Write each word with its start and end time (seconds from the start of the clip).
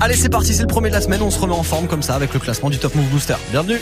Allez, 0.00 0.16
c'est 0.16 0.28
parti, 0.28 0.54
c'est 0.54 0.62
le 0.62 0.68
premier 0.68 0.88
de 0.88 0.94
la 0.94 1.00
semaine. 1.00 1.22
On 1.22 1.30
se 1.30 1.38
remet 1.38 1.54
en 1.54 1.62
forme 1.62 1.86
comme 1.86 2.02
ça 2.02 2.14
avec 2.14 2.32
le 2.34 2.40
classement 2.40 2.70
du 2.70 2.78
Top 2.78 2.94
Move 2.94 3.06
Booster. 3.06 3.34
Bienvenue. 3.50 3.78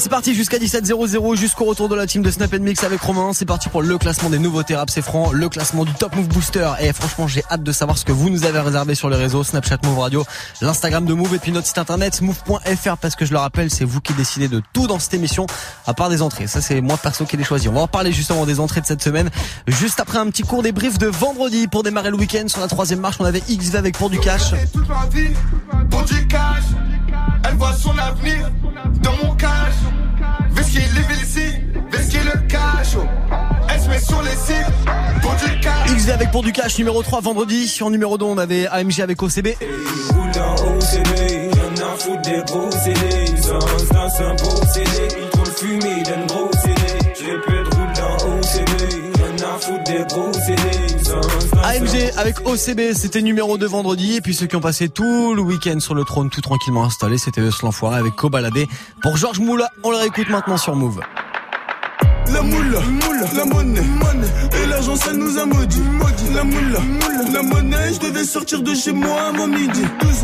C'est 0.00 0.08
parti 0.08 0.34
jusqu'à 0.34 0.56
17.00 0.56 1.36
jusqu'au 1.36 1.66
retour 1.66 1.90
de 1.90 1.94
la 1.94 2.06
team 2.06 2.22
de 2.22 2.30
Snap 2.30 2.54
Mix 2.54 2.84
avec 2.84 3.02
Romain. 3.02 3.32
C'est 3.34 3.44
parti 3.44 3.68
pour 3.68 3.82
le 3.82 3.98
classement 3.98 4.30
des 4.30 4.38
nouveaux 4.38 4.62
rap, 4.70 4.88
c'est 4.88 5.02
franc, 5.02 5.30
le 5.30 5.48
classement 5.50 5.84
du 5.84 5.92
Top 5.92 6.16
Move 6.16 6.28
Booster. 6.28 6.70
Et 6.80 6.90
franchement, 6.94 7.28
j'ai 7.28 7.42
hâte 7.50 7.62
de 7.62 7.70
savoir 7.70 7.98
ce 7.98 8.06
que 8.06 8.12
vous 8.12 8.30
nous 8.30 8.44
avez 8.46 8.60
réservé 8.60 8.94
sur 8.94 9.10
les 9.10 9.16
réseaux 9.18 9.44
Snapchat 9.44 9.76
Move 9.84 9.98
Radio, 9.98 10.24
l'Instagram 10.62 11.04
de 11.04 11.12
Move 11.12 11.34
et 11.34 11.38
puis 11.38 11.52
notre 11.52 11.66
site 11.66 11.76
internet 11.76 12.22
move.fr 12.22 12.96
parce 12.96 13.14
que 13.14 13.26
je 13.26 13.32
le 13.32 13.38
rappelle, 13.38 13.70
c'est 13.70 13.84
vous 13.84 14.00
qui 14.00 14.14
décidez 14.14 14.48
de 14.48 14.62
tout 14.72 14.86
dans 14.86 14.98
cette 14.98 15.12
émission 15.12 15.46
à 15.86 15.92
part 15.92 16.08
des 16.08 16.22
entrées. 16.22 16.46
Ça, 16.46 16.62
c'est 16.62 16.80
moi 16.80 16.96
perso 16.96 17.26
qui 17.26 17.36
l'ai 17.36 17.44
choisi. 17.44 17.68
On 17.68 17.72
va 17.72 17.80
en 17.80 17.88
parler 17.88 18.12
justement 18.12 18.46
des 18.46 18.58
entrées 18.58 18.80
de 18.80 18.86
cette 18.86 19.02
semaine 19.02 19.28
juste 19.66 20.00
après 20.00 20.16
un 20.16 20.30
petit 20.30 20.44
cours 20.44 20.62
des 20.62 20.72
briefs 20.72 20.98
de 20.98 21.08
vendredi 21.08 21.68
pour 21.68 21.82
démarrer 21.82 22.10
le 22.10 22.16
week-end. 22.16 22.48
Sur 22.48 22.60
la 22.60 22.68
troisième 22.68 23.00
marche, 23.00 23.16
on 23.20 23.24
avait 23.26 23.40
XV 23.40 23.76
avec 23.76 23.98
pour 23.98 24.08
du. 24.08 24.18
Pour 25.90 26.04
du 26.04 26.26
cash, 26.26 26.62
elle 27.44 27.56
voit 27.56 27.74
son 27.74 27.96
avenir 27.98 28.50
dans 29.02 29.16
mon 29.22 29.34
cash. 29.34 29.74
Vesquille 30.70 30.88
les 30.94 31.22
ici, 31.24 31.56
vesquille 31.90 32.20
le 32.32 32.46
cash. 32.46 32.96
Elle 33.68 33.80
se 33.80 33.88
met 33.88 33.98
sur 33.98 34.22
les 34.22 34.30
cibles 34.30 34.72
pour 35.20 35.32
du 35.32 35.60
cash. 35.60 35.90
XV 35.90 36.10
avec 36.12 36.30
pour 36.30 36.42
du 36.44 36.52
cash 36.52 36.78
numéro 36.78 37.02
3 37.02 37.20
vendredi. 37.22 37.66
Sur 37.66 37.90
numéro 37.90 38.16
2, 38.16 38.24
on 38.24 38.38
avait 38.38 38.68
AMG 38.68 39.00
avec 39.00 39.20
OCB. 39.20 39.48
AMG 51.70 52.10
avec 52.16 52.40
OCB, 52.40 52.94
c'était 52.94 53.22
numéro 53.22 53.56
2 53.56 53.64
vendredi. 53.64 54.16
Et 54.16 54.20
puis 54.20 54.34
ceux 54.34 54.46
qui 54.46 54.56
ont 54.56 54.60
passé 54.60 54.88
tout 54.88 55.34
le 55.34 55.40
week-end 55.40 55.78
sur 55.78 55.94
le 55.94 56.02
trône 56.02 56.28
tout 56.28 56.40
tranquillement 56.40 56.84
installé, 56.84 57.16
c'était 57.16 57.40
Eus 57.40 57.62
l'enfoiré 57.62 57.96
avec 57.96 58.16
Cobaladé. 58.16 58.66
Pour 59.02 59.16
Georges 59.16 59.38
Moula, 59.38 59.70
on 59.84 59.92
le 59.92 59.98
réécoute 59.98 60.28
maintenant 60.30 60.56
sur 60.56 60.74
Move. 60.74 61.00
La 62.32 62.42
moule, 62.42 62.78
la 63.36 63.44
monnaie, 63.44 63.80
et 63.80 64.66
l'argent 64.66 64.96
ça 64.96 65.12
nous 65.12 65.38
a 65.38 65.44
maudit. 65.44 65.82
La 66.34 66.44
moule, 66.44 66.78
la 67.32 67.42
monnaie, 67.42 67.92
je 67.94 68.08
devais 68.08 68.24
sortir 68.24 68.62
de 68.62 68.72
chez 68.74 68.92
moi 68.92 69.20
avant 69.34 69.48
midi. 69.48 69.82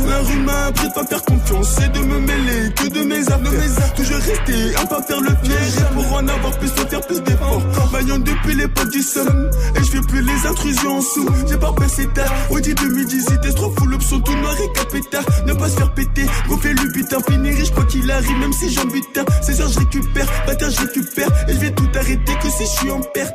La 0.09 0.21
rue 0.21 0.39
m'a 0.41 0.67
appris 0.67 0.89
de 0.89 0.93
pas 0.93 1.05
faire 1.05 1.23
confiance 1.25 1.77
et 1.85 1.89
de 1.89 1.99
me 1.99 2.21
mêler 2.21 2.73
que 2.75 2.89
de 2.89 3.03
mes 3.03 3.21
affaires. 3.21 3.95
Toujours 3.95 4.17
rester, 4.17 4.77
à 4.77 4.87
pas 4.87 5.03
faire 5.03 5.21
le 5.21 5.35
piège 5.43 5.85
pour 5.95 6.13
en 6.13 6.29
avoir 6.29 6.57
plus, 6.59 6.69
faut 6.69 6.87
faire 6.87 7.01
plus 7.01 7.21
d'efforts. 7.23 7.63
Vaillant 7.91 8.19
depuis 8.19 8.55
l'époque 8.55 8.91
du 8.91 9.03
somme 9.03 9.51
et 9.75 9.81
je 9.81 9.91
fais 9.91 10.01
plus 10.01 10.23
les 10.23 10.47
intrusions 10.47 10.99
en 10.99 11.01
sous. 11.01 11.29
J'ai 11.49 11.59
pas 11.59 11.73
passé 11.73 12.07
tard, 12.15 12.33
au 12.51 12.61
dit 12.61 12.75
2018, 12.75 13.41
t'es 13.43 13.53
trop 13.53 13.73
fou 13.77 13.87
l'option 13.87 14.21
tout 14.21 14.37
noir 14.37 14.55
et 14.63 14.79
capétard. 14.79 15.25
Ne 15.47 15.55
pas 15.55 15.69
se 15.69 15.77
faire 15.77 15.93
péter, 15.93 16.27
gonfler 16.49 16.75
le 16.75 16.89
butin, 16.93 17.19
finir 17.29 17.55
riche 17.55 17.73
quoi 17.73 17.85
qu'il 17.85 18.09
arrive, 18.11 18.39
même 18.39 18.53
si 18.53 18.73
j'en 18.73 18.85
butin. 18.85 19.25
16 19.43 19.61
heures 19.61 19.69
je 19.69 19.79
récupère, 19.81 20.27
bâtard 20.47 20.71
je 20.71 20.81
récupère 20.81 21.29
et 21.49 21.53
je 21.53 21.59
vais 21.59 21.73
tout 21.73 21.89
arrêter 21.97 22.35
que 22.41 22.49
si 22.49 22.65
je 22.65 22.71
suis 22.71 22.89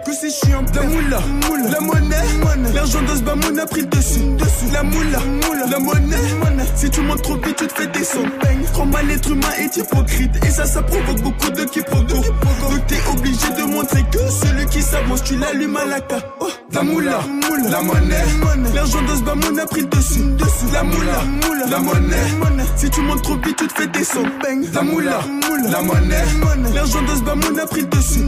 que 0.06 0.14
si 0.14 0.30
je. 0.30 0.52
La 0.52 0.84
moula, 0.84 1.20
la 1.70 1.80
monnaie, 1.80 2.74
l'argent 2.74 3.02
de 3.02 3.16
ce 3.16 3.22
bamoun 3.22 3.60
a 3.60 3.66
pris 3.66 3.82
le 3.82 3.88
dessus, 3.88 4.20
dessus. 4.38 4.72
La 4.72 4.84
moula, 4.84 5.20
la 5.70 5.80
monnaie, 5.80 6.66
si 6.76 6.90
tu 6.90 7.02
montes 7.02 7.22
trop 7.22 7.36
vite, 7.36 7.56
tu 7.56 7.68
te 7.68 7.74
fais 7.74 7.88
descendre. 7.88 8.30
Trop 8.74 8.86
mal 8.86 9.10
être 9.12 9.30
humain 9.32 9.52
est 9.60 9.78
hypocrite 9.78 10.32
et 10.46 10.50
ça, 10.50 10.66
ça 10.66 10.82
provoque 10.82 11.22
beaucoup 11.22 11.50
de 11.50 11.64
quiproquos. 11.66 12.06
Donc 12.08 12.88
t'es 12.88 13.00
obligé 13.12 13.50
de 13.58 13.64
montrer 13.64 14.04
que 14.12 14.20
celui 14.30 14.66
qui 14.68 14.82
s'avance, 14.82 15.24
tu 15.24 15.38
l'allumes 15.38 15.78
à 15.78 15.86
la 15.86 15.98
ca. 15.98 16.20
Oh, 16.40 16.48
la 16.74 16.84
moula, 16.84 17.20
la 17.70 17.82
monnaie, 17.82 18.74
l'argent 18.74 19.02
de 19.02 19.16
ce 19.16 19.24
bamoun 19.24 19.60
a 19.60 19.66
pris 19.66 19.82
le 19.82 19.88
dessus. 19.88 20.24
La 20.74 20.84
moula, 20.84 21.24
la 21.70 21.80
monnaie, 21.80 22.16
si 22.76 22.90
tu 22.90 23.02
montes 23.02 23.22
trop 23.22 23.36
vite, 23.36 23.58
tu 23.58 23.68
te 23.68 23.74
fais 23.74 23.88
descendre. 23.88 24.30
La 24.74 24.82
moula, 24.82 25.20
la 25.70 25.82
monnaie, 25.82 26.74
l'argent 26.74 27.02
de 27.02 27.16
ce 27.16 27.22
bamoun 27.24 27.60
a 27.60 27.66
pris 27.66 27.82
le 27.82 27.88
dessus. 27.88 28.24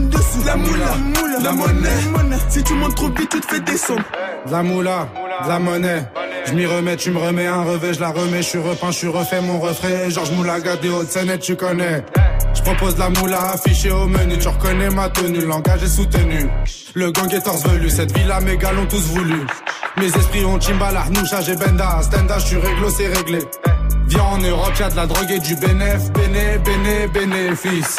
La 0.46 0.56
moula, 0.56 1.40
la 1.42 1.52
monnaie. 1.52 2.38
Si 2.48 2.62
tu 2.62 2.74
montes 2.74 2.94
trop 2.94 3.08
vite, 3.08 3.30
tu 3.30 3.40
te 3.40 3.46
fais 3.46 3.60
descendre. 3.60 4.02
La 4.50 4.62
moula, 4.62 5.08
la 5.48 5.58
monnaie. 5.58 6.04
Je 6.46 6.52
m'y 6.52 6.66
remets, 6.66 6.96
tu 6.96 7.10
me 7.10 7.18
remets 7.18 7.46
un 7.46 7.62
revêt, 7.62 7.94
je 7.94 8.00
la 8.00 8.10
remets, 8.10 8.42
je 8.42 8.48
suis 8.48 8.58
repeint, 8.58 8.90
je 8.90 8.98
suis 8.98 9.08
refait 9.08 9.40
mon 9.40 9.58
refrain. 9.58 10.10
Georges 10.10 10.32
Moulaga 10.32 10.76
des 10.76 10.90
Hautes-Seine, 10.90 11.38
tu 11.38 11.56
connais. 11.56 12.04
Propose 12.64 12.96
la 12.98 13.10
moula 13.10 13.52
affichée 13.52 13.90
au 13.90 14.06
menu, 14.06 14.38
tu 14.38 14.48
reconnais 14.48 14.88
ma 14.90 15.08
tenue, 15.10 15.44
langage 15.44 15.82
est 15.82 15.88
soutenu. 15.88 16.48
Le 16.94 17.10
gang 17.10 17.30
est 17.32 17.68
velu, 17.68 17.90
cette 17.90 18.16
villa 18.16 18.40
mes 18.40 18.56
gars 18.56 18.72
l'ont 18.72 18.86
tous 18.86 19.06
voulu. 19.08 19.46
Mes 19.98 20.06
esprits 20.06 20.44
ont 20.44 20.58
Chimbala, 20.58 21.04
Noucha, 21.10 21.40
j'ai 21.42 21.56
Benda, 21.56 22.00
Stenda, 22.02 22.38
je 22.38 22.46
suis 22.46 22.56
réglo, 22.56 22.88
c'est 22.88 23.08
réglé. 23.08 23.40
Viens 24.08 24.22
en 24.22 24.38
Europe, 24.38 24.72
y'a 24.78 24.88
de 24.88 24.96
la 24.96 25.06
drogue 25.06 25.30
et 25.30 25.38
du 25.38 25.54
bénéf, 25.56 26.10
béné, 26.12 26.58
béné, 26.64 27.06
bénéfice. 27.08 27.98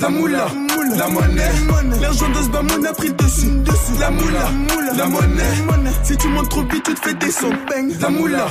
La 0.00 0.08
moula, 0.10 0.46
la 0.96 1.08
monnaie, 1.08 1.50
l'argent 2.00 2.28
de 2.28 2.42
ce 2.42 2.48
bamoun 2.50 2.86
a 2.86 2.92
pris 2.92 3.08
le 3.08 3.14
dessus, 3.14 3.50
dessus. 3.64 3.98
La 3.98 4.10
moula, 4.10 4.50
la 4.96 5.06
monnaie, 5.06 5.90
si 6.04 6.16
tu 6.16 6.28
montes 6.28 6.48
trop 6.48 6.62
vite, 6.62 6.84
tu 6.84 6.94
te 6.94 7.00
fais 7.00 7.14
descendre. 7.14 7.56
La 8.00 8.08
moula, 8.08 8.46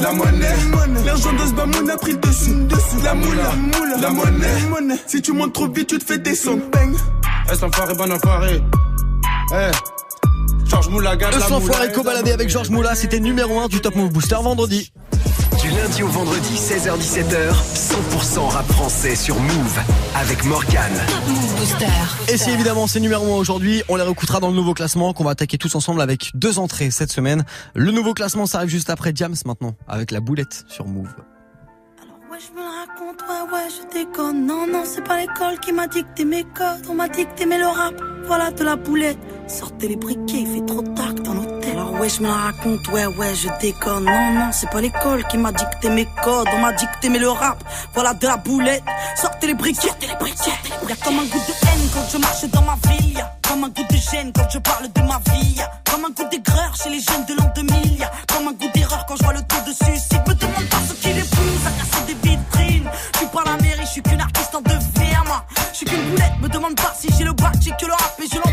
la 0.00 0.12
monnaie, 0.12 1.04
l'argent 1.04 1.32
de 1.32 1.38
ce 1.38 1.52
bamoun 1.54 1.90
a 1.90 1.96
pris 1.96 2.12
le 2.12 2.18
dessus, 2.18 2.54
dessus. 2.66 3.02
La 3.02 3.14
moula, 3.14 3.50
la 4.00 4.10
monnaie, 4.10 4.96
si 5.06 5.20
tu 5.20 5.32
montes 5.32 5.52
trop 5.52 5.68
vite, 5.68 5.88
tu 5.88 5.98
te 5.98 6.04
fais 6.04 6.18
descendre. 6.18 6.62
Eh, 6.74 7.52
hey, 7.52 7.64
enfoiré, 7.64 7.94
bon 7.94 8.12
enfoiré. 8.12 8.62
Eh, 9.54 9.70
Georges 10.64 10.88
Moulaga, 10.88 11.30
Le 11.32 11.40
sans 11.40 11.60
cobaladé 11.92 12.30
avec 12.30 12.48
Georges 12.48 12.70
Moula, 12.70 12.94
c'était 12.94 13.20
numéro 13.20 13.58
1 13.60 13.66
du 13.66 13.80
Top 13.80 13.96
Move 13.96 14.12
Booster 14.12 14.36
vendredi. 14.40 14.92
Du 15.72 15.78
lundi 15.78 16.02
au 16.02 16.08
vendredi, 16.08 16.54
16h-17h, 16.54 17.54
100% 17.74 18.40
rap 18.48 18.66
français 18.72 19.16
sur 19.16 19.40
Move 19.40 19.80
avec 20.14 20.44
Morgan. 20.44 20.92
Et 22.28 22.36
si 22.36 22.50
évidemment 22.50 22.86
c'est 22.86 23.00
numéro 23.00 23.24
1 23.34 23.38
aujourd'hui, 23.38 23.82
on 23.88 23.96
les 23.96 24.02
réécoutera 24.02 24.38
dans 24.38 24.48
le 24.48 24.54
nouveau 24.54 24.74
classement 24.74 25.14
qu'on 25.14 25.24
va 25.24 25.30
attaquer 25.30 25.56
tous 25.56 25.74
ensemble 25.74 26.02
avec 26.02 26.30
deux 26.34 26.58
entrées 26.58 26.90
cette 26.90 27.10
semaine. 27.10 27.44
Le 27.74 27.90
nouveau 27.90 28.12
classement, 28.12 28.44
ça 28.44 28.58
arrive 28.58 28.68
juste 28.68 28.90
après 28.90 29.14
Diams 29.14 29.34
maintenant, 29.46 29.74
avec 29.88 30.10
la 30.10 30.20
boulette 30.20 30.64
sur 30.68 30.86
Move. 30.86 31.14
Alors 32.02 32.18
ouais, 32.30 32.38
je 32.38 32.52
me 32.52 32.58
le 32.58 32.68
raconte, 32.68 33.22
ouais, 33.22 33.54
ouais, 33.54 33.68
je 33.70 33.98
déconne. 33.98 34.46
Non, 34.46 34.66
non, 34.66 34.82
c'est 34.84 35.04
pas 35.04 35.20
l'école 35.20 35.58
qui 35.60 35.72
m'a 35.72 35.86
dicté 35.86 36.26
mes 36.26 36.44
codes. 36.44 36.86
On 36.90 36.94
m'a 36.94 37.08
dicté 37.08 37.46
mais 37.46 37.58
le 37.58 37.66
rap, 37.66 37.94
voilà 38.26 38.50
de 38.50 38.62
la 38.62 38.76
boulette. 38.76 39.18
Sortez 39.46 39.88
les 39.88 39.96
briquets, 39.96 40.40
il 40.40 40.46
fait 40.48 40.66
trop 40.66 40.82
tard 40.82 41.14
dans 41.14 41.32
l'hôtel. 41.32 41.51
Ouais, 42.02 42.08
je 42.08 42.20
me 42.20 42.26
la 42.26 42.34
raconte, 42.34 42.88
ouais, 42.88 43.06
ouais, 43.06 43.32
je 43.32 43.48
déconne. 43.60 44.06
Non, 44.06 44.32
non, 44.32 44.50
c'est 44.50 44.68
pas 44.68 44.80
l'école 44.80 45.24
qui 45.28 45.38
m'a 45.38 45.52
dicté 45.52 45.88
mes 45.88 46.04
codes. 46.24 46.48
On 46.52 46.58
m'a 46.58 46.72
dicté 46.72 47.08
mais 47.08 47.20
le 47.20 47.30
rap, 47.30 47.62
voilà 47.94 48.12
de 48.12 48.26
la 48.26 48.36
boulette. 48.38 48.82
Sortez 49.14 49.46
les 49.46 49.54
briquets, 49.54 49.86
sortez 49.86 50.08
les 50.08 50.16
briquets. 50.16 50.50
Y'a 50.88 50.96
comme 50.96 51.20
un 51.20 51.26
goût 51.26 51.38
de 51.38 51.52
haine 51.52 51.88
quand 51.94 52.02
je 52.12 52.18
marche 52.18 52.44
dans 52.46 52.62
ma 52.62 52.76
ville. 52.88 53.14
Y'a 53.16 53.32
comme 53.46 53.62
un 53.62 53.68
goût 53.68 53.86
de 53.88 53.96
gêne 53.96 54.32
quand 54.34 54.48
je 54.52 54.58
parle 54.58 54.92
de 54.92 55.00
ma 55.02 55.20
vie. 55.30 55.52
Y'a 55.52 55.70
comme 55.88 56.04
un 56.04 56.10
goût 56.10 56.28
d'aigreur 56.28 56.74
chez 56.74 56.90
les 56.90 56.98
jeunes 56.98 57.24
de 57.28 57.34
l'an 57.34 57.52
2000. 57.54 57.98
Y'a 58.00 58.10
comme 58.26 58.48
un 58.48 58.52
goût 58.52 58.70
d'erreur 58.74 59.06
quand 59.06 59.14
je 59.14 59.22
vois 59.22 59.34
le 59.34 59.42
taux 59.42 59.62
de 59.64 59.72
suicide. 59.72 60.22
Me 60.26 60.34
demande 60.34 60.68
pas 60.70 60.78
ce 60.88 60.94
qui 60.94 61.12
les 61.12 61.22
pousse 61.22 61.66
à 61.68 61.70
casser 61.70 62.04
des 62.08 62.28
vitrines. 62.28 62.90
Je 63.12 63.18
suis 63.18 63.28
pas 63.28 63.44
la 63.46 63.56
mairie, 63.62 63.82
je 63.82 63.86
suis 63.86 64.02
qu'une 64.02 64.20
artiste 64.20 64.52
en 64.56 64.60
devenir. 64.60 65.22
Moi, 65.24 65.44
je 65.70 65.76
suis 65.76 65.86
qu'une 65.86 66.02
boulette. 66.10 66.32
Me 66.42 66.48
demande 66.48 66.74
pas 66.74 66.92
si 66.98 67.06
j'ai 67.16 67.22
le 67.22 67.32
bac, 67.32 67.54
j'ai 67.60 67.70
que 67.70 67.86
le 67.86 67.92
rap 67.92 68.18
et 68.18 68.26
je 68.26 68.34
l'embarque, 68.34 68.51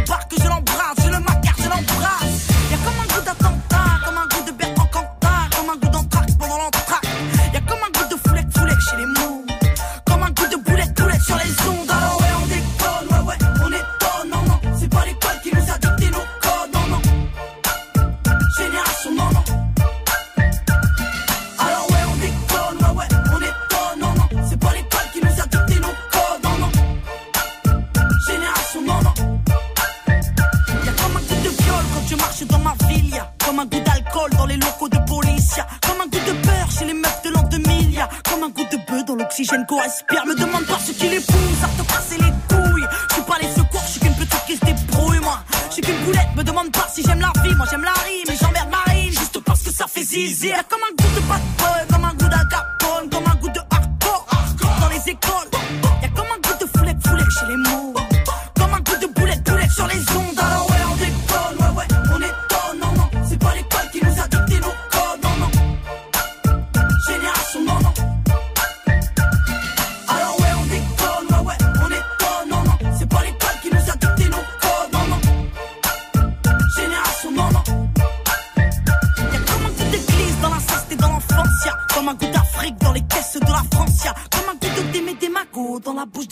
l'oxygène 39.50 39.66
qu'on 39.66 39.80
respire. 39.80 40.25
Me 40.25 40.36
demande 40.36 40.66
pas 40.66 40.80
ce 40.80 40.92
qui 40.92 41.10
les 41.10 41.19
pousse 41.19 41.63
à 41.63 41.68
te 41.81 41.88
casser 41.88 42.18
les 42.18 42.56
couilles. 42.56 42.86
Je 43.10 43.13
suis 43.16 43.24
pas 43.24 43.38
les 43.42 43.50
secours, 43.50 43.81
je 43.86 43.92
suis 43.92 44.00
qu'une 44.00 44.16
petite 44.16 44.46
qui 44.46 44.56
se 44.56 44.66
débrouille, 44.66 45.19
moi. 45.19 45.40
Je 45.69 45.74
suis 45.74 45.81
qu'une 45.81 45.98
boulette, 46.06 46.36
me 46.36 46.44
demande 46.44 46.72
pas 46.72 46.88
si 46.94 47.04
j'aime 47.04 47.19
la 47.19 47.31
vie. 47.44 47.56
Moi 47.56 47.66
j'aime 47.69 47.84
la 47.84 47.94
rime, 47.94 48.25
mais 48.28 48.36
j'emmerde 48.40 48.69
Marine. 48.69 49.12
Juste 49.12 49.40
parce 49.40 49.62
que 49.62 49.72
ça 49.72 49.88
fait 49.88 50.04
zizi. 50.04 50.48
Y'a 50.48 50.63
comme 50.63 50.81
un 50.92 50.96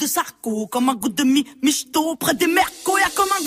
de 0.08 0.12
Sarko, 0.12 0.68
comme 0.68 0.90
un 0.90 0.96
goût 0.96 1.10
de 1.10 1.24
mi 1.24 1.46
michto 1.62 2.16
près 2.16 2.34
des 2.34 2.48
mercos, 2.48 2.98
y'a 2.98 3.10
comme 3.10 3.28
un 3.40 3.47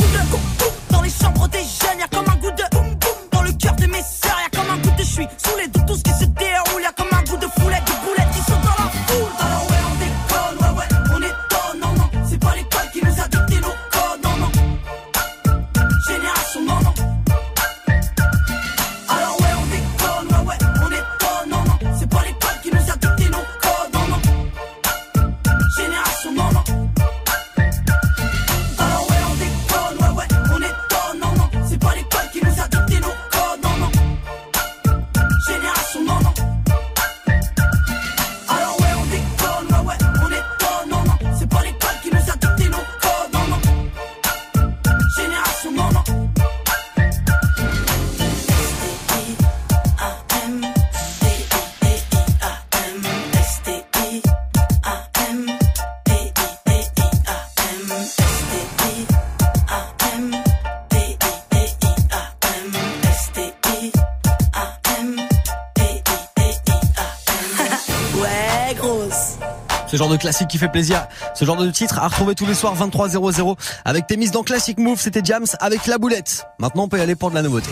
de 70.11 70.17
classique 70.17 70.49
qui 70.49 70.59
fait 70.59 70.69
plaisir, 70.69 71.07
ce 71.35 71.45
genre 71.45 71.57
de 71.57 71.71
titre 71.71 71.99
à 71.99 72.09
retrouver 72.09 72.35
tous 72.35 72.47
les 72.47 72.55
soirs 72.55 72.75
23.00 72.77 73.57
avec 73.85 74.07
tes 74.07 74.17
mises 74.17 74.31
dans 74.31 74.43
Classic 74.43 74.79
Move, 74.79 75.01
c'était 75.01 75.23
Jams 75.25 75.47
avec 75.61 75.87
la 75.87 75.99
boulette. 75.99 76.47
Maintenant 76.59 76.85
on 76.85 76.89
peut 76.89 76.99
y 76.99 77.01
aller 77.01 77.15
pour 77.15 77.31
de 77.31 77.35
la 77.37 77.43
nouveauté. 77.43 77.71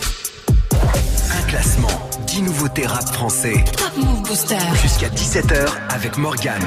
Un 0.72 1.42
classement, 1.48 1.88
10 2.26 2.42
nouveautés 2.42 2.86
rap 2.86 3.06
français. 3.08 3.64
Top 3.76 3.96
Move 3.96 4.22
Booster. 4.22 4.58
Jusqu'à 4.82 5.08
17h 5.08 5.66
avec 5.90 6.16
Morgane. 6.16 6.64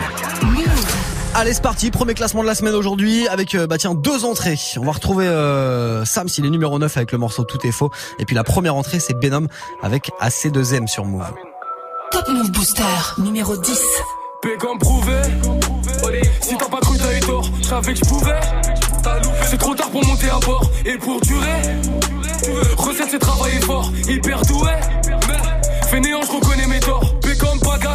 Allez 1.33 1.53
c'est 1.53 1.61
parti, 1.61 1.91
premier 1.91 2.13
classement 2.13 2.41
de 2.41 2.47
la 2.47 2.55
semaine 2.55 2.75
aujourd'hui 2.75 3.25
avec 3.29 3.55
euh, 3.55 3.65
bah 3.65 3.77
tiens 3.77 3.95
deux 3.95 4.25
entrées. 4.25 4.59
On 4.77 4.83
va 4.83 4.91
retrouver 4.91 5.27
euh, 5.27 6.03
Sam 6.03 6.27
s'il 6.27 6.45
est 6.45 6.49
numéro 6.49 6.77
9 6.77 6.97
avec 6.97 7.13
le 7.13 7.17
morceau 7.17 7.45
Tout 7.45 7.65
est 7.65 7.71
faux. 7.71 7.89
Et 8.19 8.25
puis 8.25 8.35
la 8.35 8.43
première 8.43 8.75
entrée 8.75 8.99
c'est 8.99 9.13
Benom 9.13 9.47
avec 9.81 10.11
AC2M 10.19 10.87
sur 10.87 11.05
Move. 11.05 11.31
Top 12.11 12.27
Move 12.27 12.51
Booster. 12.51 12.83
Numéro 13.19 13.55
10. 13.55 13.79
P 14.41 14.49
comme 14.59 14.77
prouvé. 14.79 15.21
Si 16.41 16.57
t'as 16.57 16.65
pas 16.65 16.79
cru, 16.79 16.97
t'as 16.97 17.15
eu 17.15 17.19
tort. 17.19 17.49
Je 17.61 17.67
savais 17.67 17.93
que 17.93 17.99
je 17.99 18.05
pouvais. 18.05 18.39
C'est 19.45 19.57
trop 19.57 19.75
tard 19.75 19.89
pour 19.89 20.05
monter 20.05 20.29
à 20.29 20.39
bord 20.39 20.63
et 20.85 20.97
pour 20.97 21.21
durer. 21.21 21.61
Recette, 22.77 23.07
c'est 23.11 23.19
travailler 23.19 23.59
fort, 23.61 23.91
hyper 24.07 24.41
doué. 24.43 24.71
Fainéant, 25.89 26.21
je 26.23 26.31
reconnais 26.31 26.67
mes 26.67 26.79
torts. 26.79 27.19
P 27.19 27.29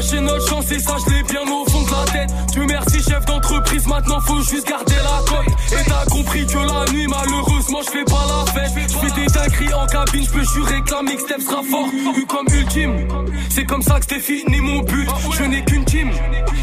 gâcher 0.07 0.21
notre 0.21 0.49
chance 0.49 0.71
et 0.71 0.79
ça, 0.79 0.97
je 1.05 1.15
l'ai 1.15 1.23
bien 1.23 1.43
au 1.43 1.69
fond 1.69 1.83
de 1.83 1.91
la 1.91 2.13
tête. 2.13 2.31
Dieu 2.53 2.65
merci, 2.67 3.03
chef 3.03 3.25
d'entreprise, 3.25 3.87
maintenant 3.87 4.21
faut 4.21 4.41
juste 4.41 4.69
garder 4.69 4.95
la 4.95 5.23
cote. 5.27 5.47
Et 5.73 5.85
t'as 5.89 6.05
compris 6.11 6.47
que 6.47 6.59
la 6.59 6.93
nuit, 6.93 7.07
malheureusement, 7.07 7.81
je 7.85 7.91
fais 7.91 8.05
pas 8.05 8.27
la 8.29 8.53
fête. 8.53 8.73
Je 8.89 8.99
fais 8.99 9.21
des 9.21 9.27
dingueries 9.27 9.75
en 9.75 9.87
cabine, 9.87 10.25
je 10.25 10.31
peux 10.31 10.45
jurer 10.45 10.83
que 10.83 10.91
la 10.93 11.03
mixtape 11.03 11.41
sera 11.41 11.63
fort. 11.63 11.89
Eu 12.17 12.27
comme 12.27 12.47
ultime. 12.55 13.09
C'est 13.51 13.65
comme 13.65 13.83
ça 13.83 13.99
que 13.99 14.07
c'était 14.09 14.21
fini 14.21 14.61
mon 14.61 14.83
but. 14.83 15.09
Je 15.33 15.45
n'ai 15.45 15.65
qu'une 15.65 15.85
team. 15.85 16.11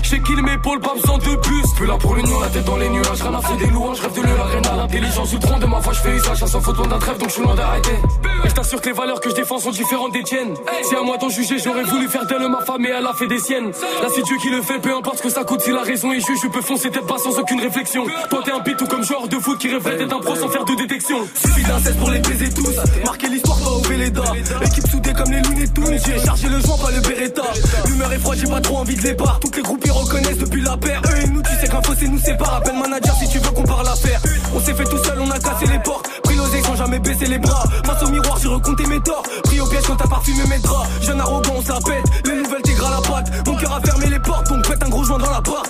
J'ai 0.03 0.21
kill 0.21 0.43
pôles, 0.61 0.79
pas 0.79 0.93
besoin 0.93 1.17
de 1.17 1.35
plus. 1.37 1.63
Plus 1.75 1.87
là 1.87 1.97
pour 1.97 2.15
l'union, 2.15 2.39
la 2.39 2.47
tête 2.47 2.65
dans 2.65 2.77
les 2.77 2.89
nuages. 2.89 3.21
Rien 3.21 3.33
à 3.33 3.41
faire 3.41 3.57
des 3.57 3.67
louanges, 3.67 3.99
rêve 3.99 4.13
de 4.13 4.21
l'arène 4.21 4.63
L'intelligence 4.77 5.29
du 5.31 5.39
trône 5.39 5.59
de 5.59 5.65
ma 5.65 5.79
voix, 5.79 5.93
je 5.93 5.99
fais 5.99 6.15
usage. 6.15 6.37
Sans 6.37 6.61
faute 6.61 6.87
d'un 6.87 6.99
trêve, 6.99 7.17
donc 7.17 7.29
je 7.29 7.33
suis 7.33 7.43
loin 7.43 7.55
d'arrêter. 7.55 7.97
Et 8.45 8.49
je 8.49 8.53
t'assure 8.53 8.79
que 8.81 8.89
les 8.89 8.95
valeurs 8.95 9.19
que 9.19 9.29
je 9.29 9.35
défends 9.35 9.59
sont 9.59 9.71
différentes 9.71 10.13
des 10.13 10.23
tiennes. 10.23 10.53
Si 10.83 10.95
à 10.95 11.01
moi 11.01 11.17
d'en 11.17 11.29
juger, 11.29 11.57
j'aurais 11.57 11.83
voulu 11.83 12.07
faire 12.07 12.25
d'elle 12.25 12.47
ma 12.47 12.61
femme 12.61 12.85
et 12.85 12.89
elle 12.89 13.05
a 13.05 13.13
fait 13.13 13.27
des 13.33 13.39
siennes. 13.39 13.71
Là, 14.01 14.09
c'est 14.13 14.21
Dieu 14.21 14.35
qui 14.41 14.49
le 14.49 14.61
fait, 14.61 14.79
peu 14.79 14.95
importe 14.95 15.17
ce 15.17 15.23
que 15.23 15.29
ça 15.29 15.43
coûte. 15.43 15.61
Si 15.61 15.71
la 15.71 15.81
raison 15.81 16.11
est 16.11 16.19
juge, 16.19 16.39
je 16.43 16.47
peux 16.47 16.61
foncer 16.61 16.91
tête 16.91 17.07
pas 17.07 17.17
sans 17.17 17.37
aucune 17.39 17.59
réflexion. 17.59 18.05
Toi, 18.29 18.41
t'es 18.45 18.51
un 18.51 18.59
pit 18.59 18.77
tout 18.77 18.85
comme 18.85 19.03
genre 19.03 19.27
de 19.27 19.37
foot 19.39 19.57
qui 19.57 19.73
reflète 19.73 20.01
un 20.01 20.19
pro 20.19 20.35
sans 20.35 20.49
faire 20.49 20.65
de 20.65 20.75
détection. 20.75 21.17
Suffit 21.33 21.63
d'un 21.63 21.79
pour 21.99 22.11
les 22.11 22.19
baiser 22.19 22.49
tous. 22.53 22.75
Marquer 23.03 23.29
l'histoire, 23.29 23.59
pas 23.59 23.69
au 23.71 23.81
Véleda. 23.81 24.23
Équipe 24.65 24.87
soudée 24.87 25.13
comme 25.13 25.31
les 25.31 25.41
Looney 25.41 25.67
Tunes. 25.67 25.99
J'ai 26.05 26.19
chargé 26.23 26.47
le 26.47 26.59
joint, 26.59 26.77
pas 26.77 26.91
le 26.91 27.01
Beretta. 27.01 27.43
L'humeur 27.87 28.13
est 28.13 28.19
froide, 28.19 28.37
j'ai 28.39 28.51
pas 28.51 28.61
trop 28.61 28.77
envie 28.77 28.95
de 28.95 29.01
les 29.01 29.13
barres. 29.13 29.39
Toutes 29.39 29.55
les 29.55 29.63
groupes 29.63 29.81
ils 29.83 29.91
reconnaissent 29.91 30.37
depuis 30.37 30.61
la 30.61 30.77
paire. 30.77 31.01
Eux 31.05 31.23
et 31.23 31.27
nous, 31.27 31.41
tu 31.41 31.49
sais 31.59 31.67
qu'un 31.67 31.81
fossé 31.81 32.07
nous 32.07 32.19
sépare. 32.19 32.55
Appelle 32.57 32.77
manager 32.77 33.15
si 33.15 33.29
tu 33.29 33.39
veux 33.39 33.51
qu'on 33.51 33.63
parle 33.63 33.85
l'affaire. 33.85 34.21
On 34.55 34.59
s'est 34.59 34.73
fait 34.75 34.85
tout 34.85 35.03
seul, 35.03 35.19
on 35.19 35.31
a 35.31 35.39
cassé 35.39 35.65
les 35.71 35.79
portes. 35.79 36.07
Pris 36.23 36.35
l'oseille 36.35 36.63
sans 36.63 36.75
jamais 36.75 36.99
baisser 36.99 37.25
les 37.25 37.39
bras. 37.39 37.63
Face 37.83 38.03
au 38.03 38.09
miroir, 38.09 38.37
j'ai 38.39 38.47
recompté 38.47 38.85
mes 38.85 38.99
torts. 38.99 39.23
Pris 39.43 39.59
au 39.59 39.65
piège 39.65 39.83
quand 39.87 39.95
t'as 39.95 40.07
parfumé 40.07 40.43
mes 40.49 40.59
draps. 40.59 40.87
Jeune 41.01 41.19
arrogant, 41.19 41.53
on 41.57 41.61
se 41.63 41.69
la 41.69 41.79
pète. 41.79 42.05
Les 42.25 42.35
nouvelles 42.35 42.61
la 42.89 43.01
patte. 43.01 43.22
Mon 43.45 43.55
cœur 43.55 43.73
a 43.73 43.81
fermé 43.81 44.07
les 44.07 44.19
portes, 44.19 44.47
donc 44.49 44.67
pète 44.67 44.83
un 44.83 44.89
gros 44.89 45.03
joint 45.03 45.17
dans 45.17 45.31
la 45.31 45.41
barre. 45.41 45.63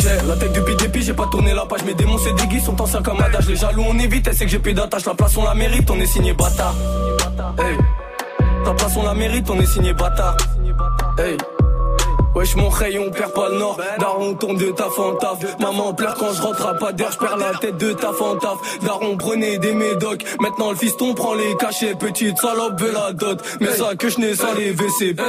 J'ai 0.00 0.26
la 0.26 0.36
tête 0.36 0.52
depuis 0.52 0.76
dépit, 0.76 1.02
j'ai 1.02 1.12
pas 1.12 1.26
tourné 1.26 1.52
la 1.52 1.66
page. 1.66 1.84
Mes 1.84 1.94
démons 1.94 2.18
c'est 2.18 2.34
déguis, 2.34 2.60
sont 2.60 2.80
anciens 2.80 3.02
comme 3.02 3.20
adage. 3.20 3.48
Les 3.48 3.56
jaloux 3.56 3.84
on 3.88 3.98
évite, 3.98 4.26
elle 4.26 4.34
sait 4.34 4.44
que 4.44 4.50
j'ai 4.50 4.58
plus 4.58 4.74
d'attache. 4.74 5.04
La 5.04 5.14
place 5.14 5.36
on 5.36 5.44
la 5.44 5.54
mérite, 5.54 5.90
on 5.90 5.98
est 6.00 6.06
signé 6.06 6.32
bâtard. 6.32 6.74
Hey. 7.58 7.76
Ta 8.64 8.72
place 8.74 8.96
on 8.96 9.02
la 9.02 9.14
mérite, 9.14 9.50
on 9.50 9.60
est 9.60 9.66
signé 9.66 9.92
bâtard. 9.92 10.36
Hey. 11.18 11.36
Wesh 12.38 12.54
mon 12.54 12.68
rayon, 12.68 13.06
on 13.08 13.10
perd 13.10 13.32
pas 13.32 13.48
le 13.48 13.58
nord. 13.58 13.80
Daron 13.98 14.34
tourne 14.34 14.56
de 14.58 14.70
taf 14.70 14.96
en 14.96 15.16
taf. 15.16 15.58
Maman 15.58 15.92
pleure 15.92 16.14
quand 16.14 16.32
je 16.32 16.40
rentre 16.40 16.68
à 16.68 16.74
pas 16.74 16.92
d'air 16.92 17.10
Je 17.10 17.18
perds 17.18 17.36
la 17.36 17.58
tête 17.58 17.76
de 17.78 17.92
taf 17.92 18.20
en 18.20 18.36
taf. 18.36 18.78
Daron 18.80 19.16
prenait 19.16 19.58
des 19.58 19.72
médocs. 19.72 20.24
Maintenant 20.38 20.70
le 20.70 20.76
fiston 20.76 21.14
prend 21.14 21.34
les 21.34 21.56
cachets. 21.56 21.96
Petite 21.96 22.38
salope 22.38 22.80
veut 22.80 22.92
la 22.92 23.12
dot 23.12 23.42
Mais 23.60 23.72
ça 23.72 23.96
que 23.96 24.08
je 24.08 24.20
n'ai 24.20 24.36
sans 24.36 24.54
les 24.54 24.70
VCB 24.70 25.20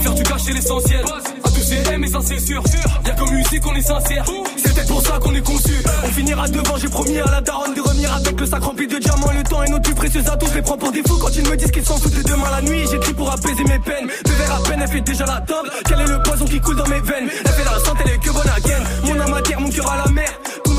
Faire 0.00 0.14
du 0.14 0.22
cacher 0.22 0.52
l'essentiel 0.54 1.04
Ça 2.10 2.20
c'est 2.22 2.38
sûr 2.38 2.62
Y'a 3.06 3.12
comme 3.14 3.30
musique 3.30 3.66
on 3.66 3.74
est 3.74 3.82
sincère. 3.82 4.24
Peut-être 4.24 4.86
pour 4.86 5.02
ça 5.02 5.18
qu'on 5.18 5.34
est 5.34 5.40
conçu. 5.44 5.72
On 6.04 6.08
finira 6.08 6.46
devant 6.48 6.76
j'ai 6.76 6.88
promis 6.88 7.18
à 7.18 7.24
la 7.24 7.40
daronne 7.40 7.74
De 7.74 7.80
revenir 7.80 8.14
avec 8.14 8.38
le 8.38 8.46
sac 8.46 8.62
rempli 8.62 8.86
de 8.86 8.98
diamants 8.98 9.32
Le 9.36 9.42
temps 9.42 9.62
est 9.64 9.70
nos 9.70 9.80
plus 9.80 9.94
précieux 9.94 10.22
atouts 10.30 10.46
Je 10.50 10.54
les 10.54 10.62
prends 10.62 10.76
pour 10.76 10.92
des 10.92 11.02
fous 11.02 11.18
quand 11.18 11.34
ils 11.34 11.48
me 11.48 11.56
disent 11.56 11.70
qu'ils 11.72 11.84
s'en 11.84 11.96
foutent 11.96 12.14
de 12.14 12.22
demain 12.22 12.50
la 12.52 12.62
nuit. 12.62 12.84
J'écris 12.90 13.14
pour 13.14 13.30
apaiser 13.32 13.64
mes 13.64 13.78
peines. 13.80 14.08
Deux 14.24 14.32
verres 14.32 14.54
à 14.54 14.68
peine 14.68 14.80
elle 14.82 14.88
fait 14.88 15.00
déjà 15.00 15.26
la 15.26 15.40
table 15.40 15.70
Quel 15.88 16.00
est 16.00 16.06
le 16.06 16.22
poison 16.22 16.44
qui 16.44 16.60
coule 16.60 16.76
dans 16.76 16.86
mes 16.88 17.00
veines? 17.00 17.28
Elle 17.44 17.52
fait 17.52 17.64
la 17.64 17.78
santé 17.80 18.04
elle 18.06 18.12
est 18.12 18.18
que 18.18 18.30
bonne 18.30 18.48
à 18.54 18.60
gaine 18.60 18.84
Mon 19.04 19.20
âme 19.20 19.34
à 19.34 19.42
terre 19.42 19.60
mon 19.60 19.70
cœur 19.70 19.90
à 19.90 19.96
la 20.06 20.12
mer 20.12 20.28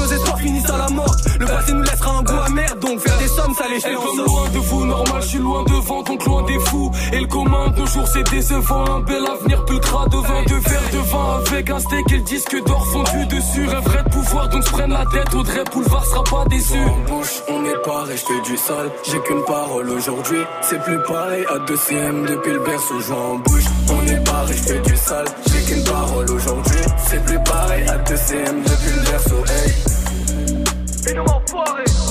nos 0.06 0.14
espoirs 0.14 0.40
finissent 0.40 0.70
à 0.70 0.78
la 0.78 0.90
mort. 0.90 1.16
Le 1.40 1.46
passé 1.46 1.74
nous 1.74 1.82
laissera 1.82 2.18
un 2.18 2.24
goût 2.24 2.40
amer, 2.46 2.76
donc 2.82 3.00
faire 3.00 3.18
des 3.18 3.28
sommes, 3.28 3.54
ça 3.56 3.66
les 3.70 3.80
fait 3.80 3.94
comme 3.94 4.26
loin 4.26 4.50
de 4.50 4.60
vous, 4.60 4.86
normal, 4.86 5.22
je 5.22 5.28
suis 5.28 5.38
loin 5.40 5.64
devant, 5.64 6.04
donc 6.04 6.26
loin 6.26 6.44
des 6.44 6.60
fous. 6.60 6.92
Et 7.14 7.20
le 7.20 7.28
commun 7.28 7.70
de 7.70 7.80
nos 7.80 7.86
jours, 7.88 8.08
c'est 8.08 8.30
décevant. 8.30 8.86
Un 8.86 9.00
bel 9.02 9.26
avenir 9.26 9.66
pultra 9.66 10.08
de 10.08 10.18
vin, 10.18 10.44
de 10.44 10.70
verre 10.70 10.90
de 10.92 10.98
vin 10.98 11.40
avec 11.48 11.70
un 11.70 11.80
steak 11.80 12.12
et 12.12 12.18
le 12.18 12.24
disque 12.24 12.64
d'or 12.66 12.86
fondu 12.88 13.26
dessus. 13.26 13.68
Rêverait 13.68 14.04
de 14.04 14.10
pouvoir, 14.10 14.50
donc 14.50 14.64
se 14.64 14.72
prenne 14.72 14.92
la 14.92 15.06
tête. 15.06 15.34
Audrey 15.34 15.64
Boulevard 15.74 16.06
sera 16.06 16.24
pas 16.24 16.46
déçu. 16.50 16.78
En 16.78 17.10
bouche, 17.10 17.42
on 17.50 17.62
n'est 17.62 17.82
pas 17.84 18.04
resté 18.04 18.34
du 18.42 18.58
sale. 18.58 18.92
J'ai 19.04 19.20
qu'une 19.22 19.44
parole 19.46 19.90
aujourd'hui, 19.90 20.40
c'est 20.62 20.82
plus 20.84 21.02
pareil. 21.04 21.46
À 21.50 21.60
2 21.60 21.76
CM 21.76 22.26
depuis 22.26 22.54
le 22.54 22.60
berceau, 22.60 23.00
je 23.00 23.14
en 23.14 23.36
bouche. 23.40 23.66
On 23.90 24.02
n'est 24.04 24.24
pas 24.24 24.44
resté 24.44 24.80
du 24.80 24.96
sale. 24.96 25.26
Qu'une 25.68 25.84
parole 25.84 26.30
aujourd'hui, 26.30 26.82
c'est 27.08 27.24
plus 27.26 27.40
pareil. 27.44 27.88
À 27.88 27.98
2 27.98 28.16
CM 28.16 28.62
depuis 28.62 28.92
le 28.96 29.12
berceau, 29.12 29.44
hey. 29.46 31.12
Et 31.12 31.14
nous 31.14 31.26
Seul 31.26 32.05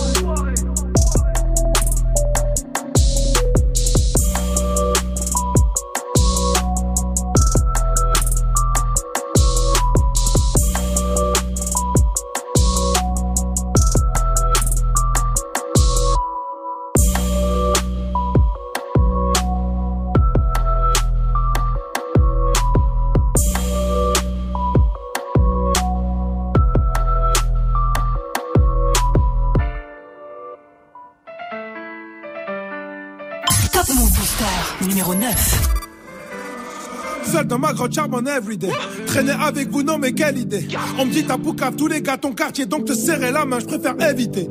ma 37.58 37.72
grotte 37.72 37.94
charbonne 37.94 38.28
everyday. 38.28 38.70
Traîner 39.06 39.32
avec 39.40 39.70
vous, 39.70 39.82
non 39.82 39.98
mais 39.98 40.12
quelle 40.12 40.38
idée. 40.38 40.66
On 40.98 41.06
me 41.06 41.10
dit 41.10 41.24
t'as 41.24 41.38
poucave 41.38 41.76
tous 41.76 41.86
les 41.86 42.00
gars 42.00 42.16
ton 42.16 42.32
quartier, 42.32 42.66
donc 42.66 42.84
te 42.86 42.94
serrer 42.94 43.30
la 43.30 43.44
main, 43.44 43.60
je 43.60 43.66
préfère 43.66 43.94
éviter. 44.10 44.48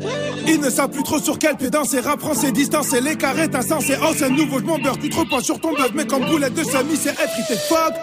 Ils 0.47 0.59
ne 0.59 0.69
savent 0.69 0.89
plus 0.89 1.03
trop 1.03 1.19
sur 1.19 1.39
quel 1.39 1.55
pied 1.55 1.69
danser, 1.69 1.99
rap 1.99 2.19
français, 2.19 2.51
distance 2.51 2.93
et 2.93 3.01
les 3.01 3.15
carrés, 3.15 3.49
t'as 3.49 3.61
sensé. 3.61 3.95
Oh 4.01 4.13
c'est 4.17 4.29
nouveau, 4.29 4.59
je 4.59 4.65
m'embeurre, 4.65 4.97
tu 4.99 5.09
trop 5.09 5.25
pas 5.25 5.41
sur 5.41 5.59
ton 5.59 5.73
buzz, 5.73 5.91
mais 5.95 6.05
comme 6.05 6.25
boulette 6.25 6.53
de 6.53 6.63
semi, 6.63 6.95
c'est 6.95 7.11
effrité. 7.11 7.55
Fuck, 7.69 7.93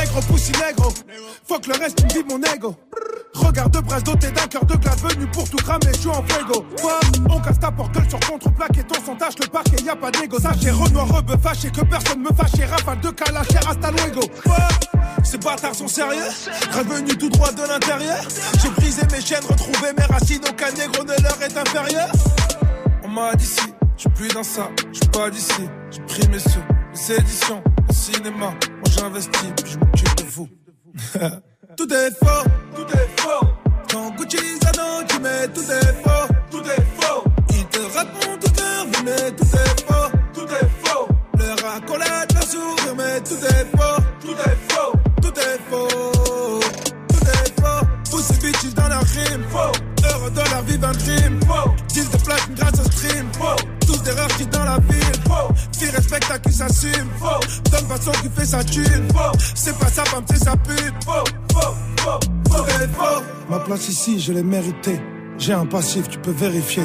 négro, 0.00 0.20
poussi 0.22 0.52
négro. 0.52 0.92
Fuck 1.46 1.66
le 1.66 1.74
reste, 1.74 2.02
me 2.02 2.22
mon 2.28 2.42
ego. 2.54 2.74
Regarde 3.34 3.82
brasse 3.82 4.02
doté 4.02 4.30
d'un 4.30 4.46
cœur 4.46 4.64
de 4.64 4.76
glace 4.76 5.02
venu 5.02 5.26
pour 5.26 5.48
tout 5.48 5.56
cramer, 5.58 5.92
je 5.92 6.00
suis 6.00 6.08
en 6.08 6.22
fuego. 6.24 6.64
On 7.28 7.40
casse 7.40 7.58
ta 7.58 7.70
porte 7.70 7.96
sur 8.08 8.20
contre-plaque 8.20 8.78
et 8.78 8.84
ton 8.84 9.16
tâche 9.16 9.34
le 9.40 9.46
parquet, 9.48 9.82
y 9.82 9.88
a 9.88 9.96
pas 9.96 10.10
d'égo. 10.10 10.38
Sachez 10.38 10.70
Renoir 10.70 11.08
rebeu 11.08 11.36
fâché 11.42 11.70
que 11.70 11.82
personne 11.82 12.20
me 12.20 12.28
fâche. 12.28 12.50
Rafale 12.70 13.00
de 13.00 13.10
calache, 13.10 13.48
hasta 13.68 13.90
luego. 13.90 14.20
Ces 15.24 15.38
bâtards 15.38 15.74
sont 15.74 15.88
sérieux? 15.88 16.30
Revenu 16.72 17.16
tout 17.16 17.28
droit 17.28 17.52
de 17.52 17.62
l'intérieur 17.62 18.16
J'ai 18.62 18.70
brisé 18.70 19.02
mes 19.12 19.20
chaînes, 19.20 19.44
retrouvé 19.48 19.92
mes 19.96 20.04
racines 20.04 20.40
Aucun 20.48 20.70
négro 20.72 21.04
ne 21.04 21.22
leur 21.22 21.42
est 21.42 21.56
inférieur 21.56 22.08
On 23.04 23.08
m'a 23.08 23.34
dit 23.34 23.46
si, 23.46 23.60
je 23.96 24.00
suis 24.02 24.10
plus 24.10 24.28
dans 24.28 24.42
ça 24.42 24.68
Je 24.92 24.98
suis 24.98 25.08
pas 25.08 25.30
d'ici, 25.30 25.68
j'ai 25.90 26.00
pris 26.02 26.28
mes 26.28 26.38
sous 26.38 26.62
Les 26.94 27.16
éditions, 27.16 27.62
le 27.88 27.94
cinéma 27.94 28.54
j'investis, 29.00 29.52
puis 29.56 29.72
je 29.72 29.78
m'occupe 29.78 30.16
de 30.16 30.24
vous 30.24 30.48
Tout 31.76 31.92
est 31.92 32.10
fort, 32.22 32.44
tout 32.76 32.86
est 32.92 33.20
fort. 33.20 33.62
Quand 33.90 34.10
Gucci 34.16 34.36
Zano, 34.62 35.02
tu 35.08 35.18
mets 35.20 35.48
tout 35.54 35.60
est 35.62 36.02
fort, 36.02 36.28
tout 36.50 36.62
est 36.62 36.84
faux. 37.00 37.24
Ils 37.50 37.66
te 37.66 37.78
racontent 37.96 38.38
toute 38.40 38.60
leur 38.60 38.84
vie, 38.84 39.02
mais 39.04 39.30
tout 39.32 39.44
est 39.44 39.80
faux, 39.86 40.10
tout 40.34 40.48
est 40.60 40.70
faux. 40.84 41.08
Leur 41.38 41.74
accolade, 41.76 42.32
leur 42.34 42.42
sourire, 42.42 42.94
mais 42.96 43.20
tout 43.22 43.42
est 43.42 43.66
faux, 43.76 44.02
tout 44.20 44.36
est 44.48 44.58
faux, 44.68 44.92
tout 45.22 45.38
est 45.38 45.58
faux, 45.70 46.60
tout 47.08 47.26
est 47.26 47.60
faux. 47.60 47.86
Tous 48.10 48.20
ces 48.20 48.34
bitches 48.34 48.74
dans 48.74 48.88
leur 48.88 49.02
rime, 49.02 49.44
faux. 49.50 49.72
Heureux 50.04 50.30
de 50.30 50.50
leur 50.50 50.62
vie, 50.62 50.78
un 50.82 50.92
crime, 50.92 51.39
À 56.30 56.38
qui 56.38 56.52
s'assume, 56.52 57.10
faux. 57.18 57.40
Donne 57.72 57.86
façon 57.86 58.12
qui 58.22 58.28
fait 58.28 58.44
sa 58.44 58.62
thune, 58.62 59.08
faux. 59.12 59.36
C'est 59.54 59.76
pas 59.76 59.88
sa 59.88 60.04
femme, 60.04 60.22
c'est 60.28 60.44
sa 60.44 60.56
pute, 60.56 60.94
faux. 61.04 61.24
Ma 63.48 63.58
place 63.58 63.88
ici, 63.88 64.20
je 64.20 64.32
l'ai 64.32 64.44
méritée. 64.44 65.00
J'ai 65.38 65.54
un 65.54 65.66
passif, 65.66 66.08
tu 66.08 66.18
peux 66.18 66.30
vérifier. 66.30 66.84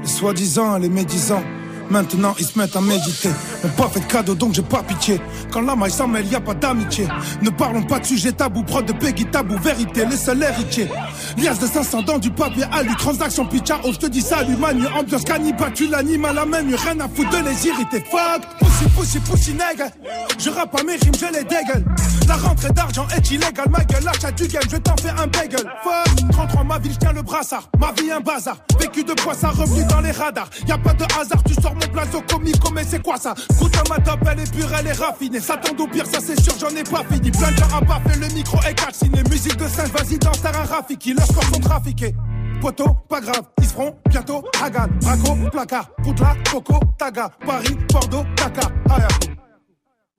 Les 0.00 0.08
soi-disant, 0.08 0.78
les 0.78 0.88
médisants 0.88 1.42
Maintenant 1.90 2.34
ils 2.38 2.46
se 2.46 2.58
mettent 2.58 2.76
à 2.76 2.80
méditer. 2.80 3.30
M'ont 3.62 3.70
pas 3.70 3.88
fait 3.88 4.00
de 4.00 4.06
cadeau 4.06 4.34
donc 4.34 4.54
j'ai 4.54 4.62
pas 4.62 4.82
pitié. 4.82 5.20
Quand 5.52 5.60
la 5.60 5.76
maille 5.76 5.90
s'en 5.90 6.08
mêle, 6.08 6.26
y 6.26 6.34
a 6.34 6.40
pas 6.40 6.54
d'amitié. 6.54 7.06
Ne 7.42 7.50
parlons 7.50 7.82
pas 7.82 8.00
de 8.00 8.06
sujet 8.06 8.32
tabou, 8.32 8.62
prod 8.62 8.84
de 8.84 8.92
Peggy 8.92 9.26
tabou, 9.26 9.56
vérité, 9.58 10.04
les 10.04 10.16
seuls 10.16 10.42
héritiers. 10.42 10.88
Lias 11.36 11.54
de 11.54 11.66
500 11.66 12.02
dans 12.02 12.18
du 12.18 12.30
papier 12.30 12.64
à 12.72 12.82
lui, 12.82 12.94
transaction 12.96 13.46
pitcha, 13.46 13.80
oh 13.84 13.90
je 13.92 13.98
te 13.98 14.06
dis 14.06 14.22
salut 14.22 14.56
manu, 14.56 14.86
ambiance 14.88 15.24
cannibale, 15.24 15.72
tu 15.74 15.86
l'animes 15.88 16.24
à 16.24 16.32
la 16.32 16.46
même, 16.46 16.74
rien 16.74 16.98
à 17.00 17.08
foutre 17.08 17.30
de 17.30 17.44
les 17.48 17.66
irriter. 17.66 18.04
Fuck, 18.10 18.42
pussy, 18.58 18.88
pussy, 18.96 19.20
pussy, 19.20 19.52
nègre. 19.52 19.90
Je 20.38 20.50
rappe 20.50 20.78
à 20.78 20.82
mes 20.82 20.96
rimes, 20.96 21.14
je 21.18 21.26
les 21.26 21.44
dégueule. 21.44 21.84
La 22.26 22.36
rentrée 22.36 22.70
d'argent 22.70 23.06
est 23.16 23.30
illégale, 23.30 23.68
ma 23.70 23.84
gueule, 23.84 24.04
l'achat 24.04 24.32
du 24.32 24.48
game, 24.48 24.62
je 24.70 24.76
t'en 24.76 24.96
fais 24.96 25.10
un 25.10 25.26
bagel. 25.26 25.64
Fuck, 25.82 26.30
33 26.32 26.64
ma 26.64 26.78
ville, 26.78 26.92
je 26.92 26.98
tiens 26.98 27.12
le 27.12 27.22
brassard. 27.22 27.68
Ma 27.78 27.92
vie 27.92 28.10
un 28.10 28.20
bazar, 28.20 28.56
vécu 28.80 29.04
de 29.04 29.12
quoi 29.22 29.34
ça 29.34 29.50
revenu 29.50 29.84
dans 29.86 30.00
les 30.00 30.10
radars. 30.10 30.48
Y 30.66 30.72
a 30.72 30.78
pas 30.78 30.94
de 30.94 31.04
hasard, 31.04 31.42
tu 31.44 31.54
sors 31.54 31.73
mon 31.74 31.92
blazo 31.92 32.22
comico, 32.22 32.70
mais 32.72 32.84
c'est 32.84 33.02
quoi 33.02 33.16
ça? 33.16 33.34
Goûte 33.58 33.76
à 33.76 33.82
ma 33.88 34.00
top, 34.00 34.20
elle 34.30 34.40
est 34.40 34.52
pure, 34.52 34.70
elle 34.78 34.86
est 34.86 34.92
raffinée. 34.92 35.40
Ça 35.40 35.56
tombe 35.56 35.80
au 35.80 35.86
pire, 35.86 36.06
ça 36.06 36.20
c'est 36.20 36.40
sûr, 36.40 36.54
j'en 36.58 36.74
ai 36.76 36.84
pas 36.84 37.04
fini. 37.10 37.30
Plein 37.30 37.50
de 37.50 37.56
gens 37.56 37.80
baffer, 37.86 38.18
le 38.18 38.28
micro 38.34 38.58
est 38.68 38.74
calciné. 38.74 39.22
Musique 39.30 39.56
de 39.56 39.68
5, 39.68 39.88
vas-y, 39.88 40.18
danse, 40.18 40.40
t'as 40.42 40.58
un 40.58 40.64
Rafiki. 40.64 41.14
Leurs 41.14 41.28
corps 41.28 41.44
sont 41.44 41.60
trafiqués. 41.60 42.14
Poto, 42.60 42.96
pas 43.08 43.20
grave, 43.20 43.42
ils 43.58 43.66
seront 43.66 43.94
bientôt 44.08 44.42
Hagan, 44.62 44.86
Braco, 45.00 45.36
placard, 45.50 45.90
Poutla, 46.02 46.34
Coco, 46.50 46.80
Taga, 46.98 47.30
Paris, 47.44 47.76
Bordeaux, 47.92 48.24
Taka, 48.36 48.70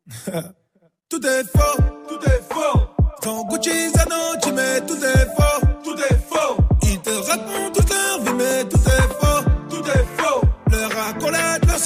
Tout 1.10 1.26
est 1.26 1.44
faux, 1.44 1.82
tout 2.08 2.30
est 2.30 2.54
faux. 2.54 2.80
Ton 3.22 3.48
Gucci 3.48 3.90
Zano, 3.90 4.38
tu 4.44 4.52
mets 4.52 4.82
tout 4.82 4.98
est 5.04 5.26
faux, 5.36 5.65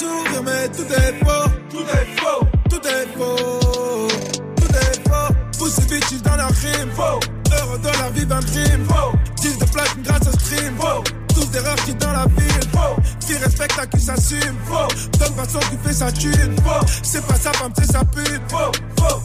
sourire, 0.00 0.42
mais 0.44 0.68
tout 0.68 0.90
est 0.92 1.24
faux, 1.24 1.50
tout 1.70 1.84
est 1.98 2.20
faux, 2.20 2.46
tout 2.70 2.86
est 2.86 3.06
faux, 3.16 4.08
tout 4.56 4.74
est 4.84 5.08
faux. 5.08 5.34
Pousse 5.58 5.80
bitches 5.86 6.22
dans 6.22 6.36
leur 6.36 6.52
crime, 6.52 6.90
faux. 6.94 7.20
Heureux 7.52 7.78
de 7.78 7.88
la 8.02 8.10
vie 8.10 8.26
d'un 8.26 8.40
crime, 8.40 8.84
faux. 8.88 9.12
10 9.36 9.58
de 9.58 9.64
platine 9.66 10.02
grâce 10.02 10.26
au 10.26 10.32
stream, 10.38 10.74
faux. 10.78 11.04
Tous 11.34 11.46
des 11.50 11.58
rares 11.60 11.84
qui 11.84 11.94
dans 11.94 12.12
la 12.12 12.26
ville, 12.36 12.68
faux. 12.72 12.96
Qui 13.26 13.34
respecte 13.36 13.78
à 13.78 13.86
qui 13.86 14.00
s'assume, 14.00 14.56
faux. 14.66 14.88
Donne 15.18 15.34
façon 15.34 15.60
qui 15.70 15.76
fait 15.84 15.94
sa 15.94 16.10
thune, 16.12 16.56
faux. 16.64 16.86
C'est 17.02 17.26
pas 17.26 17.34
sa 17.34 17.52
femme, 17.52 17.72
c'est 17.76 17.92
sa 17.92 18.04
pute, 18.04 18.42
faux, 18.48 18.72
faux, 18.98 19.20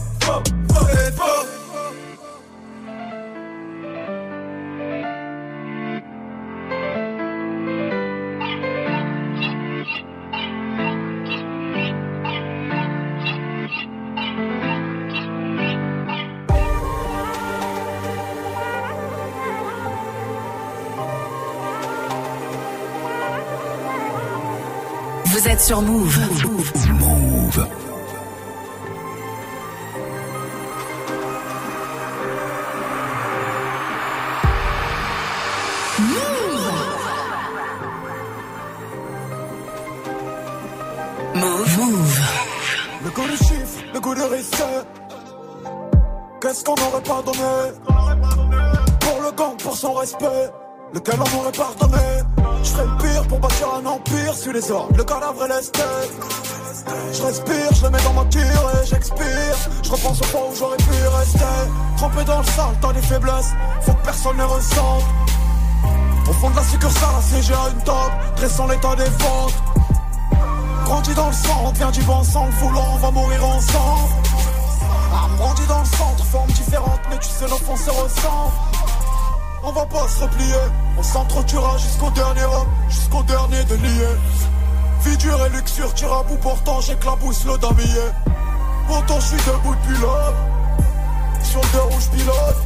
sur 25.66 25.82
Move. 25.82 26.16
Move. 26.44 26.72
Move. 27.00 27.66
Move. 41.34 41.78
Move. 41.78 42.20
Le 43.02 43.10
goût 43.10 43.22
du 43.22 43.36
chiffre, 43.36 43.82
le 43.92 44.00
goût 44.00 44.14
du 44.14 44.22
risque. 44.22 44.62
Qu'est-ce 46.40 46.64
qu'on 46.64 46.74
aurait 46.74 47.02
pas 47.02 47.22
donné 47.22 47.72
Pour 49.00 49.20
le 49.20 49.32
gang, 49.32 49.56
pour 49.60 49.76
son 49.76 49.94
respect. 49.94 50.50
Lequel 50.94 51.16
on 51.18 51.40
aurait 51.40 51.50
pardonné? 51.50 52.15
Les 54.52 54.60
le 54.96 55.04
cadavre 55.04 55.44
et 55.44 55.48
l'esthète. 55.48 56.10
Je 57.12 57.22
respire, 57.22 57.74
je 57.74 57.84
le 57.84 57.90
mets 57.90 58.02
dans 58.02 58.12
ma 58.12 58.24
tire 58.26 58.42
et 58.42 58.86
j'expire. 58.86 59.56
Je 59.82 59.90
repense 59.90 60.20
au 60.20 60.24
point 60.26 60.40
où 60.50 60.54
j'aurais 60.54 60.76
pu 60.76 61.08
rester. 61.18 61.38
Trempé 61.96 62.24
dans 62.24 62.38
le 62.38 62.44
sale, 62.44 62.78
dans 62.80 62.92
les 62.92 63.02
faiblesses, 63.02 63.52
faut 63.82 63.92
que 63.92 64.04
personne 64.04 64.36
ne 64.36 64.44
ressente. 64.44 65.04
fond 66.40 66.50
de 66.50 66.56
la 66.56 66.62
succursale, 66.62 67.22
siégé 67.22 67.54
à 67.54 67.70
une 67.70 67.82
table, 67.82 68.14
dressant 68.36 68.66
l'état 68.68 68.94
des 68.94 69.04
ventes. 69.04 69.54
Grandi 70.84 71.14
dans 71.14 71.26
le 71.26 71.32
sang, 71.32 71.72
vient 71.74 71.90
du 71.90 72.02
bon 72.02 72.22
sang, 72.22 72.48
voulant, 72.60 72.86
on 72.94 72.98
va 72.98 73.10
mourir 73.10 73.44
ensemble. 73.44 74.12
Ah, 75.12 75.26
grandi 75.38 75.66
dans 75.66 75.80
le 75.80 75.86
centre, 75.86 76.24
forme 76.24 76.50
différente, 76.50 77.00
mais 77.10 77.18
tu 77.18 77.28
sais, 77.28 77.48
l'offense 77.48 77.80
se 77.80 77.90
ressent. 77.90 78.52
On 79.68 79.72
va 79.72 79.84
pas 79.84 80.06
se 80.06 80.22
replier, 80.22 80.54
on 80.96 81.02
s'entretuera 81.02 81.76
jusqu'au 81.78 82.08
dernier 82.10 82.44
homme, 82.44 82.68
jusqu'au 82.88 83.20
dernier 83.24 83.64
délié. 83.64 84.06
Vie 85.00 85.16
dure 85.16 85.44
et 85.44 85.48
luxure, 85.48 85.92
tire 85.92 86.12
à 86.12 86.22
bout, 86.22 86.36
pourtant 86.36 86.80
j'éclabousse 86.80 87.44
le 87.44 87.58
damier. 87.58 88.06
Pourtant 88.86 89.18
je 89.18 89.26
suis 89.26 89.36
debout 89.38 89.74
depuis 89.74 89.96
sur 91.42 91.60
le 91.74 91.80
rouge 91.80 92.10
pilote. 92.10 92.65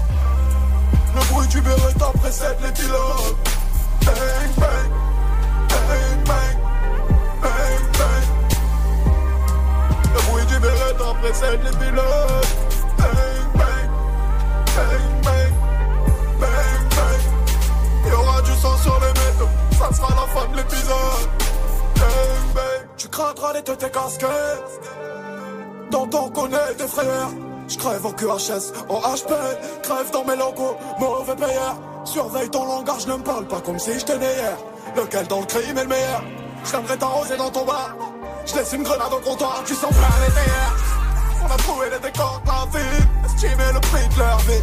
QHS, 28.21 28.73
en 28.91 29.00
HP, 29.00 29.33
crève 29.83 30.11
dans 30.12 30.25
mes 30.25 30.37
locaux, 30.37 30.77
mauvais 30.99 31.35
payeur. 31.37 31.75
Surveille 32.05 32.50
ton 32.50 32.67
langage, 32.67 33.07
ne 33.07 33.15
me 33.15 33.23
parle 33.23 33.47
pas 33.47 33.61
comme 33.62 33.79
si 33.79 33.99
je 33.99 34.05
tenais 34.05 34.27
hier. 34.27 34.59
Lequel 34.95 35.27
dans 35.27 35.41
le 35.41 35.47
crime 35.47 35.79
est 35.79 35.83
le 35.83 35.89
meilleur? 35.89 36.23
Je 36.65 36.71
viendrai 36.71 36.99
t'arroser 36.99 37.37
dans 37.39 37.50
ton 37.50 37.65
bar. 37.65 37.97
Je 38.45 38.55
laisse 38.57 38.73
une 38.75 38.83
grenade 38.83 39.12
au 39.12 39.21
comptoir, 39.21 39.62
tu 39.65 39.75
sens 39.75 39.91
plein 39.91 40.27
les 40.27 40.35
terres. 40.35 40.77
On 41.43 41.55
a 41.55 41.57
trouvé 41.57 41.87
les 41.91 41.99
décors 41.99 42.43
de 42.45 42.50
la 42.50 42.79
vie, 42.79 43.03
estimé 43.25 43.65
le 43.73 43.81
prix 43.81 44.09
de 44.15 44.19
leur 44.19 44.39
vie. 44.41 44.62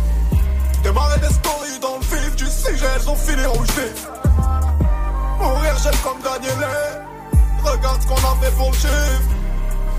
Démarrer 0.84 1.20
des 1.20 1.34
stories 1.34 1.80
dans 1.82 1.96
le 1.96 2.16
vif 2.16 2.36
du 2.36 2.46
sujet, 2.46 2.86
elles 2.96 3.10
ont 3.10 3.16
fini 3.16 3.44
rouge 3.46 3.68
vif. 3.70 4.08
Mourir, 5.40 5.76
j'aime 5.84 5.98
comme 6.04 6.22
Daniel. 6.22 7.08
Regarde 7.64 8.02
ce 8.04 8.08
qu'on 8.08 8.16
a 8.16 8.36
fait 8.40 8.56
pour 8.56 8.70
le 8.70 8.78
chiffre. 8.78 9.30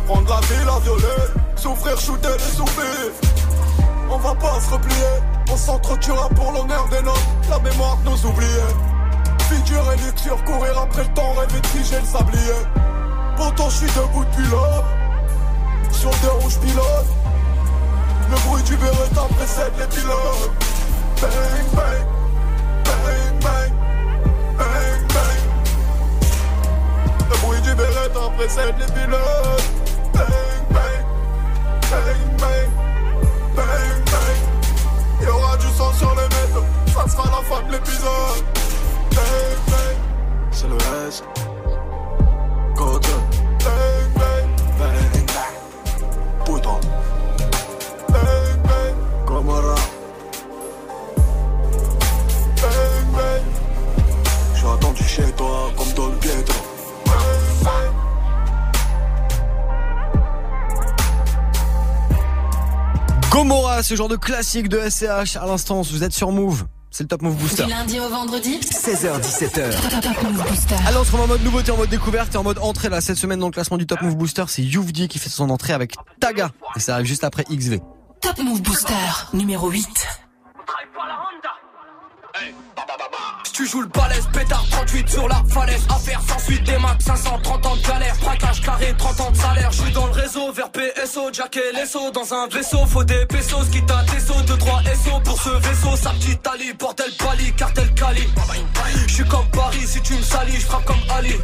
Prendre 0.06 0.28
la 0.28 0.40
ville 0.46 0.68
à 0.68 0.78
violer, 0.78 1.24
souffrir, 1.56 1.98
shooter 2.00 2.28
les 2.28 2.56
souvenirs. 2.56 3.37
On 4.10 4.16
va 4.16 4.34
pas 4.34 4.60
se 4.60 4.70
replier, 4.70 4.94
on 5.50 5.56
s'entretuera 5.56 6.28
pour 6.30 6.52
l'honneur 6.52 6.88
des 6.88 7.02
nôtres, 7.02 7.20
la 7.50 7.58
mémoire 7.58 7.96
de 7.98 8.10
nos 8.10 8.16
oubliés. 8.30 8.74
Figure 9.50 9.92
et 9.92 9.96
luxure, 9.96 10.42
courir 10.44 10.78
après 10.78 11.02
le 11.02 11.12
temps, 11.14 11.32
rêver 11.34 11.60
de 11.60 11.66
figer 11.66 12.00
le 12.00 12.06
sablier. 12.06 12.60
Pourtant, 13.36 13.68
je 13.70 13.76
suis 13.76 13.86
debout 13.86 14.24
depuis 14.24 14.46
l'aube, 14.50 14.84
sur 15.92 16.10
le 16.10 16.16
deux 16.22 16.32
rouge 16.42 16.58
pilote. 16.58 17.06
Le 18.30 18.36
bruit 18.48 18.62
du 18.62 18.76
Beretta 18.76 19.22
précède 19.36 19.72
les 19.78 19.86
pilotes. 19.86 20.52
Bang, 21.20 21.30
bang, 21.74 22.06
bang, 22.84 23.40
bang, 23.40 23.72
bang, 24.58 25.06
bang. 25.14 25.40
Le 27.30 27.36
bruit 27.38 27.60
du 27.62 27.74
Beretta 27.74 28.20
précède 28.36 28.74
les 28.78 28.86
pilotes. 28.86 29.64
Bang, 30.12 30.26
bang, 30.70 31.04
bang, 31.90 32.38
bang, 32.38 32.67
sur 35.98 36.14
les 36.14 36.22
métaux, 36.22 36.66
ça 36.86 37.08
sera 37.08 37.24
la 37.24 37.42
fin 37.42 37.66
de 37.66 37.72
l'épisode. 37.72 38.44
Bang, 39.14 39.58
bang. 39.68 39.96
C'est 40.50 40.68
le 40.68 40.76
S. 41.08 41.22
Code. 42.76 43.17
Gomorra, 63.38 63.84
ce 63.84 63.94
genre 63.94 64.08
de 64.08 64.16
classique 64.16 64.68
de 64.68 64.80
SCH 64.90 65.36
à 65.36 65.46
l'instant, 65.46 65.82
vous 65.82 66.02
êtes 66.02 66.12
sur 66.12 66.32
Move. 66.32 66.64
C'est 66.90 67.04
le 67.04 67.08
Top 67.08 67.22
Move 67.22 67.36
Booster. 67.36 67.66
Du 67.66 67.70
lundi 67.70 68.00
au 68.00 68.08
vendredi 68.08 68.58
16h17h. 68.58 70.00
Top 70.02 70.22
Move 70.24 70.48
Booster. 70.48 70.74
Alors, 70.88 71.02
on 71.02 71.04
se 71.04 71.12
remet 71.12 71.22
en 71.22 71.28
mode 71.28 71.44
nouveauté, 71.44 71.70
en 71.70 71.76
mode 71.76 71.88
découverte 71.88 72.34
et 72.34 72.36
en 72.36 72.42
mode 72.42 72.58
entrée 72.58 72.88
là. 72.88 73.00
Cette 73.00 73.16
semaine 73.16 73.38
dans 73.38 73.46
le 73.46 73.52
classement 73.52 73.76
du 73.76 73.86
Top 73.86 74.02
Move 74.02 74.16
Booster, 74.16 74.42
c'est 74.48 74.62
Youvdi 74.62 75.06
qui 75.06 75.20
fait 75.20 75.28
son 75.28 75.50
entrée 75.50 75.72
avec 75.72 75.94
Taga. 76.18 76.50
Et 76.74 76.80
ça 76.80 76.94
arrive 76.94 77.06
juste 77.06 77.22
après 77.22 77.44
XV. 77.44 77.78
Top 78.20 78.38
Move 78.42 78.60
Booster 78.60 78.92
numéro 79.32 79.70
8. 79.70 79.86
Si 79.86 81.27
tu 83.58 83.66
joues 83.66 83.82
le 83.82 83.88
balèze, 83.88 84.28
pétard 84.32 84.64
38 84.70 85.08
sur 85.08 85.26
la 85.26 85.42
falaise. 85.48 85.84
Affaire 85.88 86.20
sans 86.28 86.38
suite, 86.38 86.62
des 86.62 86.78
max 86.78 87.04
530 87.04 87.66
ans 87.66 87.74
de 87.74 87.82
galère. 87.82 88.14
Braquage 88.22 88.62
carré, 88.62 88.94
30 88.96 89.20
ans 89.20 89.30
de 89.32 89.36
salaire. 89.36 89.72
Je 89.72 89.82
suis 89.82 89.92
dans 89.92 90.06
le 90.06 90.12
réseau, 90.12 90.52
vers 90.52 90.70
PSO, 90.70 91.32
Jack 91.32 91.56
et 91.56 91.76
Lesso. 91.76 92.12
Dans 92.12 92.32
un 92.32 92.46
vaisseau, 92.46 92.86
faut 92.86 93.02
des 93.02 93.26
pesos. 93.26 93.64
Quitte 93.72 93.90
à 93.90 94.04
tes 94.04 94.20
sauts, 94.20 94.42
2-3 94.42 94.84
SO 94.94 95.20
pour 95.24 95.42
ce 95.42 95.50
vaisseau. 95.50 95.96
Sa 95.96 96.10
petite 96.10 96.46
Ali, 96.46 96.72
bordel 96.74 97.10
Bali, 97.18 97.52
cartel 97.56 97.92
Cali. 97.94 98.28
Je 99.08 99.12
suis 99.12 99.24
comme 99.24 99.48
Paris, 99.50 99.86
si 99.86 100.00
tu 100.02 100.14
me 100.14 100.22
salis, 100.22 100.60
je 100.60 100.66
frappe 100.66 100.84
comme 100.84 101.02
Ali. 101.10 101.34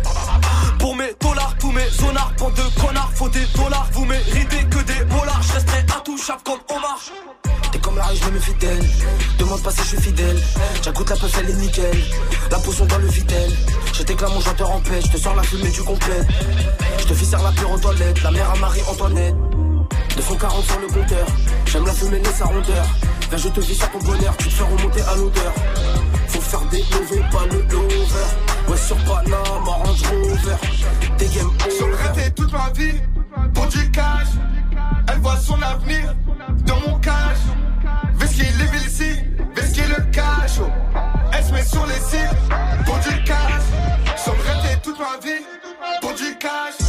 Pour 0.79 0.95
mes 0.95 1.15
dollars, 1.21 1.57
tous 1.59 1.73
mes 1.73 1.89
zonards, 1.91 2.33
pour 2.37 2.53
de 2.53 2.63
connards, 2.81 3.11
faut 3.17 3.29
des 3.29 3.47
dollars. 3.57 3.89
Vous 3.93 4.05
méritez 4.05 4.65
que 4.71 4.79
des 4.85 5.05
dollars, 5.07 5.43
je 5.43 5.53
resterai 5.55 5.79
intouchable 5.81 6.43
comme 6.45 6.61
Omar. 6.77 7.01
T'es 7.73 7.81
comme 7.81 7.97
la 7.97 8.05
rage, 8.05 8.19
je 8.23 8.31
me 8.31 8.39
fidèle. 8.39 8.85
Demande 9.37 9.63
pas 9.63 9.73
si 9.73 9.79
je 9.79 9.87
suis 9.89 10.01
fidèle. 10.01 10.41
J'agoute 10.81 11.11
la 11.11 11.17
peuf, 11.17 11.39
elle 11.41 11.51
est 11.51 11.55
nickel. 11.55 12.04
La 12.51 12.59
potion 12.59 12.87
dans 12.87 12.99
le 12.99 13.07
vitel. 13.07 13.51
Je 13.93 14.03
t'éclame 14.03 14.33
mon 14.33 14.41
chanteur 14.41 14.71
en 14.71 14.81
paix. 14.81 15.01
Je 15.05 15.11
te 15.11 15.17
sors 15.17 15.35
la 15.35 15.43
fumée 15.43 15.71
du 15.71 15.83
complète. 15.83 16.27
Je 16.99 17.05
te 17.05 17.15
faire 17.15 17.43
la 17.43 17.53
pure 17.53 17.71
aux 17.73 17.79
toilettes. 17.79 18.23
La 18.23 18.31
mère 18.31 18.51
à 18.51 18.57
Marie-Antoinette. 18.57 19.35
240 20.17 20.65
sur 20.65 20.81
le 20.81 20.87
compteur. 20.87 21.27
J'aime 21.67 21.87
la 21.87 21.93
fumée, 21.93 22.21
mais 22.23 22.33
sa 22.33 22.45
rondeur. 22.45 22.87
Viens, 23.29 23.39
je 23.39 23.49
te 23.49 23.61
vis 23.61 23.75
sur 23.75 23.91
ton 23.91 23.99
bonheur. 23.99 24.37
Tu 24.39 24.49
te 24.49 24.55
fais 24.55 24.65
remonter 24.65 25.03
à 25.03 25.17
l'odeur. 25.17 25.53
Faut 26.29 26.41
faire 26.41 26.63
des 26.71 26.85
mauvais, 26.93 27.23
pas 27.31 27.47
le 27.51 27.63
lover. 27.63 28.29
Ouais, 28.69 28.77
sur 28.77 28.97
Panama, 28.97 29.39
Range 29.67 30.03
Rover. 30.03 30.57
Des 31.19 31.27
game 31.27 31.51
over. 31.67 31.95
rêve 32.15 32.33
toute 32.35 32.53
ma 32.53 32.71
vie, 32.71 33.01
pour 33.53 33.67
du 33.67 33.91
cash. 33.91 34.29
Elle 35.13 35.19
voit 35.19 35.37
son 35.37 35.61
avenir 35.61 36.15
dans 36.67 36.81
mon 36.81 36.99
cash. 36.99 37.24
Sur 41.65 41.87
les 41.87 41.95
cibles 41.95 42.37
pour 42.85 42.99
du 42.99 43.23
cash. 43.25 43.63
Rêve 44.27 44.81
toute 44.83 44.99
ma 44.99 45.17
vie, 45.23 45.45
pour 46.01 46.13
du 46.15 46.37
cash. 46.39 46.84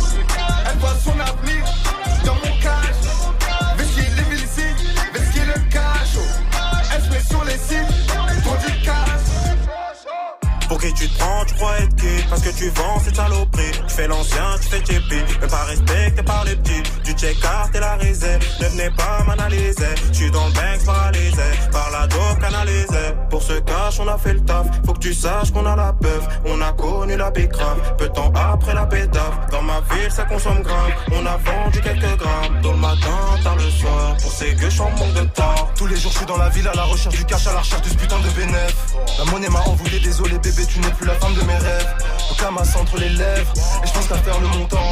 Tu 10.93 11.09
te 11.09 11.17
prends, 11.17 11.43
tu 11.45 11.55
crois 11.55 11.79
être 11.79 11.95
qui 11.95 12.23
Parce 12.29 12.41
que 12.41 12.49
tu 12.49 12.69
vends 12.69 12.99
cette 13.03 13.15
saloperie. 13.15 13.71
Tu 13.87 13.95
fais 13.95 14.07
l'ancien, 14.07 14.43
tu 14.61 14.69
fais 14.69 14.79
JP 14.79 15.41
Même 15.41 15.49
pas 15.49 15.63
respecté 15.63 16.23
par 16.23 16.43
les 16.45 16.55
petits. 16.55 16.83
Du 17.03 17.11
check-art 17.13 17.69
et 17.73 17.79
la 17.79 17.95
réserve. 17.95 18.41
Ne 18.61 18.67
venez 18.67 18.89
pas 18.91 19.23
m'analyser. 19.25 19.95
Je 20.11 20.13
suis 20.13 20.31
dans 20.31 20.45
le 20.45 20.53
bank 20.53 20.85
paralysé. 20.85 21.41
Par 21.71 21.89
la 21.91 22.07
dope 22.07 22.39
canalisée 22.39 23.13
Pour 23.29 23.41
ce 23.41 23.53
cash 23.53 23.99
on 23.99 24.07
a 24.07 24.17
fait 24.17 24.33
le 24.33 24.41
taf. 24.41 24.67
Faut 24.85 24.93
que 24.93 24.99
tu 24.99 25.13
saches 25.13 25.51
qu'on 25.51 25.65
a 25.65 25.75
la 25.75 25.93
peuf 25.93 26.27
On 26.45 26.61
a 26.61 26.71
connu 26.73 27.17
la 27.17 27.31
bécrave 27.31 27.95
Peu 27.97 28.07
de 28.07 28.13
temps 28.13 28.31
après 28.35 28.73
la 28.73 28.85
pétave 28.85 29.47
Dans 29.51 29.61
ma 29.61 29.81
ville 29.81 30.11
ça 30.11 30.23
consomme 30.23 30.61
grave. 30.61 30.91
On 31.11 31.25
a 31.25 31.37
vendu 31.37 31.81
quelques 31.81 32.17
grammes. 32.17 32.61
Tôt 32.61 32.71
le 32.71 32.77
matin, 32.77 33.17
tard 33.43 33.55
le 33.55 33.69
soir. 33.69 34.15
Pour 34.21 34.31
ces 34.31 34.53
gueux, 34.53 34.69
je 34.69 34.75
suis 34.75 34.81
en 34.81 34.89
manque 34.91 35.13
de 35.13 35.25
temps. 35.25 35.69
Tous 35.75 35.87
les 35.87 35.95
jours 35.95 36.11
je 36.11 36.17
suis 36.17 36.25
dans 36.25 36.37
la 36.37 36.49
ville 36.49 36.67
à 36.67 36.73
la 36.73 36.83
recherche 36.83 37.15
du 37.15 37.25
cash, 37.25 37.47
à 37.47 37.53
la 37.53 37.59
recherche 37.59 37.81
de 37.81 37.89
ce 37.89 37.95
putain 37.95 38.19
de 38.19 38.29
bénéf. 38.29 38.75
La 39.17 39.25
monnaie 39.31 39.49
m'a 39.49 39.61
envoyé, 39.61 39.99
désolé 39.99 40.37
bébé, 40.39 40.65
tu 40.67 40.74
n'es 40.79 40.91
plus 40.91 41.05
la 41.05 41.13
femme 41.15 41.33
de 41.33 41.41
mes 41.41 41.57
rêves. 41.57 41.95
Donc 42.29 42.41
amasse 42.47 42.75
entre 42.75 42.97
les 42.97 43.09
lèvres, 43.09 43.53
et 43.83 43.87
je 43.87 43.93
pense 43.93 44.07
qu'à 44.07 44.15
faire 44.17 44.39
le 44.39 44.47
montant. 44.47 44.89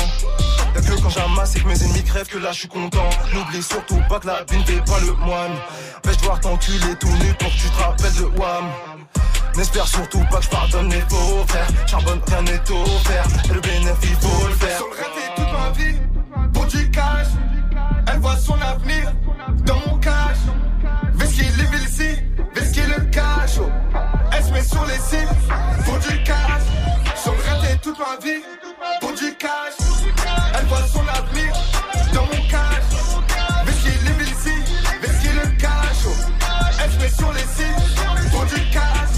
Y'a 0.75 0.81
que 0.81 1.01
quand 1.01 1.09
j'amasse 1.09 1.55
et 1.55 1.59
que 1.59 1.67
mes 1.67 1.83
ennemis 1.83 2.03
crèvent 2.03 2.27
que 2.27 2.37
là 2.39 2.51
je 2.51 2.59
suis 2.59 2.67
content. 2.67 3.09
N'oublie 3.33 3.61
surtout 3.61 4.01
pas 4.09 4.19
que 4.19 4.27
la 4.27 4.43
vie 4.49 4.57
ne 4.57 4.63
fait 4.63 4.85
pas 4.85 4.99
le 5.01 5.13
moine. 5.13 5.55
Vais-je 6.03 6.17
devoir 6.17 6.39
t'enculer 6.39 6.95
tout 6.99 7.07
nu 7.07 7.33
pour 7.39 7.49
que 7.49 7.55
tu 7.55 7.69
te 7.69 7.81
rappelles 7.81 8.15
de 8.15 8.25
Wham? 8.39 8.65
N'espère 9.55 9.87
surtout 9.87 10.23
pas 10.31 10.37
que 10.37 10.45
je 10.45 10.49
pardonne 10.49 10.89
les 10.89 11.01
faux 11.01 11.45
frères. 11.47 11.67
Charbonne, 11.85 12.21
rien 12.27 12.41
n'est 12.41 12.71
offert. 12.71 13.25
Et 13.45 13.53
le 13.53 13.61
bénéfice, 13.61 14.09
il 14.09 14.27
faut 14.27 14.47
le 14.47 14.53
faire. 14.55 14.77
Sur 14.77 14.87
le 14.87 14.95
rêve 14.95 15.13
toute 15.35 15.51
ma 15.53 15.69
vie, 15.71 15.97
pour 16.53 16.65
du 16.65 16.89
cash. 16.89 17.27
Elle 18.11 18.19
voit 18.19 18.37
son 18.37 18.59
avenir 18.61 19.13
dans 19.65 19.79
mon 19.87 19.97
cash. 19.99 20.37
Vesquille 21.13 21.51
les 21.57 21.65
villes 21.65 21.87
ici, 21.87 22.09
vesquille 22.55 22.93
le 22.97 23.03
cash. 23.11 23.59
Elle 24.31 24.43
se 24.43 24.51
met 24.51 24.63
sur 24.63 24.85
les 24.85 24.97
cibles 24.97 25.35
ma 28.03 28.17
vie 28.17 28.43
pour 28.99 29.13
du 29.13 29.33
cash. 29.35 29.77
Elle 30.57 30.65
voit 30.65 30.87
son 30.87 31.05
avenir 31.07 31.53
dans 32.13 32.25
mon 32.25 32.47
cash. 32.49 32.89
Vesquille 33.65 33.99
les 34.05 34.23
villes 34.23 34.63
vesquille 35.01 35.39
le 35.43 35.49
cash. 35.57 36.03
Elle 36.83 36.91
se 36.91 36.97
met 36.99 37.09
sur 37.09 37.31
les 37.33 37.47
cils 37.55 38.31
pour 38.31 38.45
du 38.45 38.69
cash. 38.71 39.13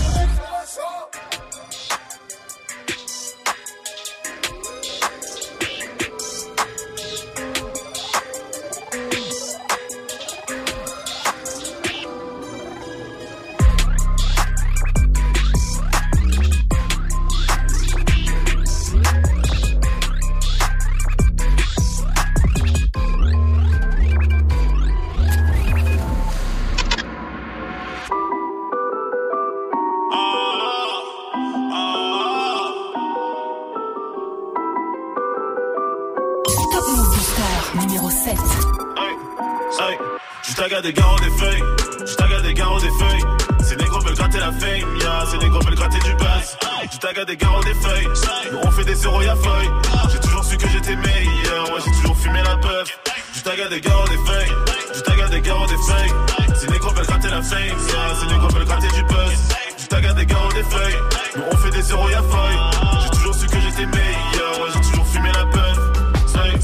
Juste 47.06 47.20
à 47.20 47.26
des 47.26 47.38
garros 47.38 47.64
des 47.64 47.74
feuilles, 47.76 48.08
nous 48.52 48.58
on 48.64 48.72
fait 48.72 48.84
des 48.84 48.96
zéros 48.96 49.22
y'a 49.22 49.36
feuille. 49.36 49.70
J'ai 50.12 50.20
toujours 50.22 50.44
su 50.44 50.58
que 50.58 50.68
j'étais 50.68 50.96
meilleur, 50.96 51.72
ouais 51.72 51.80
j'ai 51.86 51.92
toujours 52.02 52.18
fumé 52.18 52.42
la 52.42 52.58
puff. 52.58 53.00
Juste 53.32 53.48
à 53.48 53.70
des 53.70 53.80
garros 53.80 54.08
des 54.08 54.18
feuilles, 54.18 54.52
juste 54.92 55.08
à 55.08 55.30
des 55.30 55.42
garros 55.42 55.68
des 55.68 55.78
feuilles. 55.78 56.56
Ces 56.60 56.68
négros 56.68 56.90
veulent 56.90 57.06
gratter 57.06 57.30
la 57.30 57.44
fame, 57.44 57.60
yeah, 57.60 58.16
ces 58.20 58.26
négros 58.26 58.48
veulent 58.48 58.66
gratter 58.66 58.88
du 58.88 59.04
buzz. 59.04 59.56
Juste 59.78 59.94
à 59.94 60.14
des 60.14 60.26
garros 60.26 60.54
des 60.54 60.64
feuilles, 60.64 60.98
nous 61.36 61.44
on 61.52 61.58
fait 61.58 61.70
des 61.70 61.82
zéros 61.84 62.10
y'a 62.10 62.24
feuille. 62.24 62.60
J'ai 63.04 63.10
toujours 63.12 63.36
su 63.36 63.46
que 63.46 63.60
j'étais 63.62 63.86
meilleur, 63.86 64.62
ouais 64.62 64.70
j'ai. 64.74 64.95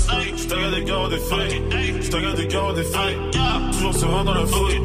À 0.09 0.75
des 0.75 0.83
garros 0.83 1.07
des 1.07 1.17
feuilles, 1.17 1.61
juste 2.01 2.13
à 2.13 2.33
des 2.35 2.47
garros 2.47 2.73
des 2.73 2.83
feuilles. 2.83 3.17
Toujours 3.71 3.93
serein 3.93 4.23
dans 4.23 4.33
la 4.33 4.45
fouille. 4.45 4.81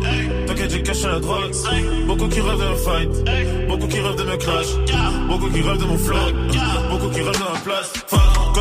T'inquiète, 0.47 0.71
j'ai 0.71 0.83
caché 0.83 1.07
la 1.07 1.19
drogue. 1.19 1.53
Beaucoup 2.07 2.29
qui 2.29 2.41
rêvent 2.41 2.59
d'un 2.59 2.77
fight. 2.77 3.69
Beaucoup 3.69 3.87
qui 3.89 4.01
rêvent 4.01 4.17
de 4.17 4.25
me 4.25 4.37
clash. 4.37 4.67
Beaucoup 5.29 5.51
qui 5.51 5.61
rêvent 5.61 5.79
de 5.79 5.85
mon 5.85 5.99
flow. 5.99 6.17
Beaucoup 6.91 7.09
qui 7.09 7.21
rêvent 7.21 7.33
de 7.33 7.53
ma 7.53 7.61
place. 7.65 7.93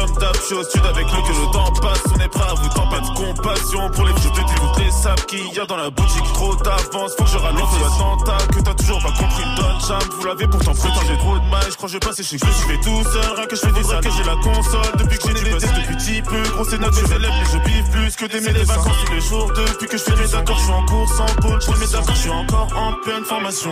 Comme 0.06 0.34
je 0.36 0.42
suis 0.42 0.54
au 0.54 0.64
sud 0.64 0.86
avec 0.86 1.06
le 1.06 1.22
que 1.24 1.34
le 1.34 1.52
temps 1.52 1.72
passe. 1.82 2.04
On 2.14 2.20
est 2.20 2.28
prêt 2.28 2.48
à 2.48 2.54
vous 2.54 2.70
tant 2.70 2.88
pas 2.88 3.00
de 3.00 3.08
compassion 3.08 3.90
pour 3.90 4.06
les 4.06 4.14
dis, 4.14 4.28
vous 4.28 4.84
les 4.84 4.92
sables 4.92 5.22
qu'il 5.26 5.52
y 5.52 5.60
a 5.60 5.66
dans 5.66 5.78
la 5.78 5.90
boutique. 5.90 6.24
Trop 6.34 6.56
d'avance, 6.58 7.14
faut 7.18 7.24
que 7.24 7.30
je 7.32 7.38
ralente 7.38 7.70
le 7.80 7.86
attentat. 7.86 8.48
Que 8.54 8.60
t'as 8.62 8.74
toujours 8.76 9.02
pas 9.02 9.12
compris, 9.12 9.44
donne 9.58 9.82
charme. 9.82 10.10
Vous 10.20 10.26
l'avez 10.28 10.48
pourtant 10.48 10.74
prétendu, 10.74 11.08
j'ai 11.08 11.18
trop 11.18 11.40
de 11.40 11.46
mal. 11.50 11.64
Je 11.70 11.76
crois 11.76 11.88
que 11.88 11.94
je 11.94 11.94
vais 11.94 12.06
passer 12.06 12.24
chez 12.24 12.38
que 12.38 12.46
je 12.46 12.52
fait 12.52 12.82
tout 12.82 13.04
seul. 13.04 13.36
Rien 13.36 13.46
que 13.48 13.56
je 13.56 13.62
fais 13.62 13.72
des 13.72 13.82
que 13.82 14.16
j'ai 14.16 14.24
la 14.24 14.36
console. 14.36 14.92
Depuis 15.00 15.18
que 15.18 15.28
j'ai 15.28 15.34
des 15.34 15.52
tests 15.52 15.74
depuis 15.74 15.96
petit 15.96 16.22
peu. 16.22 16.44
Grosse 16.54 16.74
notes, 16.74 16.94
je 16.94 17.16
élèves, 17.16 17.34
mais 17.40 17.52
je 17.52 17.58
biffe 17.66 17.92
plus 17.92 18.16
que 18.16 18.26
des 18.26 18.42
mes 18.42 18.64
vacances 18.64 18.98
tous 19.06 19.12
les 19.12 19.22
jours. 19.22 19.52
Depuis 19.54 19.88
que 19.88 19.98
je 19.98 20.04
fais 20.04 20.16
mes 20.16 20.36
accords, 20.36 20.58
je 20.58 20.64
suis 20.64 20.72
en 20.72 20.86
cours 20.86 21.10
sans 21.10 21.36
pôle. 21.42 21.62
Je 21.62 21.72
fais 21.72 21.80
mes 21.80 21.96
accords, 21.96 22.16
je 22.16 22.22
suis 22.22 22.30
encore 22.30 22.68
en 22.78 22.94
pleine 23.04 23.26
formation. 23.26 23.72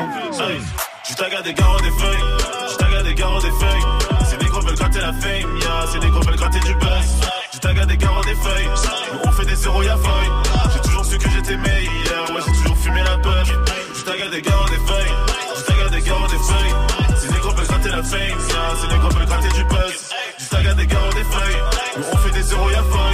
Je 1.10 1.16
tague 1.16 1.44
des 1.44 1.54
garros 1.54 1.80
des 1.82 1.92
feuilles, 1.92 2.24
je 2.72 2.76
tague 2.78 3.04
des 3.04 3.14
garros 3.14 3.42
des 3.42 3.52
feuilles. 3.52 3.84
Ces 4.30 4.38
négros 4.38 4.62
veulent 4.62 4.76
gratter 4.76 5.02
la 5.02 5.12
fame, 5.12 5.60
yeah, 5.84 5.92
ces 5.92 6.00
négros 6.00 6.22
veulent 6.22 6.36
gratter 6.36 6.60
du 6.60 6.74
buzz. 6.76 7.30
Je 7.54 7.60
tague 7.60 7.86
des 7.86 7.98
garros 7.98 8.24
des 8.24 8.36
feuilles, 8.36 8.70
nous 9.14 9.20
on 9.26 9.32
fait 9.32 9.46
des 9.46 9.56
zéros 9.56 9.84
y'a 9.84 9.98
feuille. 9.98 10.32
J'ai 10.74 10.80
toujours 10.82 11.06
su 11.06 11.18
que 11.18 11.30
j'étais 11.30 11.58
meilleur, 11.58 12.30
ouais 12.30 12.42
j'ai 12.46 12.54
toujours 12.54 12.78
fumé 12.78 13.04
la 13.04 13.18
puff. 13.18 13.52
Je 13.96 14.04
tague 14.04 14.30
des 14.32 14.42
garros 14.42 14.70
des 14.70 14.76
feuilles, 14.76 15.14
je 15.58 15.64
tague 15.64 15.92
des 15.92 16.02
garros 16.02 16.28
des 16.28 16.38
feuilles. 16.38 16.76
Ces 17.20 17.32
négros 17.32 17.52
veulent 17.52 17.68
gratter 17.68 17.90
la 17.90 18.04
fame, 18.04 18.20
yeah, 18.20 18.76
ces 18.82 18.88
négros 18.88 19.10
veulent 19.10 19.26
gratter 19.26 19.50
du 19.50 19.64
buzz. 19.66 20.10
Je 20.40 20.50
tague 20.50 20.76
des 20.76 20.88
garros 20.88 21.14
des 21.14 21.24
feuilles, 21.24 21.62
nous 21.98 22.04
on 22.12 22.18
fait 22.18 22.32
des 22.32 22.44
zéros 22.44 22.70
y'a 22.70 22.84
feuille. 22.84 23.13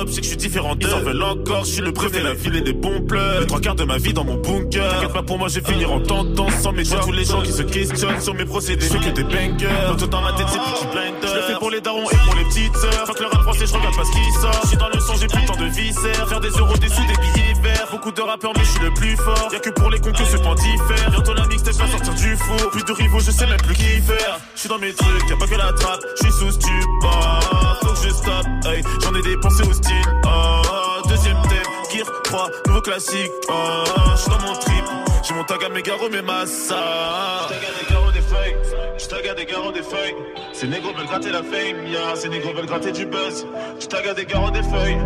Top, 0.00 0.08
c'est 0.10 0.20
que 0.20 0.24
je 0.24 0.28
suis 0.28 0.36
différent 0.36 0.74
d'eux. 0.74 0.88
Ils 0.88 0.94
en 0.94 1.00
veulent 1.00 1.22
encore, 1.22 1.64
je 1.64 1.70
suis 1.70 1.82
le 1.82 1.92
préféré, 1.92 2.22
la 2.22 2.34
ville 2.34 2.56
et 2.56 2.60
des 2.60 2.72
bons 2.72 3.00
pleurs. 3.02 3.40
Les 3.40 3.46
trois 3.46 3.60
quarts 3.60 3.74
de 3.74 3.84
ma 3.84 3.98
vie 3.98 4.12
dans 4.12 4.24
mon 4.24 4.36
bunker. 4.36 4.92
T'inquiète 4.94 5.12
pas 5.12 5.22
pour 5.22 5.38
moi, 5.38 5.48
je 5.48 5.60
vais 5.60 5.72
finir 5.72 5.92
en 5.92 6.00
tendance 6.00 6.54
sans 6.62 6.72
mes 6.72 6.84
tous 6.84 7.12
les 7.12 7.24
gens 7.24 7.42
qui 7.42 7.52
se 7.52 7.62
questionnent 7.62 8.20
sur 8.20 8.34
mes 8.34 8.44
procédés. 8.44 8.86
Je 8.86 8.92
fais 8.92 9.10
que 9.10 9.14
des 9.14 9.24
bangers. 9.24 9.68
Tout 9.98 10.06
dans 10.06 10.22
ma 10.22 10.32
tête, 10.32 10.46
c'est 10.48 10.58
petit 10.58 10.86
blinder. 10.86 11.28
Je 11.28 11.34
le 11.34 11.42
fais 11.42 11.58
pour 11.58 11.70
les 11.70 11.80
darons 11.80 12.10
et 12.10 12.16
pour 12.16 12.34
les 12.36 12.44
petites 12.44 12.76
sœurs. 12.76 13.06
Faut 13.06 13.12
que 13.12 13.22
le 13.22 13.28
rap 13.28 13.42
français, 13.42 13.66
je 13.66 13.74
regarde 13.74 13.96
pas 13.96 14.04
ce 14.04 14.12
qui 14.12 14.40
sort. 14.40 14.60
Je 14.62 14.68
suis 14.68 14.76
dans 14.76 14.88
le 14.88 15.00
son, 15.00 15.14
j'ai 15.16 15.26
plus 15.26 15.44
temps 15.44 15.56
de 15.56 15.66
viscères. 15.66 16.28
Faire 16.28 16.40
des 16.40 16.50
euros, 16.50 16.76
des 16.76 16.88
sous, 16.88 17.06
des 17.06 17.20
billets 17.20 17.54
verts. 17.62 17.88
Beaucoup 17.90 18.12
de 18.12 18.22
rappeurs, 18.22 18.52
mais 18.56 18.64
je 18.64 18.70
suis 18.70 18.80
le 18.80 18.94
plus 18.94 19.16
fort. 19.16 19.48
Y'a 19.52 19.58
que 19.58 19.70
pour 19.70 19.90
les 19.90 20.00
cons 20.00 20.12
que 20.12 20.24
ce 20.24 20.36
point 20.36 20.54
diffère. 20.54 21.10
Bientôt 21.10 21.34
la 21.34 21.46
mixtape 21.46 21.74
va 21.74 21.86
sortir 21.88 22.14
du 22.14 22.36
four. 22.36 22.70
Plus 22.70 22.84
de 22.84 22.92
rivaux, 22.92 23.20
je 23.20 23.30
sais 23.30 23.46
même 23.46 23.60
plus 23.60 23.74
qui 23.74 24.00
faire. 24.00 24.40
Je 24.54 24.60
suis 24.60 24.68
dans 24.68 24.78
mes 24.78 24.92
trucs, 24.92 25.28
y'a 25.28 25.36
pas 25.36 25.46
que 25.46 25.56
la 25.56 25.72
trappe. 25.72 26.00
Je 26.16 26.22
suis 26.24 26.32
sous 26.32 26.50
stupor. 26.52 27.69
Je 28.02 28.68
hey. 28.68 28.82
J'en 29.02 29.14
ai 29.14 29.22
dépensé 29.22 29.62
au 29.62 29.72
style. 29.72 29.94
Oh, 30.24 31.08
deuxième 31.08 31.40
thème, 31.42 31.72
Gear 31.92 32.06
3, 32.24 32.50
nouveau 32.66 32.80
classique. 32.80 33.30
Oh, 33.48 33.84
je 34.12 34.20
suis 34.20 34.30
dans 34.30 34.40
mon 34.40 34.54
trip. 34.54 34.84
J'ai 35.22 35.34
mon 35.34 35.44
tag 35.44 35.62
à 35.64 35.68
mes 35.68 35.82
garros, 35.82 36.08
mes 36.08 36.22
massas. 36.22 37.48
Je 37.48 37.54
tag 37.54 37.66
à 37.68 37.78
des 37.78 37.92
garros 37.92 38.10
des 38.12 38.22
feuilles. 38.22 38.56
Je 38.98 39.06
tag 39.06 39.26
à 39.28 39.34
des 39.34 39.44
garros 39.44 39.72
des 39.72 39.82
feuilles. 39.82 40.14
Ces 40.54 40.66
négros 40.66 40.92
veulent 40.94 41.06
gratter 41.06 41.30
la 41.30 41.42
fame, 41.42 41.86
yeah. 41.86 42.16
Ces 42.16 42.28
négros 42.30 42.54
veulent 42.54 42.66
gratter 42.66 42.92
du 42.92 43.04
buzz. 43.04 43.46
Je 43.78 43.86
tag 43.86 44.06
à 44.08 44.14
des 44.14 44.24
garros 44.24 44.50
des 44.50 44.62
feuilles. 44.62 44.98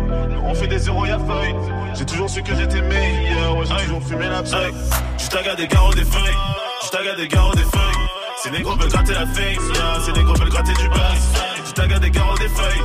On 0.43 0.53
fait 0.55 0.67
des 0.67 0.79
zéros, 0.79 1.05
y'a 1.05 1.19
feuille. 1.19 1.55
J'ai 1.95 2.05
toujours 2.05 2.29
su 2.29 2.43
que 2.43 2.55
j'étais 2.55 2.81
meilleur, 2.81 3.57
ouais, 3.57 3.65
j'ai 3.65 3.85
toujours 3.85 4.03
fumé 4.03 4.27
la. 4.27 4.43
Je 4.43 5.29
tag 5.29 5.47
à 5.47 5.55
des 5.55 5.67
garros 5.67 5.93
des 5.93 6.05
feuilles. 6.05 6.37
Je 6.85 6.89
tag 6.89 7.07
à 7.07 7.15
des 7.15 7.27
garros 7.27 7.55
des 7.55 7.63
feuilles. 7.63 8.07
Ces 8.41 8.51
négros 8.51 8.75
veulent 8.75 8.89
gratter 8.89 9.13
la 9.13 9.25
fame, 9.27 9.73
yeah. 9.73 9.99
Ces 10.05 10.11
négros 10.13 10.35
veulent 10.35 10.49
gratter 10.49 10.73
du 10.73 10.87
buzz. 10.87 11.54
À 11.77 11.99
des 11.99 12.09
garros 12.09 12.37
des 12.37 12.47
feuilles. 12.47 12.81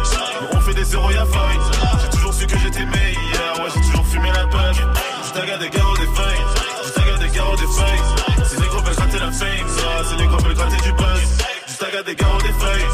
On 0.52 0.60
fait 0.60 0.74
des 0.74 0.84
zéros, 0.84 1.10
y'a 1.10 1.24
feuille. 1.24 1.58
J'ai 2.02 2.10
toujours 2.10 2.34
su 2.34 2.46
que 2.46 2.58
j'étais 2.58 2.84
meilleur, 2.84 3.60
ouais, 3.60 3.70
j'ai 3.74 3.80
toujours 3.82 4.06
fumé 4.06 4.28
la 4.34 4.46
paille. 4.48 4.74
Je 4.74 5.58
des 5.58 5.70
garros 5.70 5.96
des 5.96 6.06
feuilles. 6.06 6.44
Je 6.84 7.20
des 7.20 7.36
garros 7.36 7.56
des 7.56 7.62
feuilles. 7.62 8.46
Ces 8.46 8.60
négros 8.60 8.82
veulent 8.82 8.96
gratter 8.96 9.18
la 9.18 9.30
fame, 9.30 9.48
yeah. 9.48 10.04
Ces 10.08 10.16
négros 10.16 10.38
veulent 10.38 10.54
gratter 10.54 10.82
du 10.82 10.92
buzz. 10.92 11.20
Je 11.68 12.02
des 12.04 12.14
garros 12.16 12.42
des 12.42 12.52
feuilles. 12.52 12.86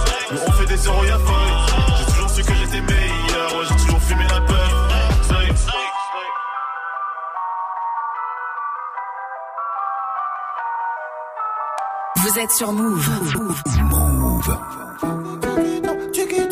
On 0.46 0.52
fait 0.52 0.66
des 0.66 0.76
zéros, 0.76 1.04
y'a 1.04 1.18
feuille. 1.18 1.45
Vous 12.28 12.40
êtes 12.40 12.50
sur 12.50 12.72
Move. 12.72 13.08
Move. 13.84 14.58
Elle 16.36 16.45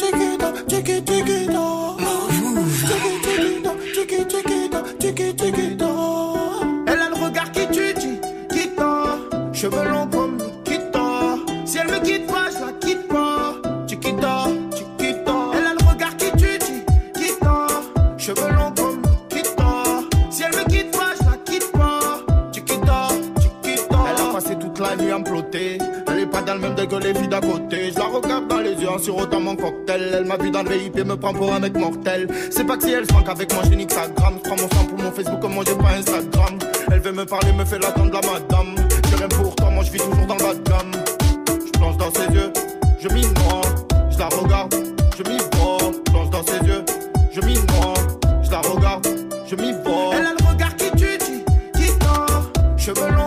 Elle 26.55 26.61
même 26.61 26.75
degré 26.77 27.01
que 27.01 27.05
les 27.05 27.15
filles 27.15 27.29
d'à 27.29 27.41
côté. 27.41 27.91
Je 27.93 27.99
la 27.99 28.05
regarde 28.05 28.47
dans 28.47 28.61
les 28.61 28.75
yeux 28.75 28.89
en 28.89 28.99
sirotant 28.99 29.41
mon 29.41 29.57
cocktail. 29.57 30.11
Elle 30.19 30.25
m'a 30.25 30.37
vu 30.37 30.53
dans 30.53 30.63
le 30.63 30.71
VIP 30.71 31.05
me 31.05 31.17
prend 31.17 31.33
pour 31.33 31.53
un 31.53 31.59
mec 31.59 31.77
mortel. 31.77 32.29
C'est 32.51 32.65
pas 32.65 32.77
que 32.77 32.85
si 32.85 32.93
elle 32.93 33.07
se 33.07 33.29
avec 33.29 33.53
moi, 33.53 33.63
j'ai 33.69 33.83
Instagram. 33.83 34.35
Je 34.37 34.49
prends 34.49 34.63
mon 34.63 34.69
sang 34.71 34.85
pour 34.89 34.99
mon 34.99 35.11
Facebook, 35.11 35.41
comme 35.41 35.55
moi 35.55 35.65
j'ai 35.67 35.75
pas 35.75 35.97
Instagram. 35.99 36.59
Elle 36.93 37.01
veut 37.01 37.13
me 37.13 37.25
parler, 37.25 37.53
me 37.53 37.65
fait 37.65 37.79
l'attendre 37.81 38.13
la 38.13 38.21
madame. 38.21 38.75
J'ai 39.09 39.17
rien 39.17 39.29
pour 39.29 39.57
toi, 39.57 39.71
moi 39.71 39.83
je 39.83 39.91
vis 39.91 39.99
toujours 39.99 40.27
dans 40.27 40.37
la 40.37 40.55
gamme. 40.55 40.93
Je 41.49 41.71
plonge 41.73 41.97
dans 41.97 42.11
ses 42.13 42.33
yeux, 42.33 42.53
je 43.01 43.09
m'y 43.09 43.23
noie. 43.23 43.63
Je 44.11 44.19
la 44.19 44.29
regarde, 44.29 44.75
je 45.19 45.23
m'y 45.29 45.39
vois. 45.39 45.79
Je 46.07 46.11
plonge 46.13 46.31
dans 46.31 46.45
ses 46.45 46.67
yeux, 46.69 46.85
je 47.33 47.41
m'y 47.41 47.55
noie. 47.55 47.95
Je 48.45 48.51
la 48.53 48.61
regarde, 48.61 49.09
je 49.47 49.57
m'y 49.57 49.73
vois. 49.73 50.11
Elle 50.13 50.27
a 50.27 50.35
le 50.39 50.49
regard 50.49 50.77
qui 50.77 50.91
tue, 50.93 51.19
dit, 51.19 51.45
quitte-toi. 51.75 52.27
Cheveux 52.77 53.11
longs 53.11 53.24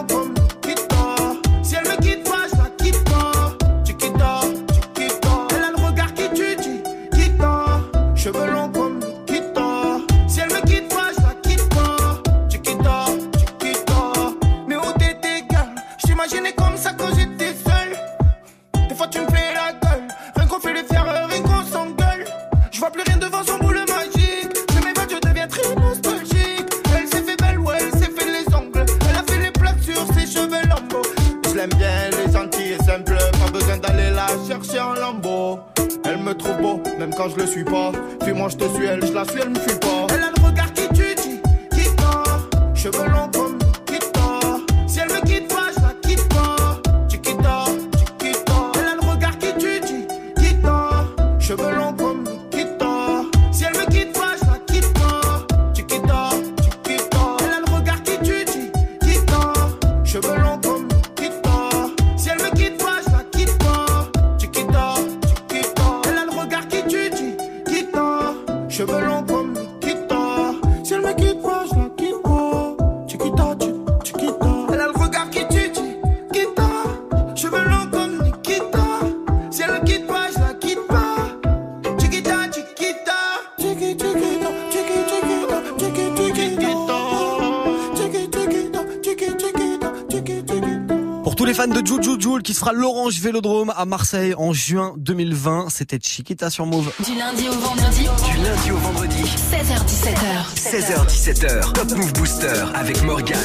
sera 92.67 92.73
l'Orange 92.73 93.19
Vélodrome 93.21 93.71
à 93.77 93.86
Marseille 93.86 94.34
en 94.36 94.51
juin 94.51 94.93
2020. 94.97 95.67
C'était 95.69 95.99
Chiquita 96.01 96.49
sur 96.49 96.65
Move. 96.65 96.91
Du 97.06 97.17
lundi 97.17 97.47
au 97.47 97.53
vendredi. 97.53 98.01
Du 98.01 98.43
lundi 98.43 98.71
au 98.71 98.77
vendredi. 98.77 99.23
16h17h. 99.23 100.53
16h17h. 100.56 101.71
Top 101.73 101.91
Move 101.95 102.13
Booster 102.13 102.63
avec 102.73 103.01
Morgan. 103.03 103.38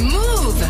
Move. 0.00 0.64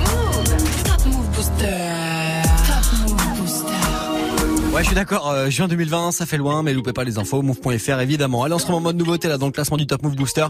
Top 0.84 1.06
Move 1.06 1.26
Booster. 1.34 2.42
Top 2.66 3.08
Move 3.08 3.40
Booster. 3.40 4.74
Ouais, 4.74 4.82
je 4.82 4.86
suis 4.86 4.94
d'accord. 4.94 5.30
euh, 5.30 5.48
juin 5.48 5.66
2020, 5.66 6.12
ça 6.12 6.26
fait 6.26 6.36
loin, 6.36 6.62
mais 6.62 6.74
loupez 6.74 6.92
pas 6.92 7.04
les 7.04 7.16
infos. 7.18 7.40
Move.fr 7.40 8.00
évidemment. 8.00 8.44
Allez, 8.44 8.54
on 8.54 8.58
se 8.58 8.66
remet 8.66 8.76
en 8.76 8.80
mode 8.80 8.96
nouveauté 8.96 9.28
là 9.28 9.38
dans 9.38 9.46
le 9.46 9.52
classement 9.52 9.78
du 9.78 9.86
Top 9.86 10.02
Move 10.02 10.16
Booster. 10.16 10.46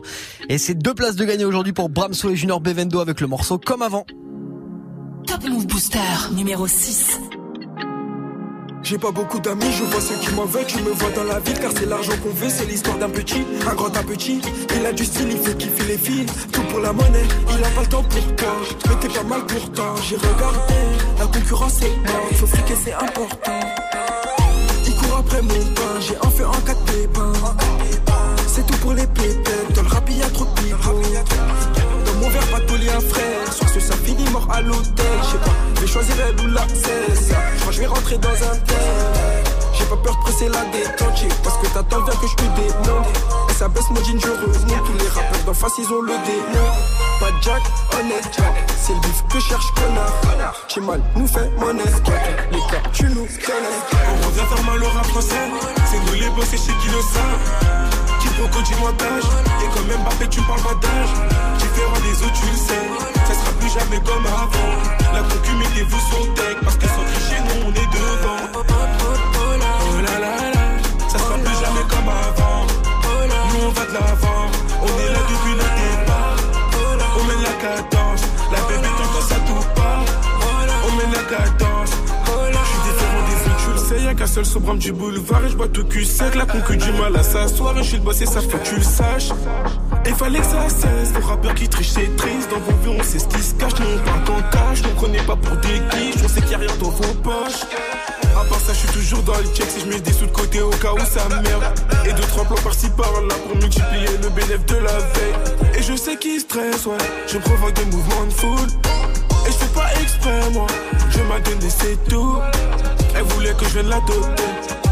Et 0.48 0.58
c'est 0.58 0.74
deux 0.74 0.94
places 0.94 1.14
de 1.14 1.24
gagner 1.24 1.44
aujourd'hui 1.44 1.72
pour 1.72 1.90
Bramso 1.90 2.30
et 2.30 2.34
Junior 2.34 2.60
Bevendo 2.60 2.98
avec 2.98 3.20
le 3.20 3.28
morceau 3.28 3.58
comme 3.58 3.82
avant. 3.82 4.04
Booster. 5.80 6.34
Numéro 6.36 6.66
6. 6.66 7.18
J'ai 8.82 8.98
pas 8.98 9.12
beaucoup 9.12 9.40
d'amis, 9.40 9.72
je 9.72 9.82
vois 9.84 10.02
ceux 10.02 10.16
qui 10.16 10.30
m'en 10.34 10.44
veulent, 10.44 10.66
tu 10.66 10.76
me 10.82 10.90
vois 10.90 11.08
dans 11.12 11.24
la 11.24 11.40
ville 11.40 11.58
car 11.58 11.72
c'est 11.74 11.86
l'argent 11.86 12.12
qu'on 12.22 12.34
veut, 12.34 12.50
c'est 12.50 12.66
l'histoire 12.66 12.98
d'un 12.98 13.08
petit, 13.08 13.46
un 13.66 13.74
grand 13.74 13.96
un 13.96 14.02
petit. 14.02 14.42
Il 14.76 14.84
a 14.84 14.92
du 14.92 15.06
style, 15.06 15.28
il 15.30 15.38
fait 15.38 15.56
kiffer 15.56 15.84
les 15.84 15.96
filles, 15.96 16.26
tout 16.52 16.60
pour 16.64 16.80
la 16.80 16.92
monnaie, 16.92 17.24
il 17.48 17.64
a 17.64 17.68
pas 17.70 17.80
le 17.80 17.86
temps 17.86 18.02
pour 18.02 18.36
toi, 18.36 18.56
mais 18.90 18.94
t'es 18.96 19.08
pas 19.08 19.22
mal 19.22 19.46
pourtant. 19.46 19.94
J'ai 20.06 20.16
regardé, 20.16 20.74
la 21.18 21.24
concurrence 21.24 21.80
est 21.80 21.96
morte, 22.12 22.34
faut 22.34 22.46
friquer 22.46 22.74
c'est 22.84 22.92
important. 22.92 23.60
Il 24.86 24.94
court 24.96 25.16
après 25.20 25.40
mon 25.40 25.48
pain, 25.48 25.98
j'ai 26.00 26.16
un 26.16 26.30
feu 26.30 26.46
en 26.46 26.60
quatre 26.60 26.84
pépins. 26.84 27.32
C'est 28.46 28.66
tout 28.66 28.76
pour 28.82 28.92
les 28.92 29.06
pépettes, 29.06 29.72
dans 29.74 29.82
le 29.82 29.88
rap 29.88 30.10
y'a 30.10 30.28
trop 30.28 30.44
de 30.44 30.50
mon 32.20 32.28
verre, 32.28 32.46
pas 32.48 32.60
tous 32.60 32.74
un 32.74 33.00
frère, 33.00 33.52
sur 33.52 33.68
ce 33.68 33.80
ça 33.80 33.94
finit 33.96 34.28
mort 34.30 34.46
à 34.52 34.60
l'hôtel, 34.60 35.06
je 35.22 35.30
sais 35.30 35.38
pas, 35.38 35.54
je 35.76 35.80
vais 35.80 35.86
choisir 35.86 36.14
elle 36.28 36.44
ou 36.44 36.52
la 36.52 36.66
cesse. 36.68 37.30
Je 37.66 37.72
je 37.72 37.80
vais 37.80 37.86
rentrer 37.86 38.18
dans 38.18 38.28
un 38.28 38.56
tel. 38.66 39.50
J'ai 39.72 39.84
pas 39.86 39.96
peur 39.96 40.14
de 40.16 40.20
presser 40.22 40.48
la 40.48 40.64
détente, 40.66 41.24
parce 41.42 41.56
que 41.56 41.66
t'attends 41.68 42.02
bien 42.02 42.14
que 42.14 42.26
je 42.26 42.34
te. 42.36 42.42
Et 43.50 43.54
ça 43.54 43.68
baisse 43.68 43.88
mon 43.90 44.04
jean, 44.04 44.20
je 44.20 44.28
remonte. 44.28 44.84
Tous 44.84 44.98
les 44.98 45.08
rappeurs 45.08 45.44
d'en 45.46 45.54
face, 45.54 45.72
ils 45.78 45.90
ont 45.92 46.02
le 46.02 46.12
démon. 46.12 46.66
Pas 47.20 47.30
Jack, 47.40 47.62
honnête 47.98 48.28
Jack. 48.36 48.52
C'est 48.76 48.92
le 48.92 49.00
bif 49.00 49.24
que 49.32 49.40
cherche, 49.40 49.66
connard. 49.74 50.54
J'ai 50.68 50.80
mal, 50.80 51.00
nous 51.16 51.26
fait 51.26 51.48
monnaie. 51.58 51.82
Les 52.52 52.58
cas, 52.58 52.82
tu 52.92 53.04
nous 53.04 53.24
connais. 53.24 53.80
On 54.22 54.26
revient 54.26 54.46
faire 54.54 54.64
mal 54.64 54.82
au 54.82 54.88
rap. 54.88 55.06
C'est 55.20 55.98
nous 56.06 56.12
les 56.12 56.28
boss 56.30 56.52
et 56.52 56.56
chez 56.56 56.74
qui 56.82 56.88
le 56.88 57.00
savent. 57.00 58.20
Qui 58.20 58.28
proco 58.28 58.60
du 58.62 58.74
montage. 58.76 59.24
Et 59.62 59.68
quand 59.74 59.84
même 59.88 60.02
Mbappé, 60.02 60.28
tu 60.28 60.40
parles 60.42 60.60
pas 60.60 60.74
d'âge. 60.74 61.59
Différent 61.80 62.00
des 62.00 62.22
autres, 62.22 62.34
tu 62.34 62.46
le 62.46 62.56
sais. 62.56 62.84
Ça 63.26 63.34
sera 63.34 63.52
plus 63.58 63.70
jamais 63.70 64.00
comme 64.04 64.26
avant. 64.26 64.72
La 65.14 65.22
concu, 65.22 65.52
mettez-vous 65.56 65.96
le 65.96 66.34
deck. 66.34 66.56
Parce 66.62 66.76
que 66.76 66.86
sans 66.86 67.04
tricher, 67.04 67.40
nous 67.46 67.68
on 67.68 67.70
est 67.70 67.90
devant. 67.90 68.42
Oh. 68.54 68.62
Ça 71.08 71.18
sera 71.18 71.38
plus 71.38 71.56
jamais 71.64 71.84
comme 71.88 72.08
avant. 72.08 72.66
Nous 73.52 73.66
on 73.66 73.70
va 73.70 73.84
de 73.86 73.94
l'avant. 73.94 74.50
On 74.82 74.86
est 74.86 75.12
là 75.12 75.20
depuis 75.30 75.54
le 75.54 75.66
départ. 75.80 76.36
On 77.18 77.24
mène 77.24 77.42
la 77.42 77.54
cadence. 77.62 78.22
La 78.52 78.60
bébé 78.68 78.88
t'entends 78.98 79.26
ça 79.26 79.36
tout 79.46 79.64
part. 79.74 80.04
On 80.86 80.96
mène 80.96 81.12
la 81.12 81.22
cadence. 81.22 81.69
Y'a 84.10 84.16
qu'un 84.16 84.26
seul 84.26 84.44
sobrame 84.44 84.78
du 84.78 84.92
boulevard 84.92 85.44
et 85.44 85.50
je 85.50 85.56
bois 85.56 85.68
tout 85.68 85.84
cul 85.84 86.04
sec. 86.04 86.34
La 86.34 86.44
concu 86.44 86.76
du 86.76 86.90
mal 86.94 87.16
à 87.16 87.22
s'asseoir 87.22 87.78
et 87.78 87.82
je 87.84 87.90
suis 87.90 87.96
le 87.98 88.02
boss 88.02 88.20
et 88.20 88.26
ça 88.26 88.40
faut 88.40 88.58
que 88.58 88.68
tu 88.68 88.74
le 88.74 88.82
saches. 88.82 89.28
Et 90.04 90.10
fallait 90.10 90.40
que 90.40 90.46
ça 90.46 90.68
cesse. 90.68 91.14
Les 91.14 91.24
rappeurs 91.24 91.54
qui 91.54 91.68
trichent, 91.68 91.90
c'est 91.90 92.16
triste. 92.16 92.50
Dans 92.50 92.58
vos 92.58 92.72
vues, 92.82 92.98
on 92.98 93.04
sait 93.04 93.20
ce 93.20 93.28
qui 93.28 93.40
se 93.40 93.54
cache. 93.54 93.70
Nous 93.78 93.86
on 93.86 94.04
parle 94.04 94.24
qu'en 94.24 94.50
cash. 94.50 94.82
On 94.84 94.96
prenait 94.96 95.22
pas 95.22 95.36
pour 95.36 95.56
des 95.58 95.78
guiches. 95.92 96.24
On 96.24 96.28
sait 96.28 96.40
qu'il 96.40 96.50
y 96.50 96.54
a 96.56 96.58
rien 96.58 96.76
dans 96.80 96.90
vos 96.90 97.14
poches. 97.22 97.62
À 98.34 98.44
part 98.48 98.58
ça, 98.58 98.72
je 98.72 98.78
suis 98.78 98.88
toujours 98.88 99.22
dans 99.22 99.38
le 99.38 99.44
check. 99.54 99.70
Si 99.70 99.80
je 99.82 99.86
mets 99.86 100.00
des 100.00 100.12
sous 100.12 100.26
de 100.26 100.32
côté 100.32 100.60
au 100.60 100.70
cas 100.70 100.92
où 100.92 100.98
ça 100.98 101.28
merde. 101.28 101.62
Et 102.04 102.12
deux, 102.12 102.26
trois 102.30 102.44
plans 102.44 102.62
par-ci 102.64 102.90
par-là 102.90 103.34
pour 103.46 103.56
multiplier 103.58 104.08
le 104.20 104.28
bénéfice 104.30 104.66
de 104.66 104.76
la 104.76 104.98
veille. 104.98 105.78
Et 105.78 105.82
je 105.84 105.94
sais 105.94 106.16
qui 106.16 106.40
stresse, 106.40 106.84
ouais. 106.84 106.98
Je 107.28 107.38
provoque 107.38 107.74
des 107.74 107.84
mouvements 107.84 108.26
de 108.26 108.32
foule. 108.32 108.68
Et 109.46 109.52
je 109.52 109.56
fais 109.56 109.72
pas 109.72 109.88
exprès, 110.02 110.50
moi. 110.52 110.66
Je 111.10 111.18
m'ai 111.18 111.40
donné, 111.42 111.70
c'est 111.70 112.08
tout. 112.08 112.38
Elle 113.20 113.26
voulait 113.34 113.52
que 113.52 113.66
je 113.66 113.74
vienne 113.74 113.90
l'adopter. 113.90 114.48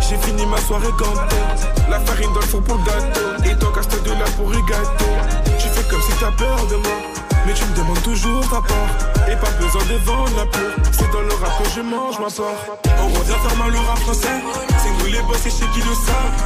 J'ai 0.07 0.19
fini 0.19 0.45
ma 0.45 0.59
soirée 0.59 0.93
gantée. 0.99 1.41
La 1.89 1.99
farine 2.01 2.31
dans 2.35 2.41
le 2.41 2.47
fond 2.47 2.61
pour 2.61 2.77
le 2.77 2.85
gâteau. 2.85 3.43
Et 3.43 3.57
ton 3.57 3.71
casse 3.73 3.89
de 3.89 4.11
là 4.11 4.27
pour 4.37 4.51
gâteau. 4.53 5.13
Tu 5.59 5.67
fais 5.69 5.89
comme 5.89 6.03
si 6.03 6.13
t'as 6.21 6.31
peur 6.33 6.67
de 6.67 6.77
moi. 6.77 6.99
Mais 7.47 7.55
tu 7.55 7.65
me 7.65 7.75
demandes 7.75 8.03
toujours 8.03 8.43
ta 8.51 8.61
part. 8.61 8.93
Et 9.33 9.37
pas 9.37 9.51
besoin 9.57 9.81
de 9.81 9.97
vendre 10.05 10.37
la 10.37 10.45
peur. 10.45 10.77
C'est 10.93 11.11
dans 11.11 11.23
le 11.23 11.33
rap 11.41 11.57
que 11.57 11.71
je 11.75 11.81
mange 11.81 12.19
ma 12.21 12.29
part. 12.29 12.61
On 13.01 13.09
revient 13.19 13.41
faire 13.49 13.57
mal 13.57 13.75
au 13.75 13.81
rap 13.89 13.99
français. 14.01 14.37
C'est 14.77 14.93
nous 14.99 15.11
les 15.11 15.23
boss 15.23 15.47
et 15.47 15.51
chez 15.51 15.69
qui 15.73 15.81
le 15.81 15.95
savent. 15.97 16.37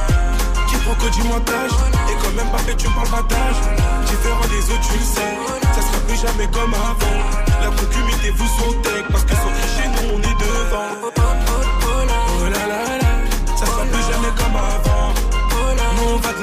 Qui 0.69 0.77
proco 0.87 1.09
du 1.11 1.23
montage. 1.27 1.75
Et 2.07 2.15
quand 2.23 2.31
même 2.31 2.47
pas 2.47 2.59
fait, 2.59 2.77
tu 2.77 2.87
me 2.87 2.95
parles 2.95 3.11
pas 3.11 3.27
d'âge. 3.27 3.59
Différent 4.07 4.47
des 4.47 4.63
autres, 4.71 4.87
tu 4.87 4.95
le 4.95 5.03
sais. 5.03 5.35
Ça 5.75 5.81
sera 5.83 5.99
plus 6.07 6.15
jamais 6.15 6.47
comme 6.47 6.73
avant. 6.73 7.19
La 7.59 7.67
sur 7.75 8.71
le 8.71 8.77
deck. 8.87 9.03
Parce 9.11 9.25
que 9.25 9.35
sans 9.35 9.51
tricher, 9.51 9.87
nous 9.91 10.15
on 10.15 10.19
est 10.23 10.39
devant. 10.39 11.52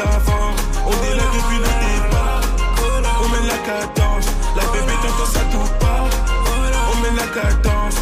L'avant. 0.00 0.50
On 0.86 0.96
est 1.08 1.16
là 1.16 1.26
depuis 1.34 1.58
le 1.64 1.70
départ. 1.84 2.40
On 3.22 3.28
mène 3.28 3.46
la 3.46 3.58
cadence. 3.68 4.26
La 4.56 4.64
bébé 4.72 4.92
t'entends 5.02 5.30
ça 5.30 5.40
tout 5.52 5.68
part. 5.80 6.08
On 6.92 6.96
mène 7.02 7.16
la 7.16 7.28
cadence. 7.36 7.96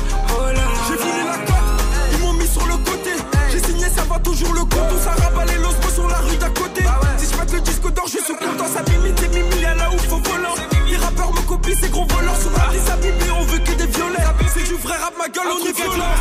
J'ai 0.86 0.96
voulu 0.96 1.22
la 1.26 1.38
cote, 1.48 1.78
ils 2.12 2.18
m'ont 2.20 2.32
mis 2.32 2.46
sur 2.46 2.66
le 2.66 2.76
côté. 2.78 3.12
J'ai 3.50 3.62
signé, 3.62 3.86
ça 3.88 4.04
va 4.04 4.18
toujours 4.18 4.54
le 4.54 4.60
compte. 4.60 4.90
On 4.94 5.00
s'arrabat 5.04 5.44
les 5.46 5.58
losbos 5.58 5.94
sur 5.94 6.08
la 6.08 6.18
rue 6.18 6.36
d'à 6.36 6.48
côté. 6.48 6.82
Si 7.18 7.26
je 7.30 7.36
mets 7.36 7.52
le 7.52 7.60
disque 7.60 7.92
d'or, 7.92 8.06
je 8.06 8.18
suis 8.24 8.36
content. 8.36 8.68
Ça 8.72 8.82
limite 8.90 9.22
et 9.22 9.28
mimi, 9.28 9.60
y'a 9.60 9.74
là 9.74 9.90
où 9.92 9.98
faut 9.98 10.22
volant. 10.30 10.54
Les 10.88 10.96
rappeurs 10.96 11.32
me 11.32 11.40
copient, 11.42 11.76
ces 11.78 11.90
gros 11.90 12.06
voleurs. 12.06 12.36
Sur 12.40 12.52
la 12.56 12.72
liste, 12.72 12.90
abîmés, 12.90 13.32
on 13.38 13.44
veut 13.44 13.58
que 13.58 13.72
des 13.72 13.86
violets. 13.86 14.24
C'est 14.54 14.64
du 14.64 14.74
vrai 14.80 14.96
rap, 14.96 15.12
ma 15.18 15.28
gueule, 15.28 15.50
on 15.52 15.66
est 15.66 15.76
violent. 15.76 16.14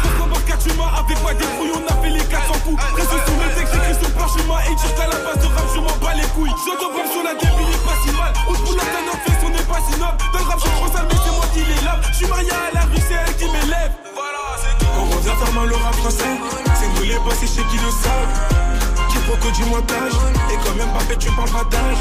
tu 0.60 0.74
m'as 0.76 1.00
avec 1.00 1.22
moi 1.22 1.34
des 1.34 1.46
couilles, 1.56 1.72
on 1.74 1.86
a 1.88 1.96
fait 2.02 2.10
les 2.10 2.26
400 2.26 2.54
coups. 2.66 2.82
Reste 2.96 3.10
sous 3.10 3.38
mes 3.40 3.54
textes, 3.56 3.74
j'écris 3.74 3.96
sur 4.00 4.10
le 4.10 4.14
parchemin 4.20 4.60
et 4.70 4.76
dire 4.76 4.96
qu'à 4.96 5.08
la 5.08 5.17
qui 17.56 17.78
le 17.78 17.92
savent. 17.92 18.36
Qui 19.10 19.18
proco 19.20 19.50
du 19.52 19.64
montage. 19.66 20.14
Et 20.52 20.58
quand 20.64 20.76
même 20.76 20.92
pas 20.94 21.00
fait, 21.02 21.18
tu 21.18 21.32
parles 21.32 21.50
pas 21.50 21.64
d'âge. 21.72 21.98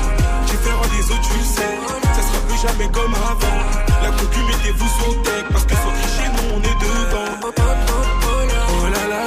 Différent 0.46 0.88
des 0.94 1.04
autres, 1.11 1.22
tu 1.22 1.38
le 1.38 1.44
sais. 1.44 1.78
Ça 2.14 2.22
sera 2.22 2.38
plus 2.48 2.59
jamais 2.59 2.90
comme 2.90 3.14
avant. 3.14 3.59
La 4.02 4.11
concu, 4.11 4.40
mettez-vous 4.48 4.88
sur 4.98 5.14
deck. 5.22 5.44
Parce 5.52 5.64
que 5.64 5.74
sans 5.74 5.92
tricher, 6.00 6.28
nous 6.35 6.56
on 6.56 6.61
est 6.61 6.78
devant. 6.80 7.30
Oh 7.44 8.87
là 8.94 9.04
là. 9.09 9.24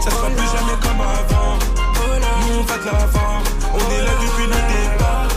Ça 0.00 0.10
sera 0.10 0.28
plus 0.28 0.48
jamais 0.54 0.76
comme 0.82 1.00
avant. 1.00 1.58
Nous 2.40 2.58
on 2.58 2.62
va 2.62 2.76
de 2.78 2.86
l'avant. 2.86 3.42
On 3.74 3.90
est 3.90 4.02
là 4.06 4.12
depuis 4.22 4.46
le 4.46 4.60
départ. 4.70 5.28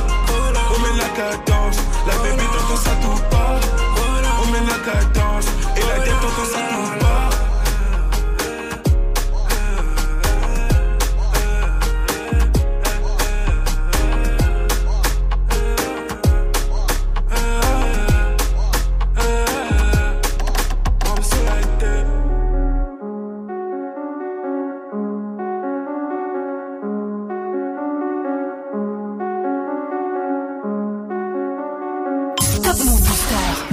On 0.73 0.79
mène 0.81 0.97
la 0.97 1.09
cadence. 1.09 1.77
La 2.07 2.15
bébé 2.23 2.43
t'entends 2.53 2.81
ça 2.81 2.91
tout 3.01 3.21
part. 3.29 3.59
On 4.41 4.51
mène 4.51 4.67
la 4.67 4.91
cadence. 4.91 5.22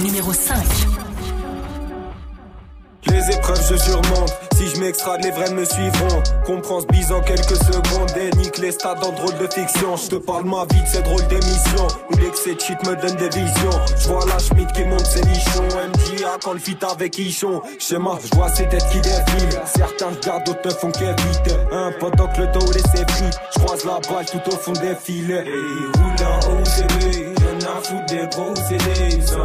Numéro 0.03 0.33
5. 0.33 0.57
Les 3.07 3.37
épreuves 3.37 3.67
je 3.71 3.77
surmonte. 3.77 4.33
Si 4.57 4.67
je 4.69 4.81
m'extrade 4.81 5.23
les 5.23 5.31
vrais 5.31 5.51
me 5.51 5.65
suivront. 5.65 6.23
Comprends 6.47 6.81
ce 6.81 6.87
bise 6.87 7.13
en 7.13 7.21
quelques 7.21 7.57
secondes 7.57 8.11
Et 8.17 8.35
nique 8.37 8.57
les 8.59 8.73
stades 8.73 9.05
en 9.05 9.13
drôle 9.13 9.37
de 9.39 9.47
fiction. 9.53 9.97
Je 9.97 10.09
te 10.09 10.15
parle 10.17 10.45
ma 10.45 10.65
vie 10.71 10.83
de 10.83 10.87
ces 10.87 11.03
drôles 11.03 11.27
d'émissions 11.27 11.89
Où 12.11 12.17
l'excès 12.17 12.55
de 12.55 12.61
shit 12.61 12.79
me 12.87 12.97
donne 12.97 13.17
des 13.17 13.29
visions. 13.29 13.81
Je 13.99 14.09
vois 14.09 14.25
la 14.27 14.39
Schmidt 14.39 14.73
qui 14.73 14.85
monte 14.85 15.05
ses 15.05 15.23
nichons. 15.23 15.65
MJA 15.65 16.39
quand 16.43 16.55
le 16.55 16.61
fit 16.61 16.79
avec 16.91 17.19
Ichon. 17.19 17.61
Schéma, 17.79 18.19
je 18.25 18.37
vois 18.37 18.49
ces 18.49 18.69
têtes 18.69 18.87
qui 18.91 19.01
défilent. 19.01 19.61
Certains 19.67 20.09
regardent, 20.09 20.47
d'autres 20.47 20.67
ne 20.67 20.71
font 20.71 20.93
qu'éviter. 20.93 21.57
Un 21.73 21.93
pendant 22.01 22.27
que 22.29 22.41
le 22.41 22.47
dos 22.47 22.73
laisse 22.73 22.83
frites 22.85 23.39
Je 23.55 23.61
croise 23.61 23.85
la 23.85 24.01
balle 24.09 24.25
tout 24.25 24.51
au 24.51 24.57
fond 24.57 24.73
des 24.73 24.95
filets. 24.95 25.45
Et 25.47 25.99
roule 25.99 26.27
en 26.27 27.30
à 27.81 27.83
foutre 27.83 28.07
des 28.07 28.27
gros 28.29 28.55
CD. 28.57 29.21
Sans 29.27 29.45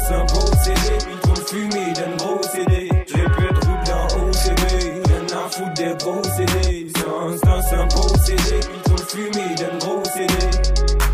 c'est 0.00 0.14
un 0.14 0.24
beau 0.24 0.46
CD. 0.62 0.80
Puis 1.04 1.16
trop 1.22 1.34
de 1.34 1.94
d'un 1.94 2.16
gros 2.16 2.42
CD. 2.42 2.88
J'ai 3.06 3.24
pu 3.24 3.44
être 3.44 3.66
roule 3.66 3.84
d'un 3.84 4.16
haut 4.16 4.32
CD. 4.32 5.02
Y'en 5.10 5.38
a 5.38 5.48
foutre 5.50 5.74
des 5.74 5.94
gros 5.98 6.22
CD. 6.36 6.86
Sans 6.96 7.32
instinct, 7.32 7.62
c'est 7.68 7.76
un 7.76 7.86
beau 7.86 8.08
CD. 8.24 8.60
Puis 8.60 8.80
trop 8.84 8.96
de 8.96 9.00
fumée, 9.00 9.54
d'un 9.56 9.78
gros 9.78 10.02
CD. 10.04 10.34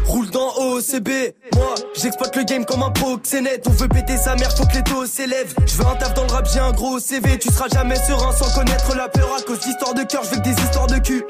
Roule 0.07 0.31
dans 0.31 0.53
OCB, 0.59 1.09
moi 1.55 1.75
j'exploite 1.95 2.37
le 2.37 2.43
game 2.43 2.67
comme 2.67 2.83
un 2.83 2.91
pro, 2.91 3.19
c'est 3.23 3.41
net. 3.41 3.65
On 3.67 3.71
veut 3.71 3.89
péter 3.89 4.19
sa 4.19 4.37
mère, 4.37 4.55
faut 4.55 4.67
que 4.67 4.75
les 4.75 4.83
taux 4.83 5.07
s'élèvent. 5.07 5.55
Je 5.67 5.75
veux 5.77 5.87
un 5.87 5.95
taf 5.95 6.13
dans 6.13 6.25
le 6.25 6.33
rap, 6.33 6.47
j'ai 6.53 6.61
un 6.61 6.73
gros 6.73 6.99
CV. 6.99 7.39
Tu 7.39 7.49
seras 7.51 7.69
jamais 7.69 7.97
serein 7.97 8.31
sans 8.33 8.55
connaître 8.55 8.95
la 8.95 9.09
peur 9.09 9.31
à 9.39 9.41
cause 9.41 9.61
d'histoires 9.61 9.95
de 9.95 10.03
cœur, 10.03 10.23
je 10.25 10.31
veux 10.31 10.37
que 10.37 10.43
des 10.43 10.63
histoires 10.63 10.87
de 10.87 10.99
cul 10.99 11.25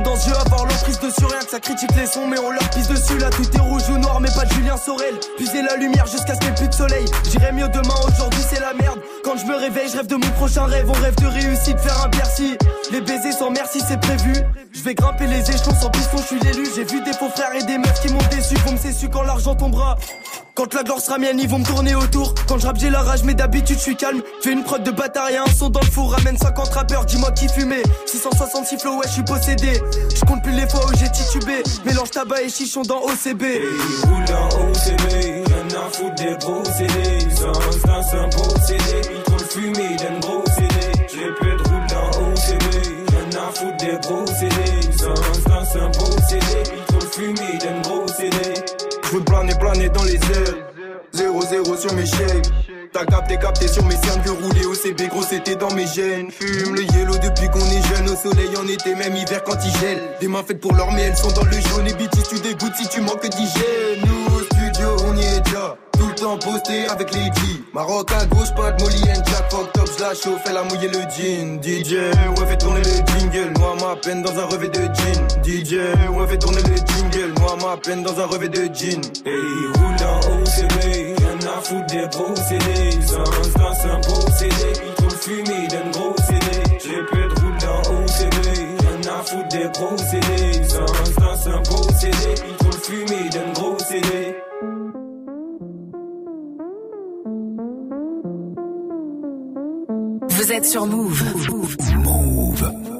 dans 0.00 0.16
ce 0.16 0.28
jeu, 0.28 0.36
avoir 0.36 0.66
l'emprise 0.66 0.98
dessus 0.98 1.24
Rien 1.24 1.38
que 1.38 1.50
ça 1.50 1.60
critique 1.60 1.94
les 1.96 2.06
sons, 2.06 2.26
mais 2.26 2.38
on 2.38 2.50
leur 2.50 2.68
pisse 2.70 2.88
dessus 2.88 3.16
Là 3.18 3.30
tout 3.30 3.44
est 3.54 3.60
rouge 3.60 3.82
ou 3.90 3.98
noir, 3.98 4.20
mais 4.20 4.30
pas 4.34 4.44
de 4.44 4.52
Julien 4.52 4.76
Sorel 4.76 5.14
Puiser 5.36 5.62
la 5.62 5.76
lumière 5.76 6.06
jusqu'à 6.06 6.34
ce 6.34 6.40
qu'il 6.40 6.48
n'y 6.48 6.54
ait 6.54 6.58
plus 6.58 6.68
de 6.68 6.74
soleil 6.74 7.04
J'irai 7.30 7.52
mieux 7.52 7.68
demain, 7.68 7.94
aujourd'hui 8.06 8.40
c'est 8.48 8.60
la 8.60 8.74
merde 8.74 8.98
Quand 9.22 9.36
je 9.36 9.46
me 9.46 9.54
réveille, 9.54 9.88
je 9.88 9.96
rêve 9.96 10.06
de 10.06 10.16
mon 10.16 10.30
prochain 10.30 10.64
rêve 10.64 10.90
On 10.90 11.00
rêve 11.00 11.14
de 11.16 11.26
réussite, 11.26 11.78
faire 11.78 12.02
un 12.04 12.08
Bercy 12.08 12.56
Les 12.90 13.00
baisers 13.00 13.32
sans 13.32 13.50
merci, 13.50 13.80
c'est 13.86 14.00
prévu 14.00 14.32
Je 14.72 14.82
vais 14.82 14.94
grimper 14.94 15.26
les 15.26 15.48
échelons 15.48 15.74
sans 15.80 15.90
piston, 15.90 16.16
je 16.18 16.22
suis 16.22 16.40
l'élu 16.40 16.66
J'ai 16.74 16.84
vu 16.84 17.00
des 17.02 17.12
faux 17.12 17.28
frères 17.28 17.54
et 17.54 17.62
des 17.64 17.78
meufs 17.78 18.00
qui 18.00 18.12
m'ont 18.12 18.18
déçu 18.30 18.56
Vont 18.66 18.72
me 18.72 18.92
su 18.92 19.08
quand 19.08 19.22
l'argent 19.22 19.54
tombera 19.54 19.96
quand 20.56 20.72
la 20.72 20.84
gloire 20.84 21.00
sera 21.00 21.18
mienne, 21.18 21.40
ils 21.40 21.48
vont 21.48 21.58
me 21.58 21.64
tourner 21.64 21.96
autour. 21.96 22.32
Quand 22.46 22.58
je 22.58 22.66
rappe, 22.68 22.78
j'ai 22.78 22.88
la 22.88 23.02
rage, 23.02 23.24
mais 23.24 23.34
d'habitude, 23.34 23.76
je 23.76 23.82
suis 23.82 23.96
calme. 23.96 24.22
Fais 24.40 24.52
une 24.52 24.62
prod 24.62 24.80
de 24.84 24.92
bâtard 24.92 25.28
et 25.28 25.36
un 25.36 25.46
son 25.46 25.68
dans 25.68 25.80
le 25.80 25.86
four. 25.86 26.12
Ramène 26.12 26.38
50 26.38 26.68
rappeurs, 26.68 27.04
dis-moi 27.06 27.32
qui 27.32 27.48
fumait. 27.48 27.82
666 28.06 28.78
flow, 28.78 28.98
ouais, 28.98 29.06
je 29.08 29.14
suis 29.14 29.24
possédé. 29.24 29.82
Je 30.14 30.24
compte 30.24 30.42
plus 30.42 30.52
les 30.52 30.68
fois 30.68 30.80
où 30.86 30.96
j'ai 30.96 31.10
titubé. 31.10 31.62
Mélange 31.84 32.10
tabac 32.10 32.42
et 32.42 32.48
chichon 32.48 32.82
dans 32.82 33.00
OCB. 33.02 33.42
Il 33.42 34.08
roule 34.08 34.24
dans 34.26 34.48
OCB, 34.48 35.12
rien 35.46 35.80
à 35.80 35.90
foutre 35.92 36.14
des 36.14 36.36
procédés. 36.38 37.30
Sans 37.34 37.50
instinct, 37.50 38.02
c'est 38.10 38.18
un 38.18 38.28
procédé. 38.28 39.00
Il 39.10 39.32
faut 39.32 39.38
le 39.38 39.44
fumer, 39.44 39.96
d'un 39.96 40.18
gros 40.20 40.44
CD. 40.46 40.92
J'ai 41.12 41.30
peu 41.40 41.56
de 41.56 41.62
roule 41.68 41.86
dans 41.88 42.10
OCB, 42.20 42.64
rien 43.08 43.40
à 43.40 43.52
foutre 43.52 43.76
des 43.78 43.98
procédés. 44.00 44.92
Sans 44.98 45.12
instinct, 45.12 45.64
c'est 45.72 45.80
un 45.80 45.90
procédé. 45.90 46.62
Il 46.72 46.94
faut 46.94 47.00
le 47.00 47.06
fumer, 47.06 47.58
d'un 47.58 47.80
gros 47.82 48.08
CD. 48.08 48.54
Je 49.04 49.08
veux 49.10 49.24
planer, 49.24 49.54
planer 49.58 49.88
dans 49.88 50.04
les 50.04 50.14
airs. 50.14 50.54
0-0 51.14 51.78
sur 51.78 51.92
mes 51.94 52.06
shakes. 52.06 52.50
T'as 52.94 53.04
capté, 53.06 53.36
capté 53.38 53.66
sur 53.66 53.84
mes 53.86 53.96
cernes 53.96 54.22
que 54.22 54.30
rouler 54.30 54.66
au 54.66 54.72
CB, 54.72 55.08
gros 55.08 55.24
c'était 55.24 55.56
dans 55.56 55.72
mes 55.74 55.84
gènes. 55.84 56.30
Fume 56.30 56.76
le 56.76 56.82
yellow 56.82 57.18
depuis 57.18 57.50
qu'on 57.50 57.58
est 57.58 57.82
jeune, 57.88 58.08
au 58.08 58.14
soleil 58.14 58.56
en 58.56 58.68
été, 58.68 58.94
même 58.94 59.16
hiver 59.16 59.42
quand 59.42 59.56
il 59.64 59.80
gèle. 59.80 60.00
Des 60.20 60.28
mains 60.28 60.44
faites 60.46 60.60
pour 60.60 60.72
l'or, 60.74 60.92
mais 60.92 61.02
elles 61.02 61.16
sont 61.16 61.32
dans 61.32 61.42
le 61.42 61.50
jaune. 61.50 61.88
Et 61.88 61.92
BT, 61.92 62.22
tu 62.28 62.38
dégoûtes 62.38 62.76
si 62.76 62.88
tu 62.88 63.00
manques 63.00 63.28
d'hygiène. 63.28 63.98
Nous 64.06 64.36
au 64.36 64.42
studio, 64.44 64.96
on 65.08 65.16
y 65.16 65.24
est 65.24 65.40
déjà. 65.40 65.76
Tout 65.98 66.06
le 66.06 66.14
temps 66.14 66.38
posté 66.38 66.86
avec 66.86 67.12
les 67.14 67.24
G. 67.24 67.64
Maroc 67.72 68.12
à 68.12 68.26
gauche, 68.26 68.54
pas 68.54 68.70
de 68.70 68.80
Molly 68.80 69.02
and 69.10 69.24
Jack. 69.26 69.50
Fuck 69.50 69.72
top, 69.72 69.90
je 69.98 70.00
la 70.00 70.14
chauffe, 70.14 70.42
elle 70.48 70.56
a 70.56 70.62
mouillé 70.62 70.86
le 70.86 71.00
jean. 71.10 71.60
DJ, 71.60 71.94
ouais, 71.94 72.46
fait 72.46 72.58
tourner 72.58 72.80
le 72.80 73.18
jingle. 73.18 73.58
Moi, 73.58 73.74
ma 73.80 73.96
peine 73.96 74.22
dans 74.22 74.38
un 74.38 74.44
revêt 74.44 74.68
de 74.68 74.82
jean. 74.82 75.26
DJ, 75.42 75.80
ouais, 76.16 76.28
fait 76.28 76.38
tourner 76.38 76.62
le 76.62 76.76
jingle. 76.76 77.34
Moi, 77.40 77.56
ma 77.60 77.76
peine 77.76 78.04
dans 78.04 78.20
un 78.20 78.26
revêt 78.26 78.48
de 78.48 78.72
jean. 78.72 79.00
Il 79.26 79.72
roule 79.80 79.96
rien 79.96 81.14
à 81.16 81.23
foutre 81.64 81.86
des 81.86 82.08
procédés. 82.08 83.06
Sans 83.06 83.20
instinct, 83.20 83.74
c'est 83.74 83.90
un 83.90 84.00
procédé. 84.00 84.72
Il 84.86 85.02
faut 85.02 85.10
le 85.10 85.16
fumer 85.16 85.68
d'un 85.68 85.90
gros 85.90 86.14
CD. 86.18 86.62
J'ai 86.84 87.02
peu 87.10 87.28
de 87.28 87.40
roule 87.40 87.58
dans 87.60 87.80
OCB, 87.94 88.46
rien 88.80 89.12
à 89.12 89.22
foutre 89.22 89.48
des 89.48 89.68
procédés. 89.70 90.64
Sans 90.68 90.82
instinct, 90.82 91.36
c'est 91.42 91.50
un 91.50 91.62
procédé. 91.62 92.34
Il 92.48 92.64
faut 92.64 92.72
le 92.72 93.06
fumer 93.06 93.28
d'un 93.30 93.52
gros 93.52 93.78
CD. 93.78 94.36
Vous 100.28 100.52
êtes 100.52 100.66
sur 100.66 100.86
Move. 100.86 101.22
Move. 102.04 102.93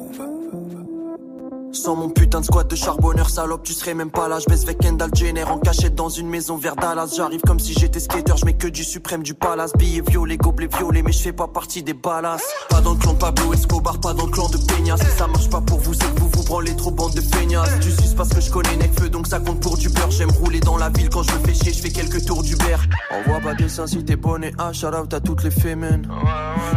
Sans 1.75 1.93
mon 1.97 2.09
putain 2.09 2.39
de 2.39 2.45
squat 2.45 2.69
de 2.69 2.75
charbonneur 2.75 3.29
salope, 3.29 3.63
tu 3.63 3.73
serais 3.73 3.93
même 3.93 4.09
pas 4.09 4.29
là. 4.29 4.39
Je 4.39 4.45
baisse 4.45 4.63
avec 4.63 4.77
Kendall 4.77 5.09
Jenner 5.13 5.43
en 5.43 5.59
cachette 5.59 5.93
dans 5.93 6.07
une 6.07 6.29
maison 6.29 6.55
vers 6.55 6.77
Dallas. 6.77 7.13
J'arrive 7.17 7.41
comme 7.41 7.59
si 7.59 7.73
j'étais 7.73 7.99
skater, 7.99 8.33
je 8.37 8.45
mets 8.45 8.53
que 8.53 8.67
du 8.67 8.85
suprême, 8.85 9.23
du 9.23 9.33
palace. 9.33 9.73
Billets 9.77 10.01
violets, 10.01 10.37
gobelets 10.37 10.69
violets, 10.77 11.03
mais 11.03 11.11
je 11.11 11.21
fais 11.21 11.33
pas 11.33 11.49
partie 11.49 11.83
des 11.83 11.93
balas. 11.93 12.41
Pas 12.69 12.79
dans 12.79 12.93
le 12.93 12.99
clan 12.99 13.13
de 13.13 13.17
Pablo 13.17 13.53
Escobar, 13.53 13.99
pas 13.99 14.13
dans 14.13 14.25
le 14.25 14.31
clan 14.31 14.47
de 14.47 14.57
Peña. 14.57 14.95
Si 14.95 15.17
ça 15.17 15.27
marche 15.27 15.49
pas 15.49 15.59
pour 15.59 15.79
vous, 15.79 15.93
c'est 15.93 16.15
que 16.15 16.19
vous 16.21 16.29
vous 16.29 16.43
branlez 16.43 16.75
trop 16.77 16.91
bande 16.91 17.13
de 17.13 17.21
feignasses. 17.21 17.79
Tu 17.81 17.91
suces 17.91 18.13
parce 18.13 18.29
que 18.29 18.39
je 18.39 18.49
connais 18.49 18.77
Necfeu, 18.77 19.09
donc 19.09 19.27
ça 19.27 19.39
compte 19.39 19.59
pour 19.59 19.77
du 19.77 19.89
beurre. 19.89 20.11
J'aime 20.11 20.31
rouler 20.31 20.61
dans 20.61 20.77
la 20.77 20.89
ville 20.89 21.09
quand 21.09 21.23
je 21.23 21.33
me 21.33 21.39
fais 21.39 21.53
chier, 21.53 21.73
je 21.73 21.81
fais 21.81 21.91
quelques 21.91 22.25
tours 22.25 22.43
d'Uber. 22.43 22.77
Envoie 23.11 23.41
pas 23.41 23.53
de 23.53 23.67
seins 23.67 23.87
si 23.87 24.03
t'es 24.05 24.15
bonne 24.15 24.45
et 24.45 24.53
ah, 24.57 24.71
shout 24.71 24.87
out 24.87 25.13
à 25.13 25.19
toutes 25.19 25.43
les 25.43 25.51
fémènes. 25.51 26.07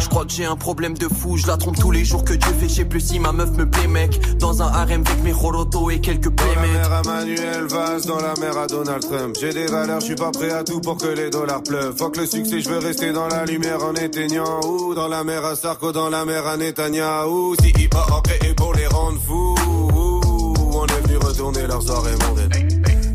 Je 0.00 0.08
crois 0.08 0.24
que 0.24 0.32
j'ai 0.32 0.44
un 0.44 0.56
problème 0.56 0.98
de 0.98 1.06
fou, 1.06 1.36
je 1.36 1.46
la 1.46 1.56
trompe 1.56 1.78
tous 1.78 1.92
les 1.92 2.04
jours 2.04 2.24
que 2.24 2.34
Dieu 2.34 2.52
fait. 2.58 2.68
Je 2.68 2.82
plus 2.82 3.00
si 3.00 3.20
ma 3.20 3.32
meuf 3.32 3.50
me 3.52 3.68
plaît, 3.68 3.86
mec. 3.86 4.38
Dans 4.38 4.62
un 4.62 4.66
harem 4.88 5.04
avec 5.06 5.22
mes 5.22 5.32
rolotos 5.32 5.90
et 5.90 6.00
quelques 6.00 6.34
Dans 6.34 6.54
la 6.54 6.66
mer 6.66 6.92
à 6.92 7.02
Manuel 7.02 7.66
Valls, 7.66 8.02
dans 8.06 8.20
la 8.20 8.34
mer 8.40 8.56
à 8.58 8.66
Donald 8.66 9.02
Trump. 9.02 9.36
J'ai 9.40 9.52
des 9.52 9.66
valeurs, 9.66 10.00
je 10.00 10.06
suis 10.06 10.14
pas 10.14 10.30
prêt 10.30 10.50
à 10.50 10.64
tout 10.64 10.80
pour 10.80 10.96
que 10.96 11.08
les 11.08 11.30
dollars 11.30 11.62
pleuvent. 11.62 11.96
Fuck 11.96 12.16
le 12.16 12.26
succès, 12.26 12.60
je 12.60 12.68
veux 12.68 12.78
rester 12.78 13.12
dans 13.12 13.28
la 13.28 13.44
lumière 13.44 13.82
en 13.84 13.94
éteignant. 13.94 14.60
Ou 14.64 14.94
dans 14.94 15.08
la 15.08 15.24
mer 15.24 15.44
à 15.44 15.56
Sarko, 15.56 15.92
dans 15.92 16.08
la 16.08 16.24
mer 16.24 16.46
à 16.46 16.56
Netanyahu. 16.56 17.54
Si 17.60 17.72
hop 17.94 18.26
créé 18.26 18.54
pour 18.54 18.74
les 18.74 18.86
rendre 18.86 19.20
fous. 19.26 19.54
Ouh, 19.66 20.54
On 20.72 20.86
est 20.86 21.06
venu 21.06 21.18
retourner 21.18 21.66
leur 21.66 21.82
soirée 21.82 22.14
mondaine. 22.26 22.52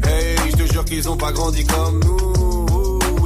Hey, 0.05 0.37
je 0.51 0.57
te 0.57 0.73
jure 0.73 0.85
qu'ils 0.85 1.09
ont 1.09 1.17
pas 1.17 1.31
grandi 1.31 1.65
comme 1.65 1.99
nous. 2.03 2.42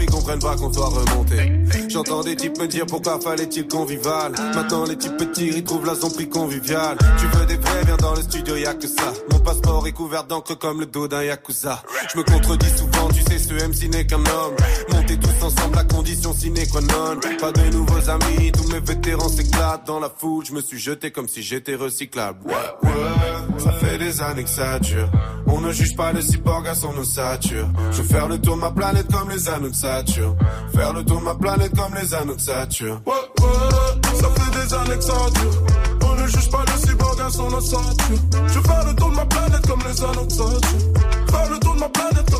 Ils 0.01 0.09
comprennent 0.09 0.39
pas 0.39 0.55
qu'on 0.55 0.71
soit 0.71 0.87
remonté. 0.87 1.51
J'entends 1.89 2.21
des 2.21 2.35
types 2.35 2.57
me 2.59 2.67
dire 2.67 2.85
pourquoi 2.85 3.19
fallait-il 3.19 3.67
convivial. 3.67 4.31
Maintenant 4.53 4.85
les 4.85 4.97
types 4.97 5.17
petits 5.17 5.47
ils 5.47 5.63
trouvent 5.63 5.85
la 5.85 5.95
zombie 5.95 6.29
conviviale. 6.29 6.97
Tu 7.19 7.25
veux 7.37 7.45
des 7.45 7.57
vrais, 7.57 7.83
viens 7.85 7.97
dans 7.97 8.13
le 8.13 8.21
studio, 8.21 8.55
y 8.55 8.65
a 8.65 8.73
que 8.73 8.87
ça. 8.87 9.13
Mon 9.31 9.39
passeport 9.39 9.87
est 9.87 9.91
couvert 9.91 10.23
d'encre 10.25 10.57
comme 10.57 10.79
le 10.81 10.85
dos 10.85 11.07
d'un 11.07 11.23
yakuza. 11.23 11.81
Je 12.13 12.17
me 12.17 12.23
contredis 12.23 12.69
souvent, 12.77 13.07
tu 13.09 13.21
sais, 13.23 13.37
ce 13.37 13.53
MC 13.53 13.89
n'est 13.89 14.05
qu'un 14.05 14.17
homme. 14.17 14.55
Montez 14.91 15.17
tous 15.17 15.45
ensemble, 15.45 15.75
la 15.75 15.83
condition 15.83 16.33
sine 16.33 16.67
qua 16.71 16.81
non. 16.81 17.19
Pas 17.39 17.51
de 17.51 17.69
nouveaux 17.71 18.09
amis, 18.09 18.51
tous 18.51 18.71
mes 18.71 18.79
vétérans 18.79 19.29
s'éclatent 19.29 19.87
dans 19.87 19.99
la 19.99 20.09
foule. 20.09 20.45
Je 20.45 20.53
me 20.53 20.61
suis 20.61 20.79
jeté 20.79 21.11
comme 21.11 21.27
si 21.27 21.41
j'étais 21.41 21.75
recyclable. 21.75 22.39
Ouais, 22.45 22.53
ouais, 22.83 23.36
ça 23.57 23.71
fait 23.73 23.97
des 23.97 24.21
années 24.21 24.43
que 24.43 24.49
ça 24.49 24.79
dure. 24.79 25.09
On 25.47 25.61
ne 25.61 25.71
juge 25.71 25.95
pas 25.95 26.11
le 26.11 26.21
cyborg 26.21 26.67
à 26.67 26.75
son 26.75 26.95
ossature. 26.97 27.67
Je 27.91 28.01
veux 28.01 28.07
faire 28.07 28.27
le 28.27 28.37
tour 28.39 28.55
de 28.55 28.61
ma 28.61 28.71
planète 28.71 29.07
comme 29.11 29.29
les 29.29 29.47
anneaux 29.49 29.69
de 29.69 29.75
Saturne. 29.75 30.35
Faire 30.75 30.93
le 30.93 31.03
tour 31.03 31.19
de 31.19 31.25
ma 31.25 31.35
planète 31.35 31.71
comme 31.75 31.93
les 31.95 32.13
anneaux 32.13 32.35
de 32.35 32.41
Saturne. 32.41 32.99
Ouais, 33.05 33.13
ouais, 33.13 34.15
ça 34.15 34.27
fait 34.29 34.51
des 34.59 34.73
années 34.73 34.97
que 34.97 35.03
ça 35.03 35.13
dure. 35.33 35.63
On 36.03 36.15
ne 36.21 36.27
juge 36.27 36.49
pas 36.51 36.63
le 36.65 36.87
cyborg 36.87 37.21
à 37.21 37.29
son 37.29 37.53
ossature. 37.53 38.17
Je 38.47 38.53
veux 38.53 38.61
faire 38.63 38.85
le 38.85 38.95
tour 38.95 39.09
de 39.09 39.15
ma 39.15 39.25
planète 39.25 39.67
comme 39.67 39.79
les 39.87 40.03
anneaux 40.03 40.25
de 40.25 40.31
Saturne. 40.31 40.93
Faire 41.29 41.49
le 41.49 41.59
tour 41.59 41.75
de 41.75 41.79
ma 41.79 41.89
planète 41.89 42.31
comme 42.31 42.36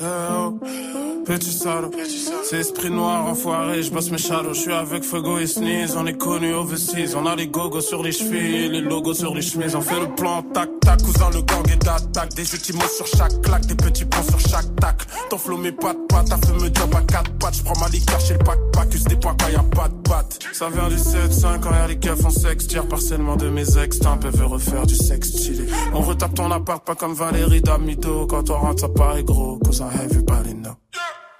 Eh 0.00 0.04
oh, 0.04 0.58
petit 1.24 1.52
salaud, 1.52 1.90
c'est 2.44 2.58
esprit 2.58 2.90
noir 2.90 3.26
enfoiré, 3.26 3.82
je 3.82 3.90
bosse 3.90 4.10
mes 4.10 4.18
shadows, 4.18 4.52
je 4.52 4.60
suis 4.60 4.72
avec 4.72 5.02
Fuego 5.02 5.38
et 5.38 5.46
Sneeze, 5.46 5.96
on 5.96 6.06
est 6.06 6.18
connus 6.18 6.52
overseas, 6.52 7.14
on 7.16 7.24
a 7.26 7.34
les 7.34 7.46
gogos 7.46 7.80
sur 7.80 8.02
les 8.02 8.12
chevilles, 8.12 8.68
les 8.68 8.80
logos 8.80 9.14
sur 9.14 9.34
les 9.34 9.40
chemises, 9.42 9.74
on 9.74 9.80
fait 9.80 9.98
le 10.00 10.14
plan 10.14 10.42
tac 10.42 10.68
tac, 10.80 11.00
cousin 11.02 11.30
le 11.32 11.42
gang 11.42 11.66
est 11.70 11.82
d'attaque, 11.82 12.34
des 12.34 12.54
outils 12.54 12.72
mots 12.74 12.82
sur 12.94 13.06
chaque 13.06 13.40
claque, 13.40 13.66
des 13.66 13.76
petits 13.76 14.04
points 14.04 14.24
sur 14.24 14.40
chaque 14.40 14.74
tac, 14.76 14.96
ton 15.30 15.38
flow 15.38 15.56
met 15.56 15.72
pas 15.72 15.94
de 15.94 15.98
pattes, 16.08 16.28
t'as 16.28 16.46
fait 16.46 16.52
me 16.52 16.68
dire 16.68 16.88
pas 16.90 17.02
quatre 17.02 17.32
pattes, 17.38 17.56
je 17.56 17.62
prends 17.62 17.78
ma 17.80 17.88
liqueur 17.88 18.20
chez 18.20 18.34
le 18.34 18.40
pack 18.40 18.58
pack, 18.72 18.94
use 18.94 19.04
des 19.04 19.16
points 19.16 19.36
quand 19.40 19.48
y 19.48 19.54
a 19.54 19.62
pas 19.62 19.88
de 19.88 20.08
pattes, 20.08 20.38
ça 20.52 20.68
vient 20.68 20.88
du 20.88 20.96
7-5 20.96 21.60
quand 21.60 21.70
y'a 21.70 21.86
les 21.86 21.98
keufs 21.98 22.24
en 22.24 22.30
sexe, 22.30 22.66
tire 22.66 22.86
partiellement 22.88 23.36
de 23.36 23.48
mes 23.48 23.78
ex, 23.78 24.04
un 24.04 24.18
peu 24.18 24.28
veut 24.28 24.46
refaire 24.46 24.86
du 24.86 24.96
sexe 24.96 25.28
stylé, 25.28 25.66
on 25.94 26.00
retape 26.00 26.34
ton 26.34 26.50
appart 26.50 26.84
pas 26.84 26.94
comme 26.94 27.14
Valérie 27.14 27.62
Damito, 27.62 28.26
quand 28.26 28.50
on 28.50 28.58
rentre 28.58 28.81
ça 28.82 28.88
paraît 28.88 29.22
gros, 29.22 29.60
cousin 29.64 29.88
everybody 30.04 30.54
know. 30.54 30.74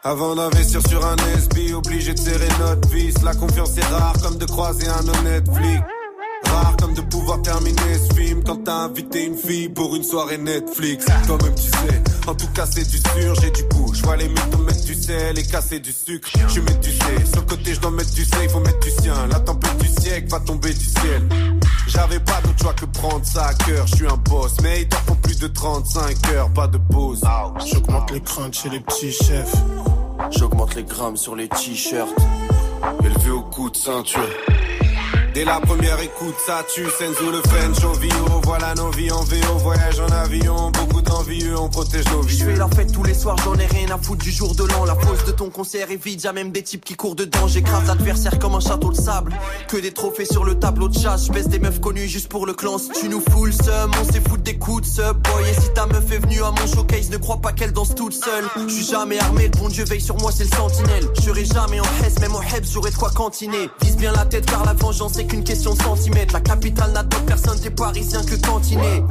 Avant 0.05 0.37
d'investir 0.37 0.81
sur 0.89 1.05
un 1.05 1.17
SB, 1.17 1.75
obligé 1.75 2.15
de 2.15 2.19
serrer 2.19 2.49
notre 2.61 2.89
vis. 2.89 3.21
La 3.25 3.35
confiance 3.35 3.77
est 3.77 3.87
rare 3.87 4.15
comme 4.23 4.37
de 4.39 4.45
croiser 4.45 4.87
un 4.87 5.09
honnête 5.09 5.45
flic. 5.53 5.81
Rare 6.47 6.77
comme 6.81 6.95
de 6.95 7.01
pouvoir 7.01 7.43
terminer 7.43 7.95
ce 7.99 8.15
film 8.15 8.45
quand 8.45 8.63
t'as 8.65 8.85
invité 8.87 9.27
une 9.27 9.37
fille 9.37 9.69
pour 9.69 9.97
une 9.97 10.05
soirée 10.05 10.39
Netflix. 10.39 11.07
Toi-même 11.27 11.55
tu 11.57 11.63
sais, 11.63 12.03
en 12.29 12.35
tout 12.35 12.49
cas 12.55 12.67
c'est 12.67 12.89
du 12.89 12.99
sûr, 12.99 13.35
j'ai 13.41 13.51
du 13.51 13.65
goût. 13.75 13.93
Je 13.93 14.03
vois 14.03 14.17
les 14.17 14.29
mythos 14.29 14.59
mettre 14.59 14.85
du 14.85 14.95
sel 14.95 15.37
et 15.37 15.43
casser 15.43 15.81
du 15.81 15.91
sucre. 15.91 16.29
Je 16.47 16.61
mets 16.61 16.75
du 16.75 16.91
C, 16.93 17.05
sur 17.33 17.41
le 17.41 17.47
côté 17.47 17.75
je 17.75 17.81
dois 17.81 17.91
mettre 17.91 18.13
du 18.13 18.25
C, 18.25 18.37
il 18.41 18.51
faut 18.51 18.61
mettre 18.61 18.81
du 18.81 18.91
sien. 18.91 19.15
La 19.27 19.41
tempête 19.41 19.79
du 19.79 19.89
siècle 19.89 20.29
va 20.29 20.39
tomber 20.39 20.73
du 20.73 20.85
ciel. 20.85 21.29
J'avais 21.93 22.21
pas 22.21 22.41
d'autre 22.43 22.59
choix 22.59 22.73
que 22.73 22.87
prendre 22.87 23.25
ça 23.25 23.47
à 23.49 23.55
cœur, 23.55 23.87
je 23.87 23.97
suis 23.97 24.07
un 24.07 24.17
boss. 24.17 24.55
Mais 24.63 24.83
il 24.83 24.89
t'en 24.89 24.97
faut 25.07 25.15
plus 25.15 25.39
de 25.39 25.47
35 25.47 26.29
heures, 26.31 26.51
pas 26.53 26.67
de 26.67 26.79
pause. 26.79 27.23
J'augmente 27.67 28.11
les 28.13 28.21
craintes 28.21 28.55
chez 28.55 28.71
les 28.71 28.81
petits 28.81 29.13
chefs. 29.13 29.55
J'augmente 30.31 30.75
les 30.75 30.85
grammes 30.85 31.17
sur 31.17 31.37
les 31.37 31.49
t-shirts. 31.49 32.09
Élevé 33.05 33.31
au 33.31 33.43
coup 33.43 33.69
de 33.69 33.77
ceinture. 33.77 34.23
Et 35.35 35.45
la 35.45 35.61
première 35.61 35.99
écoute, 36.01 36.35
ça 36.47 36.63
tue, 36.75 36.85
Senzo 36.99 37.31
le 37.31 37.41
French 37.49 37.79
VO. 37.81 38.41
Voilà 38.45 38.75
nos 38.75 38.91
vies 38.91 39.11
en 39.11 39.23
VO, 39.25 39.57
voyage 39.59 39.99
en 39.99 40.13
avion. 40.13 40.71
Beaucoup 40.73 41.01
d'envieux, 41.01 41.59
on 41.59 41.71
protège 41.71 42.05
nos 42.13 42.21
vies. 42.21 42.37
Je 42.37 42.45
fais 42.45 42.57
la 42.57 42.69
fête 42.69 42.93
tous 42.93 43.03
les 43.03 43.15
soirs, 43.15 43.37
j'en 43.43 43.55
ai 43.55 43.65
rien 43.65 43.89
à 43.91 43.97
foutre 43.97 44.23
du 44.23 44.31
jour 44.31 44.55
de 44.55 44.65
l'an. 44.65 44.85
La 44.85 44.95
pause 44.95 45.25
de 45.25 45.33
ton 45.33 45.49
concert 45.49 45.91
est 45.91 45.97
vide, 45.97 46.23
y'a 46.23 46.35
même 46.35 46.53
des 46.53 46.63
types 46.63 46.85
qui 46.85 46.97
courent 46.97 47.15
dedans. 47.15 47.49
J'écrase 47.49 47.87
l'adversaire 47.87 48.39
comme 48.39 48.55
un 48.57 48.61
château 48.61 48.91
de 48.91 48.97
sable. 48.97 49.33
Que 49.69 49.79
des 49.79 49.93
trophées 49.93 50.27
sur 50.27 50.45
le 50.45 50.59
tableau 50.59 50.89
de 50.89 50.99
chasse. 50.99 51.29
Je 51.29 51.33
baisse 51.33 51.49
des 51.49 51.59
meufs 51.59 51.81
connues 51.81 52.09
juste 52.09 52.29
pour 52.29 52.45
le 52.45 52.53
clan. 52.53 52.77
Si 52.77 52.91
tu 52.91 53.09
nous 53.09 53.23
fous 53.31 53.47
le 53.47 53.53
seum, 53.53 53.91
on 54.03 54.13
s'est 54.13 54.21
foutre 54.21 54.43
des 54.43 54.59
coups 54.59 54.83
de 54.83 54.87
sub. 54.87 55.17
Boy, 55.17 55.49
et 55.49 55.55
si 55.55 55.73
ta 55.73 55.87
meuf 55.87 56.13
est 56.13 56.19
venue 56.19 56.43
à 56.43 56.51
mon 56.51 56.67
showcase, 56.67 57.09
ne 57.09 57.17
crois 57.17 57.41
pas 57.41 57.53
qu'elle 57.53 57.73
danse 57.73 57.95
toute 57.95 58.13
seule. 58.13 58.45
Je 58.69 58.75
suis 58.75 58.85
jamais 58.85 59.19
armé, 59.19 59.45
le 59.45 59.59
bon 59.59 59.69
Dieu 59.69 59.85
veille 59.85 60.03
sur 60.03 60.19
moi, 60.19 60.31
c'est 60.31 60.45
le 60.45 60.55
sentinelle. 60.55 61.09
Je 61.17 61.23
serai 61.23 61.47
jamais 61.47 61.81
en 61.81 62.05
Hesse, 62.05 62.19
même 62.21 62.35
en 62.35 62.43
Hebs, 62.43 62.67
j'aurai 62.71 62.91
de 62.91 62.97
quoi 62.97 63.11
cantiner. 63.11 63.71
Vise 63.81 63.97
bien 63.97 64.13
la 64.13 64.27
tête 64.27 64.45
car 64.45 64.67
la 64.67 64.75
vengeance 64.75 65.22
c'est 65.23 65.29
qu'une 65.29 65.45
question 65.45 65.75
de 65.75 65.83
centimètres. 65.83 66.35
La 66.35 66.41
capitale 66.41 66.93
n'a 66.93 67.03
d'autre 67.03 67.25
personne, 67.25 67.59
t'es 67.61 67.71
parisien 67.71 68.23
que 68.25 68.35
cantiner. 68.47 69.03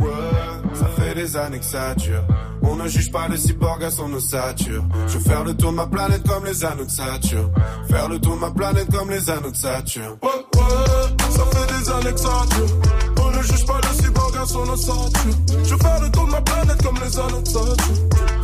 Ça 0.74 0.86
fait 0.98 1.16
des 1.16 1.38
années 1.38 1.60
que 1.60 1.66
ça 1.66 1.96
dure. 1.96 2.24
On 2.64 2.76
ne 2.76 2.88
juge 2.88 3.12
pas 3.12 3.28
les 3.28 3.38
cyborgs 3.38 3.84
à 3.84 3.90
son 3.90 4.12
ossature. 4.14 4.84
Je 5.08 5.18
veux 5.18 5.24
faire 5.24 5.44
le 5.44 5.56
tour 5.56 5.72
de 5.72 5.78
ma 5.78 5.88
planète 5.88 6.28
comme 6.28 6.46
les 6.46 6.64
anneaux 6.64 6.86
de 6.86 6.92
Saturne. 6.92 7.52
Faire 7.90 8.08
le 8.10 8.20
tour 8.20 8.36
de 8.36 8.40
ma 8.40 8.52
planète 8.52 8.88
comme 8.96 9.10
les 9.10 9.30
anneaux 9.30 9.52
de 9.52 9.56
Saturne. 9.56 10.18
Ouais, 10.22 10.30
ouais, 10.60 11.32
ça 11.32 11.44
fait 11.52 11.80
des 11.80 11.90
années 11.90 12.14
que 12.14 12.20
ça 12.20 12.46
dure. 12.56 13.24
On 13.24 13.32
ne 13.32 13.42
juge 13.42 13.66
pas 13.66 13.80
les 13.82 14.04
cyborgs 14.04 14.38
à 14.38 14.46
son 14.46 14.70
ossature. 14.70 15.34
Je 15.64 15.70
veux 15.74 15.78
faire 15.78 16.02
le 16.02 16.12
tour 16.12 16.26
de 16.26 16.32
ma 16.32 16.42
planète 16.42 16.84
comme 16.84 17.00
les 17.04 17.20
anneaux 17.20 17.42
de 17.42 17.48
Saturne. 17.48 17.76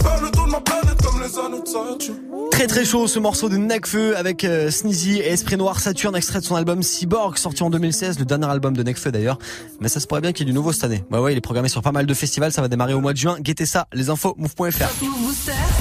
Faire 0.01 0.21
le 0.21 0.31
tour 0.31 0.45
de 0.45 0.51
ma 0.51 0.61
planète 0.61 1.01
comme 1.03 1.21
les 1.21 1.39
anneaux 1.39 1.61
de 1.61 1.67
Saturne. 1.67 2.17
Très 2.51 2.67
très 2.67 2.85
chaud 2.85 3.07
ce 3.07 3.19
morceau 3.19 3.49
de 3.49 3.57
Necfeu 3.57 4.17
avec 4.17 4.43
euh, 4.43 4.71
Sneezy 4.71 5.19
et 5.19 5.27
Esprit 5.27 5.57
Noir 5.57 5.79
Saturne 5.79 6.15
extrait 6.15 6.39
de 6.39 6.45
son 6.45 6.55
album 6.55 6.81
Cyborg 6.81 7.37
sorti 7.37 7.61
en 7.61 7.69
2016, 7.69 8.17
le 8.17 8.25
dernier 8.25 8.47
album 8.47 8.75
de 8.75 8.81
Necfeu 8.81 9.11
d'ailleurs. 9.11 9.37
Mais 9.79 9.89
ça 9.89 9.99
se 9.99 10.07
pourrait 10.07 10.21
bien 10.21 10.31
qu'il 10.31 10.47
y 10.47 10.49
ait 10.49 10.51
du 10.51 10.55
nouveau 10.55 10.71
cette 10.71 10.85
année. 10.85 11.03
Ouais 11.11 11.19
ouais, 11.19 11.33
il 11.33 11.37
est 11.37 11.41
programmé 11.41 11.69
sur 11.69 11.81
pas 11.81 11.91
mal 11.91 12.05
de 12.07 12.13
festivals, 12.13 12.51
ça 12.51 12.61
va 12.61 12.67
démarrer 12.67 12.93
au 12.95 13.01
mois 13.01 13.13
de 13.13 13.17
juin. 13.17 13.37
Guettez 13.39 13.67
ça, 13.67 13.87
les 13.93 14.09
infos 14.09 14.33
move.fr. 14.37 14.87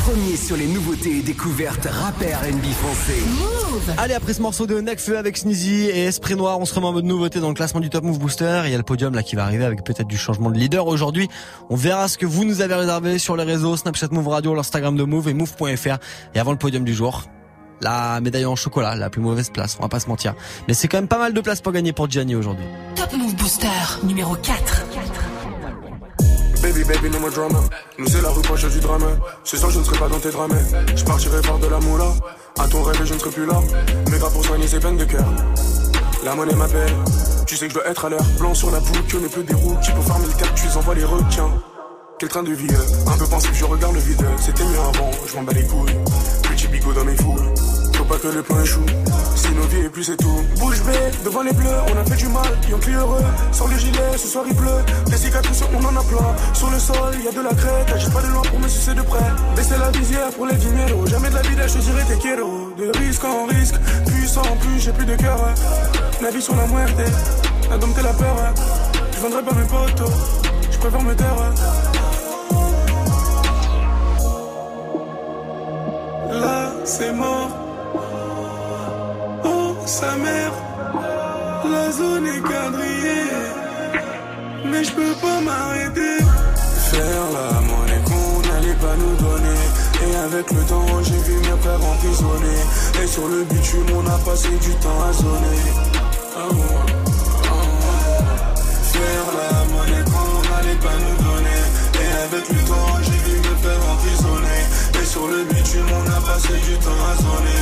Premier 0.05 0.37
sur 0.37 0.57
les 0.57 0.67
nouveautés 0.67 1.19
et 1.19 1.23
découvertes 1.23 1.87
rap 1.91 2.21
et 2.23 2.35
R&B 2.35 2.65
français. 2.73 3.97
Allez, 3.97 4.15
après 4.15 4.35
ce 4.35 4.43
morceau 4.43 4.67
de 4.67 4.81
Necfeu 4.81 5.17
avec 5.17 5.37
Sneezy 5.37 5.87
et 5.87 6.05
Esprit 6.05 6.37
Noir, 6.37 6.61
on 6.61 6.65
se 6.65 6.75
remet 6.75 6.87
en 6.89 6.93
mode 6.93 7.05
nouveauté 7.07 7.41
dans 7.41 7.49
le 7.49 7.55
classement 7.55 7.81
du 7.81 7.89
Top 7.89 8.05
Move 8.05 8.19
Booster. 8.19 8.63
Il 8.67 8.71
y 8.71 8.75
a 8.75 8.79
le 8.79 8.83
podium 8.83 9.15
là 9.15 9.23
qui 9.23 9.35
va 9.35 9.45
arriver 9.45 9.65
avec 9.65 9.83
peut-être 9.83 10.09
du 10.09 10.19
changement 10.19 10.51
de 10.51 10.59
leader 10.59 10.87
aujourd'hui. 10.87 11.29
On 11.71 11.77
verra 11.77 12.09
ce 12.09 12.19
que 12.19 12.27
vous 12.27 12.45
nous 12.45 12.61
avez 12.61 12.75
réservé 12.75 13.19
sur 13.19 13.37
les 13.37 13.45
réseaux 13.45 13.77
Snapchat 13.77 14.06
Move 14.13 14.29
Radio, 14.29 14.55
l'Instagram 14.55 14.97
de 14.97 15.05
Move 15.05 15.29
et 15.29 15.35
Move.fr. 15.35 15.99
Et 16.35 16.39
avant 16.39 16.53
le 16.53 16.59
podium 16.59 16.85
du 16.85 16.95
jour, 16.95 17.25
la 17.81 18.21
médaille 18.21 18.47
en 18.47 18.57
chocolat, 18.57 18.95
la 18.95 19.11
plus 19.11 19.21
mauvaise 19.21 19.51
place, 19.51 19.77
on 19.79 19.83
va 19.83 19.89
pas 19.89 20.01
se 20.01 20.09
mentir. 20.09 20.35
Mais 20.69 20.75
c'est 20.75 20.89
quand 20.89 20.99
même 20.99 21.09
pas 21.09 21.19
mal 21.19 21.33
de 21.33 21.41
place 21.41 21.61
pour 21.61 21.73
gagner 21.73 21.93
pour 21.93 22.11
Gianni 22.11 22.35
aujourd'hui. 22.35 22.65
Top 22.95 23.13
Move 23.13 23.35
Booster 23.37 23.69
numéro 24.05 24.35
4. 24.35 24.87
Baby, 26.63 26.85
baby, 26.85 27.11
no 27.11 27.21
more 27.21 27.31
drama. 27.31 27.61
Nous, 27.99 28.07
c'est 28.09 28.23
la 28.23 28.31
rue 28.31 28.43
proche 28.43 28.67
du 28.69 28.81
drame. 28.81 29.05
Ce 29.45 29.57
soir, 29.57 29.71
je 29.71 29.79
ne 29.79 29.85
serai 29.85 29.99
pas 29.99 30.09
dans 30.09 30.19
tes 30.19 30.31
drames. 30.31 30.57
Je 30.97 31.05
partirai 31.05 31.41
voir 31.43 31.59
de 31.59 31.67
la 31.67 31.79
moula. 31.81 32.13
À 32.59 32.67
ton 32.67 32.83
rêve, 32.83 33.01
je 33.05 33.15
ne 33.15 33.19
serai 33.19 33.31
plus 33.31 33.47
là. 33.47 33.61
Mais 34.11 34.19
pas 34.19 34.31
pour 34.31 34.45
soigner 34.45 34.67
ces 34.67 34.81
peines 34.81 34.97
de 34.97 35.05
cœur. 35.05 35.27
La 36.25 36.35
monnaie 36.35 36.55
m'appelle. 36.55 36.93
Tu 37.47 37.57
sais 37.57 37.69
que 37.69 37.75
je 37.75 37.79
dois 37.79 37.89
être 37.89 38.07
à 38.07 38.09
l'heure. 38.09 38.25
Blanc 38.39 38.55
sur 38.55 38.71
la 38.71 38.81
boucle, 38.81 39.17
on 39.21 39.25
est 39.25 39.33
peu 39.33 39.43
des 39.45 39.55
roues. 39.55 39.77
Qui 39.81 39.93
pour 39.93 40.05
farmer 40.05 40.27
le 40.27 40.33
cap, 40.33 40.53
tu 40.55 40.67
envoies 40.77 40.95
les 40.95 41.05
requins. 41.05 41.51
Quel 42.19 42.31
train 42.31 42.43
de 42.43 42.53
vie, 42.53 42.67
euh, 42.71 43.13
un 43.13 43.19
peu 43.19 43.27
pensif, 43.27 43.51
je 43.53 43.65
regarde 43.67 43.93
le 43.93 44.01
vide. 44.01 44.25
C'était 44.41 44.65
mieux 44.65 44.81
avant, 44.81 45.11
je 45.29 45.37
m'en 45.37 45.43
bats 45.43 45.53
les 45.53 45.65
couilles. 45.65 45.95
Petit 46.45 46.67
bigot 46.69 46.95
dans 46.95 47.05
mes 47.05 47.15
foules. 47.15 47.53
Faut 47.95 48.05
pas 48.05 48.17
que 48.17 48.29
le 48.29 48.43
plan 48.43 48.59
échoue. 48.63 48.87
Si 49.35 49.51
nos 49.51 49.65
vies 49.65 49.85
et 49.85 49.89
plus 49.91 50.05
c'est 50.05 50.17
tout. 50.17 50.41
Bouge 50.59 50.83
bée, 50.85 50.93
devant 51.27 51.43
les 51.43 51.53
bleus, 51.53 51.77
on 51.93 52.01
a 52.01 52.05
fait 52.07 52.17
du 52.17 52.29
mal, 52.29 52.49
ont 52.75 52.79
plus 52.79 52.95
heureux. 52.95 53.21
Sans 53.53 53.67
le 53.67 53.77
gilet, 53.77 54.17
ce 54.17 54.29
soir 54.29 54.47
il 54.49 54.55
pleut. 54.55 54.83
Des 55.11 55.17
cicatrices, 55.19 55.63
on 55.75 55.85
en 55.85 55.95
a 55.95 56.03
plein. 56.05 56.55
Sur 56.55 56.71
le 56.71 56.79
sol, 56.79 57.15
y 57.23 57.29
a 57.29 57.33
de 57.33 57.43
la 57.43 57.55
crête. 57.55 57.93
Agis 57.95 58.09
pas 58.09 58.23
de 58.23 58.29
loin 58.29 58.43
pour 58.43 58.61
me 58.61 58.69
sucer 58.69 58.95
de 58.95 59.03
près. 59.03 59.31
Baisser 59.55 59.77
la 59.79 59.91
visière 59.91 60.31
pour 60.31 60.47
les 60.47 60.57
dinero. 60.57 61.07
Jamais 61.07 61.29
de 61.29 61.35
la 61.35 61.43
vie, 61.43 61.57
je 61.69 61.79
dirais 61.79 62.05
tes 62.09 62.17
kéros. 62.17 62.73
De 62.79 62.99
risque 62.99 63.25
en 63.25 63.45
risque, 63.45 63.75
puissant 64.07 64.41
en 64.41 64.57
plus, 64.57 64.81
j'ai 64.81 64.93
plus 64.93 65.05
de 65.05 65.17
cœur. 65.17 65.39
La 66.23 66.31
vie 66.31 66.41
sur 66.41 66.57
la 66.57 66.67
muerte, 66.67 66.97
la 67.69 67.77
dompter 67.77 68.03
la 68.03 68.15
peur. 68.15 68.55
Je 69.13 69.21
vendrai 69.21 69.43
pas 69.43 69.55
mes 69.55 69.67
potos, 69.67 70.13
je 70.71 70.79
préfère 70.79 71.03
me 71.03 71.15
taire. 71.15 71.96
C'est 76.87 77.13
mort. 77.13 77.51
Oh, 79.45 79.75
sa 79.85 80.17
mère. 80.17 80.53
La 81.71 81.91
zone 81.91 82.27
est 82.27 82.41
quadrillée. 82.41 83.27
Mais 84.71 84.85
je 84.85 84.93
peux 84.93 85.15
pas 85.21 85.41
m'arrêter. 85.41 86.19
Faire 86.91 87.27
la 87.39 87.61
monnaie 87.61 88.03
qu'on 88.05 88.49
n'allait 88.49 88.75
pas 88.75 88.97
nous 88.97 89.17
donner. 89.17 89.61
Et 90.07 90.17
avec 90.17 90.51
le 90.53 90.63
temps, 90.63 91.03
j'ai 91.03 91.19
vu 91.29 91.35
mes 91.41 91.59
frères 91.61 91.85
emprisonnés. 91.93 92.63
Et 93.03 93.07
sur 93.07 93.27
le 93.29 93.43
bitume, 93.45 93.87
on 93.97 94.07
a 94.07 94.19
passé 94.19 94.49
du 94.49 94.73
temps 94.77 95.03
à 95.09 95.13
zoner. 95.13 95.63
Ah 96.37 96.49
ouais. 96.49 96.76
Sur 105.17 105.27
le 105.29 105.45
passé 106.27 106.53
du 106.67 106.77
temps 106.79 106.91
à 106.91 107.15
ouais. 107.33 107.57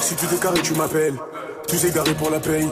Si 0.00 0.14
tu 0.14 0.26
t'es 0.26 0.36
carré, 0.36 0.60
tu 0.62 0.74
m'appelles. 0.74 1.16
Tu 1.66 1.76
t'es 1.76 1.90
garé 1.90 2.14
pour 2.14 2.30
la 2.30 2.38
paye. 2.38 2.68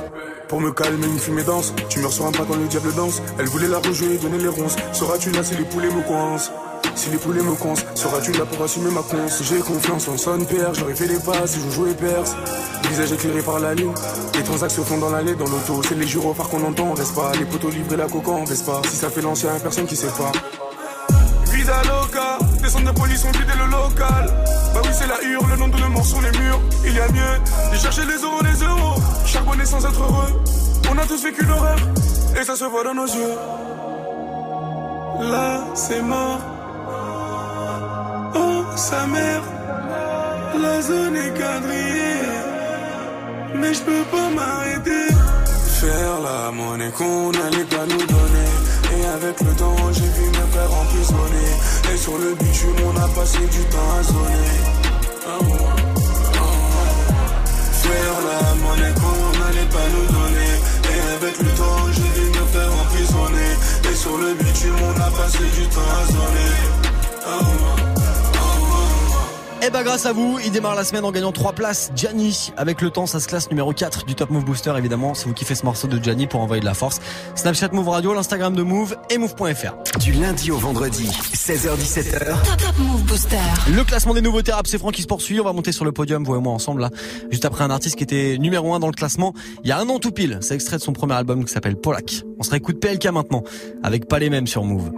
Pour 0.49 0.61
me 0.61 0.71
calmer, 0.71 1.07
une 1.07 1.19
fumée 1.19 1.43
danse. 1.43 1.75
Tu 1.89 1.99
me 1.99 2.07
reçois 2.07 2.31
pas 2.31 2.45
quand 2.49 2.57
le 2.57 2.67
diable 2.67 2.95
danse. 2.95 3.21
Elle 3.39 3.47
voulait 3.47 3.69
la 3.69 3.79
rejouer, 3.79 4.19
donner 4.19 4.39
les 4.39 4.49
ronces. 4.49 4.77
Seras-tu 4.93 5.31
là 5.33 5.43
si 5.43 5.57
les 5.57 5.65
poulets 5.65 5.91
me 5.91 6.03
coincent? 6.03 6.53
Si 6.95 7.11
les 7.11 7.19
poulets 7.19 7.43
me 7.43 7.55
coincent, 7.55 7.85
seras-tu 7.95 8.33
là 8.33 8.45
pour 8.47 8.65
assumer 8.65 8.91
ma 8.91 9.03
conce? 9.03 9.43
J'ai 9.43 9.59
confiance 9.59 10.09
en 10.09 10.17
son 10.17 10.39
père, 10.45 10.73
j'aurais 10.73 10.95
fait 10.95 11.09
des 11.09 11.19
passes, 11.19 11.57
je 11.57 11.75
jouais 11.75 11.93
perse. 11.93 12.35
Visage 12.89 13.13
éclairé 13.13 13.43
par 13.43 13.59
la 13.59 13.75
lune, 13.75 13.93
les 14.35 14.43
transactions 14.45 14.85
font 14.85 14.97
dans 14.99 15.11
l'allée, 15.11 15.35
dans 15.35 15.45
l'auto. 15.45 15.83
C'est 15.87 15.97
les 15.97 16.07
gyrophares 16.07 16.49
qu'on 16.49 16.65
entend, 16.65 16.85
on 16.85 16.95
reste 16.95 17.15
pas? 17.15 17.33
Les 17.39 17.45
poteaux 17.45 17.69
livrés 17.69 17.97
la 17.97 18.07
coca, 18.07 18.31
on 18.31 18.45
pas? 18.45 18.83
Si 18.89 18.97
ça 18.97 19.11
fait 19.11 19.21
l'ancien, 19.21 19.51
personne 19.61 19.87
qui 19.87 19.97
sait 19.97 20.07
pas. 20.07 20.33
Visa 21.67 21.83
loca, 21.83 22.39
des 22.63 22.69
centres 22.69 22.93
de 22.93 22.97
police 22.97 23.25
ont 23.25 23.33
vidé 23.33 23.53
le 23.59 23.69
local. 23.69 24.33
Bah 24.73 24.81
oui, 24.85 24.91
c'est 24.93 25.09
la 25.09 25.21
hurle, 25.21 25.51
le 25.51 25.57
nom 25.57 25.67
de 25.67 25.77
nos 25.79 25.89
morts 25.89 26.07
sur 26.07 26.21
les 26.21 26.31
murs. 26.39 26.61
Il 26.85 26.95
y 26.95 27.01
a 27.01 27.09
mieux, 27.09 27.41
j'ai 27.73 27.81
cherché 27.81 28.03
les 28.05 28.23
euros, 28.23 28.41
les 28.45 28.65
euros. 28.65 29.01
Charbonner 29.27 29.65
sans 29.65 29.85
être 29.85 30.01
heureux. 30.01 30.43
On 30.89 30.97
a 30.97 31.05
tous 31.07 31.25
vécu 31.25 31.45
l'horreur, 31.45 31.77
et 32.41 32.45
ça 32.45 32.55
se 32.55 32.65
voit 32.67 32.85
dans 32.85 32.95
nos 32.95 33.07
yeux. 33.07 33.35
Là, 35.33 35.65
c'est 35.75 36.03
mort. 36.03 36.39
Oh, 38.37 38.65
sa 38.77 39.05
mère. 39.09 39.43
La 40.63 40.81
zone 40.83 41.17
est 41.17 41.35
quadrillée. 41.37 42.23
Mais 43.57 43.75
je 43.75 43.83
peux 43.83 44.05
pas 44.13 44.29
m'arrêter. 44.37 45.09
Faire 45.81 46.21
la 46.29 46.53
monnaie 46.53 46.93
qu'on 46.93 47.33
n'allait 47.33 47.65
pas 47.65 47.87
nous 47.87 48.07
donner. 48.07 48.66
Avec 49.15 49.41
le 49.41 49.53
temps, 49.55 49.77
j'ai 49.93 50.01
vu 50.03 50.27
mes 50.31 50.51
frères 50.53 50.73
emprisonnés. 50.73 51.55
Et 51.93 51.97
sur 51.97 52.19
le 52.19 52.35
bitume, 52.35 52.77
on 52.87 52.97
a 52.97 53.09
passé 53.09 53.39
du 53.39 53.63
temps 53.65 53.91
à 53.99 54.03
zoner. 54.03 54.57
Faire 57.83 58.19
la 58.29 58.55
monnaie 58.57 58.95
qu'on 58.95 59.39
n'allait 59.39 59.71
pas 59.71 59.89
nous 59.95 60.07
donner. 60.13 60.53
Et 60.91 61.01
avec 61.15 61.39
le 61.39 61.51
temps, 61.57 61.87
j'ai 61.93 62.21
vu 62.21 62.29
mes 62.31 62.47
frères 62.53 62.73
emprisonnés. 62.73 63.55
Et 63.91 63.95
sur 63.95 64.17
le 64.19 64.35
bitume, 64.35 64.77
on 64.83 65.01
a 65.01 65.11
passé 65.11 65.45
du 65.55 65.67
temps 65.69 65.81
à 65.81 66.07
zoner. 66.13 66.76
Et 69.67 69.71
bah 69.71 69.83
grâce 69.83 70.07
à 70.07 70.13
vous, 70.13 70.39
il 70.45 70.53
démarre 70.53 70.77
la 70.77 70.85
semaine 70.85 71.05
en 71.05 71.11
gagnant 71.11 71.33
3 71.33 71.53
places. 71.53 71.91
Gianni, 71.97 72.53
avec 72.57 72.81
le 72.81 72.91
temps, 72.91 73.07
ça 73.07 73.19
se 73.19 73.27
classe 73.27 73.51
numéro 73.51 73.73
4 73.73 74.05
du 74.05 74.15
Top 74.15 74.31
Move 74.31 74.45
Booster 74.45 74.73
évidemment. 74.79 75.15
C'est 75.15 75.27
vous 75.27 75.35
qui 75.35 75.45
faites 75.45 75.57
ce 75.57 75.65
morceau 75.65 75.89
de 75.89 76.01
Gianni 76.01 76.29
pour 76.29 76.41
envoyer 76.41 76.61
de 76.61 76.67
la 76.67 76.75
force. 76.75 77.01
Snapchat 77.35 77.71
Move 77.73 77.89
Radio, 77.89 78.15
l'Instagram 78.15 78.55
de 78.55 78.63
Move 78.63 78.97
et 79.11 79.19
Move.fr. 79.19 79.99
Du 79.99 80.13
lundi 80.13 80.53
au 80.53 80.57
vendredi, 80.57 81.09
16h17h. 81.35 82.27
Top, 82.45 82.57
Top 82.59 82.79
Move 82.79 83.03
Booster. 83.07 83.41
Le 83.75 83.83
classement 83.83 84.15
des 84.15 84.21
nouveautés 84.21 84.53
rap, 84.53 84.69
c'est 84.69 84.79
Franck 84.79 84.95
qui 84.95 85.03
se 85.03 85.09
poursuit. 85.09 85.41
On 85.41 85.45
va 85.45 85.53
monter 85.53 85.73
sur 85.73 85.85
le 85.85 85.91
podium, 85.91 86.23
vous 86.23 86.37
et 86.37 86.41
moi 86.41 86.53
ensemble 86.53 86.83
là. 86.83 86.91
Juste 87.33 87.45
après 87.45 87.65
un 87.65 87.71
artiste 87.71 87.97
qui 87.97 88.05
était 88.05 88.39
numéro 88.39 88.73
1 88.73 88.79
dans 88.79 88.87
le 88.87 88.93
classement. 88.93 89.35
Il 89.65 89.69
y 89.69 89.73
a 89.73 89.79
un 89.81 89.89
an 89.89 89.99
tout 89.99 90.13
pile. 90.13 90.39
C'est 90.43 90.55
extrait 90.55 90.77
de 90.77 90.83
son 90.83 90.93
premier 90.93 91.15
album 91.15 91.45
qui 91.45 91.53
s'appelle 91.53 91.75
Polak. 91.75 92.23
On 92.39 92.45
se 92.45 92.51
réécoute 92.51 92.79
PLK 92.79 93.07
maintenant. 93.07 93.43
Avec 93.83 94.07
pas 94.07 94.21
les 94.21 94.31
mêmes 94.31 94.47
sur 94.47 94.63
Move. 94.63 94.93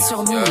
Sur 0.00 0.22
Move. 0.24 0.44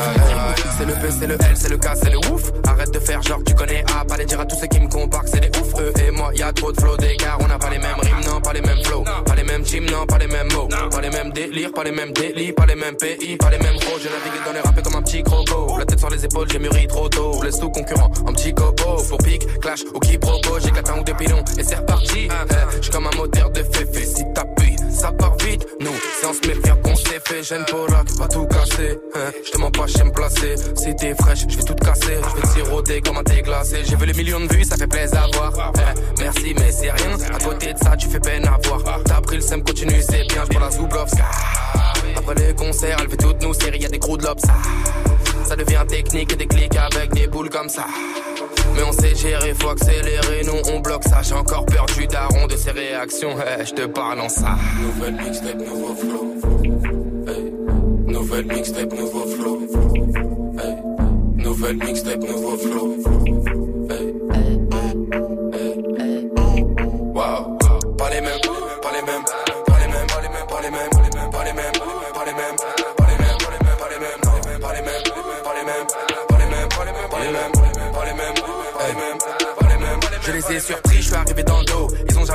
C'est 0.78 0.86
le 0.86 0.94
P, 0.94 1.00
c'est 1.20 1.28
le 1.28 1.34
L, 1.36 1.56
c'est 1.56 1.70
le 1.70 1.78
K, 1.78 1.88
c'est 2.02 2.10
le 2.10 2.18
ouf. 2.32 2.52
Arrête 2.68 2.92
de 2.92 3.00
faire 3.00 3.22
genre 3.22 3.40
tu 3.46 3.54
connais 3.54 3.84
A, 3.96 4.04
pas 4.04 4.18
les 4.18 4.26
dire 4.26 4.40
à 4.40 4.46
tous 4.46 4.56
ceux 4.56 4.68
qui 4.68 4.80
me 4.80 4.88
comparent 4.88 5.24
que 5.24 5.30
c'est 5.30 5.40
des 5.40 5.60
ouf. 5.60 5.74
Eux 5.80 5.94
et 6.02 6.12
moi, 6.12 6.32
y 6.34 6.42
a 6.42 6.52
trop 6.52 6.72
de 6.72 6.80
flow 6.80 6.98
d'écart, 6.98 7.38
on 7.42 7.48
n'a 7.48 7.58
pas 7.58 7.70
les 7.70 7.78
mêmes 7.78 8.00
rimes, 8.02 8.22
non, 8.26 8.42
pas 8.42 8.54
les 8.54 8.62
mêmes 8.62 8.84
flows. 8.84 9.04
Pas 9.26 9.36
les 9.36 9.44
mêmes 9.44 9.64
teams, 9.64 9.86
non, 9.86 10.06
pas 10.06 10.18
les 10.18 10.28
mêmes 10.28 10.52
mots. 10.52 10.68
Pas 10.68 11.02
les 11.02 11.10
mêmes 11.10 11.32
délires, 11.32 11.72
pas 11.74 11.84
les 11.84 11.92
mêmes 11.92 12.12
délits, 12.12 12.52
pas 12.54 12.66
les 12.66 12.76
mêmes 12.76 12.96
pays, 12.98 13.38
pas 13.38 13.50
les 13.50 13.60
mêmes 13.60 13.80
pros. 13.80 13.98
J'ai 14.02 14.10
navigué 14.10 14.44
dans 14.46 14.54
les 14.54 14.60
rappels 14.62 14.84
comme 14.84 14.96
un 14.96 15.02
petit 15.04 15.24
croco. 15.24 15.78
La 15.78 15.86
tête 15.86 16.00
sur 16.00 16.10
les 16.10 16.26
épaules, 16.26 16.50
j'ai 16.52 16.60
mûri 16.60 16.88
trop 16.88 17.08
tôt. 17.08 17.42
Laisse 17.44 17.60
tout 17.60 17.70
concurrent, 17.70 18.12
un 18.28 18.34
petit 18.34 18.54
copo. 18.54 19.04
Pour 19.10 19.18
pique, 19.20 19.60
clash 19.62 19.84
ou 19.94 20.00
qui 20.00 20.18
propose, 20.18 20.64
j'éclate 20.64 20.90
un 20.90 21.00
ou 21.00 21.04
deux 21.04 21.14
pilons 21.14 21.44
et 21.58 21.64
c'est 21.64 21.76
reparti. 21.76 22.28
Eh, 22.30 22.82
J'suis 22.82 22.92
comme 22.92 23.08
un 23.08 23.16
moteur 23.16 23.50
de 23.52 23.64
féfé, 23.64 24.06
si 24.06 24.24
t'appuies, 24.34 24.75
ça 25.06 25.12
part 25.12 25.38
vite. 25.38 25.66
Nous, 25.82 25.92
on 26.28 26.34
se 26.34 26.48
méfie 26.48 26.82
qu'on 26.84 26.96
s'est 26.96 27.22
fait. 27.24 27.44
J'aime 27.44 27.66
Polak, 27.66 28.10
va 28.18 28.28
tout 28.28 28.46
casser. 28.48 28.98
Hein. 29.16 29.32
Je 29.54 29.58
mens 29.60 29.72
pas, 29.72 29.86
j'aime 29.88 30.12
placer. 30.12 30.56
Si 30.76 30.96
t'es 30.96 31.14
fraîche, 31.16 31.46
je 31.48 31.58
vais 31.58 31.64
tout 31.64 31.76
casser. 31.76 32.18
Je 32.30 32.36
vais 32.36 32.42
te 32.42 32.48
siroter 32.48 33.02
comme 33.02 33.18
un 33.18 33.24
thé 33.24 33.42
glacé. 33.42 33.84
J'ai 33.88 33.96
vu 33.96 34.06
les 34.06 34.14
millions 34.14 34.40
de 34.40 34.52
vues, 34.52 34.64
ça 34.64 34.78
fait 34.78 34.88
plaisir 34.88 35.22
à 35.22 35.28
voir. 35.38 35.74
Eh, 35.76 36.22
merci, 36.22 36.56
mais 36.58 36.72
c'est 36.72 36.92
rien. 36.92 37.18
À 37.34 37.44
côté 37.44 37.74
de 37.74 37.78
ça, 37.80 37.96
tu 37.96 38.08
fais 38.08 38.20
peine 38.20 38.48
à 38.48 38.58
voir. 38.68 38.82
T'as 39.06 39.22
pris 39.22 39.36
le 39.36 39.42
sem, 39.42 39.64
continue, 39.64 40.02
c'est 40.02 40.26
bien. 40.28 40.44
J'prends 40.46 40.60
la 40.60 40.72
Zoublovska. 40.72 41.26
Après 42.18 42.36
les 42.36 42.54
concerts, 42.56 42.98
elle 43.02 43.10
fait 43.10 43.18
toutes 43.18 43.42
nos 43.44 43.54
séries, 43.54 43.80
y 43.80 43.86
a 43.86 43.90
des 43.90 44.00
gros 44.00 44.18
de 44.18 44.24
lobes. 44.24 44.40
Ça, 45.48 45.56
devient 45.56 45.84
technique 45.88 46.34
et 46.34 46.36
des 46.36 46.48
clics 46.48 46.76
avec 46.76 47.14
des 47.14 47.28
boules 47.28 47.50
comme 47.50 47.70
ça. 47.70 47.86
Mais 48.76 48.84
on 48.84 48.92
sait 48.92 49.16
gérer, 49.16 49.54
faut 49.54 49.70
accélérer, 49.70 50.44
nous 50.46 50.74
on 50.74 50.80
bloque 50.80 51.04
ça. 51.04 51.22
J'ai 51.22 51.36
encore 51.36 51.66
peur 51.66 51.86
du 51.86 52.08
daron 52.08 52.48
de 52.48 52.56
ses 52.56 52.72
réactions. 52.72 53.36
Eh, 53.40 53.66
je 53.66 53.74
te 53.74 53.86
parle 53.86 54.22
en 54.22 54.30
ça. 54.30 54.56
Nouvelle 54.82 55.16
mixtape, 55.16 55.60
nouveau 55.60 55.96
flow. 55.96 56.36
Hey. 57.28 57.54
Nouvelle 58.08 58.46
mixtape, 58.48 58.94
nouveau 58.94 59.26
flow. 59.28 59.62
Hey. 60.60 61.44
Nouvelle 61.44 61.78
mixtape, 61.78 62.22
nouveau 62.22 62.58
flow. 62.58 63.55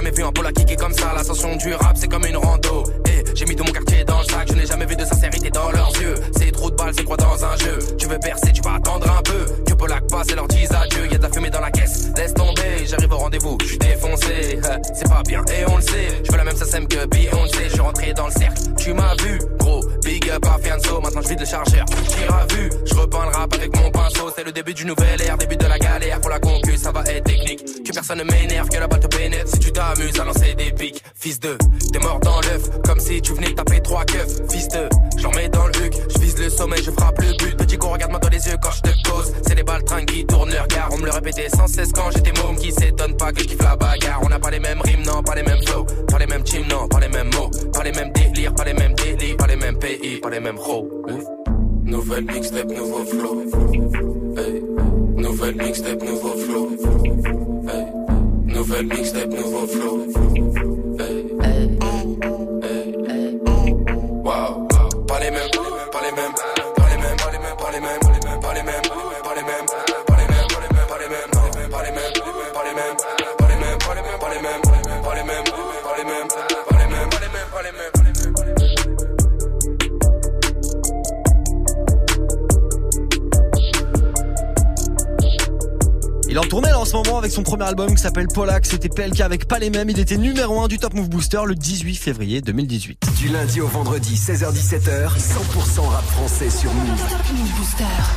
Jamais 0.01 0.16
vu 0.16 0.24
un 0.24 0.32
pôle 0.32 0.51
kicker 0.53 0.76
comme 0.76 0.94
ça. 0.94 1.12
L'ascension 1.14 1.57
du 1.57 1.74
rap, 1.74 1.94
c'est 1.94 2.09
comme 2.09 2.24
une 2.24 2.36
rando. 2.36 2.84
Et 3.07 3.22
j'ai 3.34 3.44
mis 3.44 3.55
tout 3.55 3.64
mon 3.64 3.72
quartier 3.72 4.03
dans 4.05 4.18
le 4.18 4.24
sac. 4.24 4.48
Je 4.48 4.55
n'ai 4.55 4.64
jamais 4.64 4.86
vu 4.86 4.96
de 4.96 5.05
sincérité 5.05 5.51
dans 5.51 5.70
leurs 5.70 5.92
yeux. 6.01 6.14
C'est 6.38 6.51
trop 6.53 6.70
de 6.70 6.76
balles, 6.76 6.92
c'est 6.96 7.05
quoi 7.05 7.18
dans 7.18 7.44
un 7.44 7.57
jeu? 7.59 7.78
Tu 7.98 8.07
veux 8.09 8.18
percer, 8.18 8.51
tu 8.53 8.62
vas 8.62 8.74
attendre 8.76 9.11
un 9.11 9.22
peu. 9.22 9.44
Que 9.66 9.74
Polak 9.74 10.07
passe 10.09 10.28
et 10.30 10.36
leur 10.36 10.48
dise 10.48 10.72
adieu. 10.72 11.07
Y 11.11 11.14
a 11.14 11.18
de 11.18 11.22
la 11.22 11.28
fumée 11.28 11.51
dans 11.51 11.61
la 11.61 11.70
caisse. 11.70 12.09
Laisse 12.16 12.32
tomber, 12.32 12.86
j'arrive 12.86 13.12
au 13.12 13.18
rendez-vous. 13.18 13.59
Je 13.61 13.66
suis 13.66 13.78
défoncé, 13.78 14.59
euh, 14.64 14.78
c'est 14.94 15.09
pas 15.09 15.22
bien 15.28 15.44
et 15.53 15.66
on 15.68 15.76
le 15.76 15.82
sait. 15.82 16.22
Je 16.24 16.32
veux 16.32 16.38
la 16.38 16.44
même 16.44 16.57
SACEM 16.57 16.88
que 16.88 17.07
Beyoncé. 17.07 17.64
Je 17.64 17.72
suis 17.72 17.80
rentré 17.80 18.14
dans 18.14 18.26
le 18.26 18.32
cercle. 18.32 18.62
Tu 18.78 18.94
m'as 18.94 19.14
vu, 19.16 19.38
gros. 19.59 19.82
Big 20.05 20.30
up 20.30 20.44
à 20.46 20.59
Fianso. 20.62 21.01
Maintenant 21.01 21.22
je 21.22 21.28
vide 21.28 21.40
le 21.40 21.46
chargeur. 21.46 21.84
Tire 21.84 22.34
à 22.34 22.46
vue, 22.55 22.70
je 22.84 22.94
repeins 22.94 23.24
le 23.30 23.36
rap 23.36 23.53
avec 23.55 23.76
mon 23.76 23.90
pinceau. 23.90 24.30
C'est 24.34 24.44
le 24.44 24.53
début 24.53 24.74
du 24.74 24.84
nouvel 24.84 25.20
ère, 25.22 25.36
début 25.36 25.57
de 25.57 25.66
la 25.66 25.78
galère. 25.78 26.20
Pour 26.20 26.30
la 26.30 26.38
concu, 26.38 26.76
ça 26.76 26.92
va 26.92 27.03
être 27.05 27.24
technique. 27.24 27.64
Que 27.84 27.92
personne 27.92 28.18
ne 28.18 28.24
m'énerve, 28.24 28.68
que 28.68 28.78
la 28.78 28.86
balle 28.86 29.01
te 29.01 29.07
pénètre. 29.07 29.48
Si 29.48 29.59
tu 29.59 29.72
t'amuses 29.72 30.18
à 30.20 30.24
lancer 30.24 30.55
des 30.55 30.72
pics, 30.72 31.03
fils 31.14 31.40
de, 31.40 31.57
t'es 31.92 31.98
mort 31.98 32.20
dans 32.20 32.40
l'œuf. 32.40 32.70
Comme 32.84 33.01
si 33.01 33.20
tu 33.20 33.34
venais 33.34 33.55
taper 33.55 33.80
trois 33.80 34.05
keufs, 34.05 34.51
fils 34.51 34.68
de. 34.68 34.88
J'en 35.18 35.30
mets 35.32 35.48
dans 35.48 35.66
le 35.66 35.76
huc, 35.84 35.94
je 36.14 36.18
vise 36.18 36.38
le 36.38 36.48
sommet, 36.48 36.82
je 36.82 36.90
frappe 36.90 37.20
le 37.20 37.36
but. 37.36 37.57
Petit 37.57 37.76
con, 37.76 37.90
regarde-moi 37.90 38.20
dans 38.20 38.28
les 38.28 38.46
yeux 38.46 38.57
quand 38.62 38.70
je 38.70 38.80
te 38.82 39.09
cause. 39.09 39.32
C'est 39.46 39.55
les 39.55 39.62
balles 39.62 39.84
qui 40.07 40.24
tournent 40.26 40.51
le 40.51 40.61
regard. 40.61 40.88
On 40.92 40.98
me 40.98 41.05
le 41.07 41.11
répétait 41.11 41.48
sans 41.48 41.66
cesse 41.66 41.92
quand 41.92 42.11
j'étais 42.11 42.32
môme 42.40 42.57
qui 42.57 42.72
s'étonne 42.72 43.16
pas 43.16 43.32
que 43.32 43.40
je 43.40 43.48
kiffe 43.48 43.62
la 43.62 43.76
bagarre. 43.76 44.20
On 44.22 44.28
n'a 44.28 44.38
pas 44.38 44.51
les 44.51 44.61
mêmes 44.61 44.80
rimes, 44.80 45.03
non, 45.03 45.22
pas 45.22 45.34
les 45.34 45.42
mêmes 45.42 45.62
flows. 45.66 45.86
Pas 46.09 46.18
les 46.18 46.26
mêmes 46.26 46.42
teams, 46.42 46.66
non, 46.68 46.88
pas 46.88 47.01
les 47.01 47.09
mêmes 47.09 47.30
mots. 47.34 47.51
Pas 47.72 47.82
les 47.82 47.92
mêmes 47.92 48.12
délires, 48.12 48.55
pas 48.55 48.64
les 48.64 48.74
mêmes 48.74 48.94
délits. 48.94 49.34
Pas 49.34 49.46
les 49.46 49.57
mêmes 49.57 49.78
pays, 49.78 49.89
pas 49.97 50.30
les 50.30 50.41
mêmes 50.41 50.59
hoes. 50.59 50.88
Nouvelle 51.84 52.24
mixtape, 52.24 52.70
nouveau 52.70 53.05
flow. 53.05 53.43
Hey. 54.36 54.62
Nouvelle 55.16 55.57
mixtape, 55.57 56.03
nouveau 56.03 56.28
flow. 56.28 56.70
Hey. 57.68 58.55
Nouvelle 58.55 58.86
mixtape, 58.86 59.30
nouveau 59.30 59.66
flow. 59.66 60.39
En 86.41 86.45
tournait 86.45 86.70
là 86.70 86.80
en 86.80 86.86
ce 86.86 86.95
moment 86.95 87.18
avec 87.18 87.32
son 87.32 87.43
premier 87.43 87.64
album 87.64 87.95
qui 87.95 88.01
s'appelle 88.01 88.26
Polak. 88.26 88.64
C'était 88.64 88.88
PLK 88.88 89.20
avec 89.20 89.47
pas 89.47 89.59
les 89.59 89.68
mêmes. 89.68 89.91
Il 89.91 89.99
était 89.99 90.16
numéro 90.16 90.62
1 90.62 90.68
du 90.68 90.78
Top 90.78 90.95
Move 90.95 91.11
Booster 91.11 91.41
le 91.45 91.55
18 91.55 91.97
février 91.97 92.41
2018. 92.41 92.99
Du 93.18 93.28
lundi 93.28 93.61
au 93.61 93.66
vendredi, 93.66 94.14
16h-17h, 94.14 95.18
100% 95.18 95.80
rap 95.80 96.05
français 96.05 96.49
sur 96.49 96.72
Move. 96.72 96.99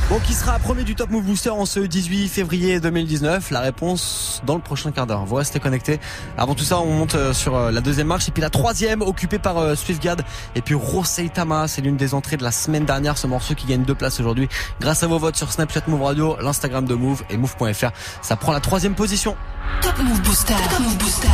Bon, 0.08 0.18
qui 0.20 0.32
sera 0.32 0.58
premier 0.58 0.84
du 0.84 0.94
Top 0.94 1.10
Move 1.10 1.24
Booster 1.24 1.50
en 1.50 1.66
ce 1.66 1.80
18 1.80 2.28
février 2.28 2.80
2019 2.80 3.50
La 3.50 3.60
réponse 3.60 4.42
dans 4.46 4.54
le 4.54 4.62
prochain 4.62 4.90
quart 4.90 5.06
d'heure. 5.06 5.26
Vous 5.26 5.34
restez 5.34 5.60
connectés. 5.60 6.00
Avant 6.38 6.54
tout 6.54 6.64
ça, 6.64 6.80
on 6.80 6.86
monte 6.86 7.16
euh, 7.16 7.34
sur 7.34 7.54
euh, 7.54 7.70
la 7.70 7.82
deuxième 7.82 8.06
marche 8.06 8.28
et 8.28 8.32
puis 8.32 8.40
la 8.40 8.50
troisième 8.50 9.02
occupée 9.02 9.38
par 9.38 9.58
euh, 9.58 9.74
Swiftgad 9.74 10.22
et 10.54 10.62
puis 10.62 10.74
Roseitama. 10.74 11.68
C'est 11.68 11.82
l'une 11.82 11.98
des 11.98 12.14
entrées 12.14 12.38
de 12.38 12.42
la 12.42 12.52
semaine 12.52 12.86
dernière. 12.86 13.18
Ce 13.18 13.26
morceau 13.26 13.54
qui 13.54 13.66
gagne 13.66 13.82
deux 13.82 13.94
places 13.94 14.18
aujourd'hui 14.18 14.48
grâce 14.80 15.02
à 15.02 15.08
vos 15.08 15.18
votes 15.18 15.36
sur 15.36 15.52
Snapchat 15.52 15.82
Move 15.88 16.02
Radio, 16.02 16.36
l'Instagram 16.40 16.86
de 16.86 16.94
Move 16.94 17.22
et 17.28 17.36
Move.fr. 17.36 17.90
Ça 18.22 18.36
prend 18.36 18.52
la 18.52 18.60
troisième 18.60 18.94
position. 18.94 19.36
Top 19.80 19.98
Move 19.98 20.22
Booster. 20.22 20.54
Top 20.70 20.80
Move 20.80 20.96
Booster. 20.96 21.28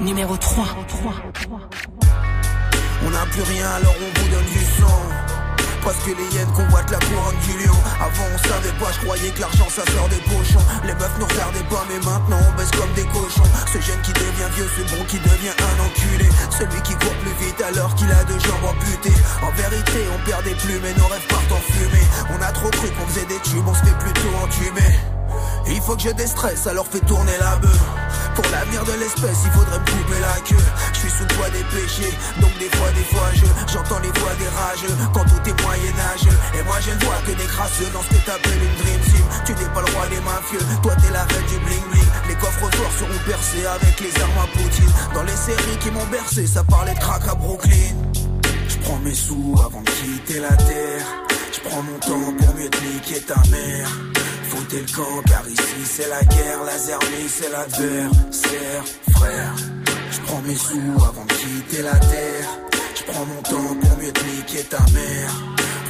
Numéro 0.00 0.36
3. 0.36 0.66
On 3.06 3.10
n'a 3.10 3.26
plus 3.30 3.42
rien 3.42 3.68
alors 3.76 3.94
on 4.00 4.20
vous 4.20 4.28
donne 4.28 4.44
du 4.44 4.64
sang. 4.64 5.00
Parce 5.82 5.98
que 5.98 6.10
les 6.16 6.24
hyènes 6.34 6.50
convoitent 6.52 6.90
la 6.90 6.98
couronne 6.98 7.36
du 7.44 7.64
lion. 7.64 7.76
Avant 8.00 8.24
on 8.32 8.38
savait 8.48 8.72
pas, 8.80 8.90
je 8.92 9.04
croyais 9.04 9.30
que 9.30 9.40
l'argent 9.40 9.68
ça 9.68 9.84
sort 9.92 10.08
des 10.08 10.20
pochons. 10.24 10.64
Les 10.84 10.94
meufs 10.94 11.18
nous 11.20 11.26
regardaient 11.26 11.68
pas 11.68 11.84
mais 11.88 12.00
maintenant 12.04 12.40
on 12.40 12.56
baisse 12.56 12.70
comme 12.70 12.92
des 12.94 13.04
cochons. 13.12 13.48
Ce 13.72 13.80
jeune 13.80 14.00
qui 14.02 14.12
devient 14.12 14.50
vieux, 14.56 14.68
ce 14.76 14.96
bon 14.96 15.04
qui 15.04 15.18
devient 15.18 15.52
un 15.52 15.76
enculé. 15.84 16.28
Celui 16.50 16.80
qui 16.82 16.94
court 16.94 17.16
plus 17.20 17.36
vite 17.44 17.60
alors 17.60 17.94
qu'il 17.94 18.10
a 18.10 18.24
deux 18.24 18.40
jambes 18.40 18.64
amputées. 18.64 19.20
En 19.42 19.50
vérité 19.52 20.04
on 20.14 20.18
perd 20.24 20.44
des 20.44 20.54
plumes 20.54 20.84
et 20.84 20.98
nos 20.98 21.06
rêves 21.06 21.26
partent 21.28 21.52
en 21.52 21.60
fumée. 21.72 22.06
On 22.32 22.40
a 22.42 22.52
trop 22.52 22.70
cru 22.70 22.88
qu'on 22.88 23.06
faisait 23.06 23.26
des 23.26 23.40
tubes, 23.40 23.68
on 23.68 23.74
se 23.74 23.84
fait 23.84 23.98
plutôt 23.98 24.32
entumer 24.42 25.13
il 25.66 25.80
faut 25.80 25.96
que 25.96 26.02
je 26.02 26.10
déstresse, 26.10 26.66
alors 26.66 26.86
fais 26.86 27.00
tourner 27.00 27.36
la 27.40 27.56
bœuf. 27.56 27.80
Pour 28.34 28.44
l'avenir 28.50 28.84
de 28.84 28.92
l'espèce, 28.98 29.38
il 29.44 29.52
faudrait 29.52 29.78
me 29.78 29.84
couper 29.84 30.20
la 30.20 30.40
queue. 30.42 30.64
Je 30.92 30.98
suis 30.98 31.10
sous 31.10 31.22
le 31.22 31.34
poids 31.34 31.50
des 31.50 31.64
péchés, 31.70 32.12
donc 32.40 32.50
des 32.58 32.70
fois, 32.76 32.90
des 32.90 33.04
fois, 33.14 33.30
je 33.34 33.46
j'entends 33.72 34.00
les 34.00 34.10
voix 34.18 34.34
des 34.38 34.50
rageux. 34.50 34.94
Quand 35.12 35.24
tout 35.24 35.42
est 35.48 35.62
moyen-âgeux, 35.62 36.38
et 36.58 36.62
moi 36.64 36.76
je 36.80 36.90
ne 36.90 37.04
vois 37.04 37.20
que 37.26 37.32
des 37.32 37.46
crasseux 37.46 37.90
dans 37.92 38.02
ce 38.02 38.08
que 38.08 38.20
t'appelles 38.26 38.62
une 38.62 38.76
dream 38.82 39.00
team. 39.06 39.26
Tu 39.46 39.52
n'es 39.54 39.70
pas 39.70 39.82
le 39.86 39.92
roi 39.94 40.06
des 40.08 40.20
mafieux, 40.20 40.64
toi 40.82 40.94
t'es 40.96 41.12
la 41.12 41.24
reine 41.24 41.46
du 41.46 41.58
bling 41.64 41.84
bling. 41.90 42.10
Les 42.28 42.34
coffres 42.34 42.70
forts 42.74 42.96
seront 42.98 43.22
percés 43.26 43.66
avec 43.66 44.00
les 44.00 44.14
armes 44.22 44.40
à 44.42 44.48
Poutine. 44.56 44.92
Dans 45.14 45.22
les 45.22 45.36
séries 45.36 45.78
qui 45.80 45.90
m'ont 45.90 46.06
bercé, 46.06 46.46
ça 46.46 46.64
parlait 46.64 46.94
de 46.94 46.98
crack 46.98 47.22
à 47.28 47.34
Brooklyn. 47.34 47.94
Je 48.68 48.76
prends 48.78 48.98
mes 48.98 49.14
sous 49.14 49.54
avant 49.64 49.82
de 49.82 49.90
quitter 49.90 50.40
la 50.40 50.56
terre. 50.56 51.06
Je 51.52 51.60
prends 51.68 51.82
mon 51.82 51.98
temps 51.98 52.32
pour 52.38 52.54
mieux 52.56 52.68
te 52.68 52.84
niquer 52.84 53.20
ta 53.20 53.40
mère. 53.50 53.88
Foutez 54.74 54.86
le 54.86 54.96
camp 54.96 55.22
car 55.28 55.48
ici 55.48 55.84
c'est 55.84 56.08
la 56.08 56.20
guerre, 56.24 56.64
la 56.64 56.76
zermie 56.76 57.28
c'est 57.28 57.50
l'adversaire, 57.50 58.84
frère. 59.12 59.54
Je 60.10 60.20
prends 60.22 60.40
mes 60.40 60.56
sous 60.56 60.96
avant 60.96 61.24
de 61.24 61.32
quitter 61.32 61.82
la 61.82 61.94
terre. 61.94 62.48
Je 62.96 63.02
prends 63.04 63.24
mon 63.24 63.42
temps 63.42 63.74
pour 63.74 63.98
mieux 63.98 64.10
te 64.10 64.24
niquer 64.24 64.64
ta 64.64 64.80
mère. 64.92 65.30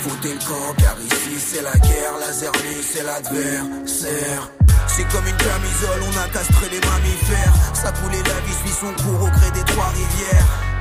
Foutez 0.03 0.35
le 0.35 0.39
camp 0.41 0.75
car 0.77 0.97
ici 1.01 1.39
c'est 1.39 1.63
la 1.63 1.73
guerre, 1.73 2.13
la 2.21 2.33
zermie 2.33 2.83
c'est 2.83 3.05
l'adversaire. 3.05 4.51
C'est 4.87 5.09
comme 5.09 5.27
une 5.27 5.37
camisole, 5.37 6.03
on 6.03 6.19
a 6.19 6.29
castré 6.29 6.69
les 6.71 6.81
mammifères. 6.81 7.55
Ça 7.73 7.91
coulait 7.91 8.19
la 8.19 8.41
vie 8.47 8.59
suit 8.65 8.77
son 8.81 8.93
cours 9.03 9.23
au 9.23 9.31
gré 9.31 9.51
des 9.55 9.65
trois 9.65 9.89
rivières. 9.89 10.74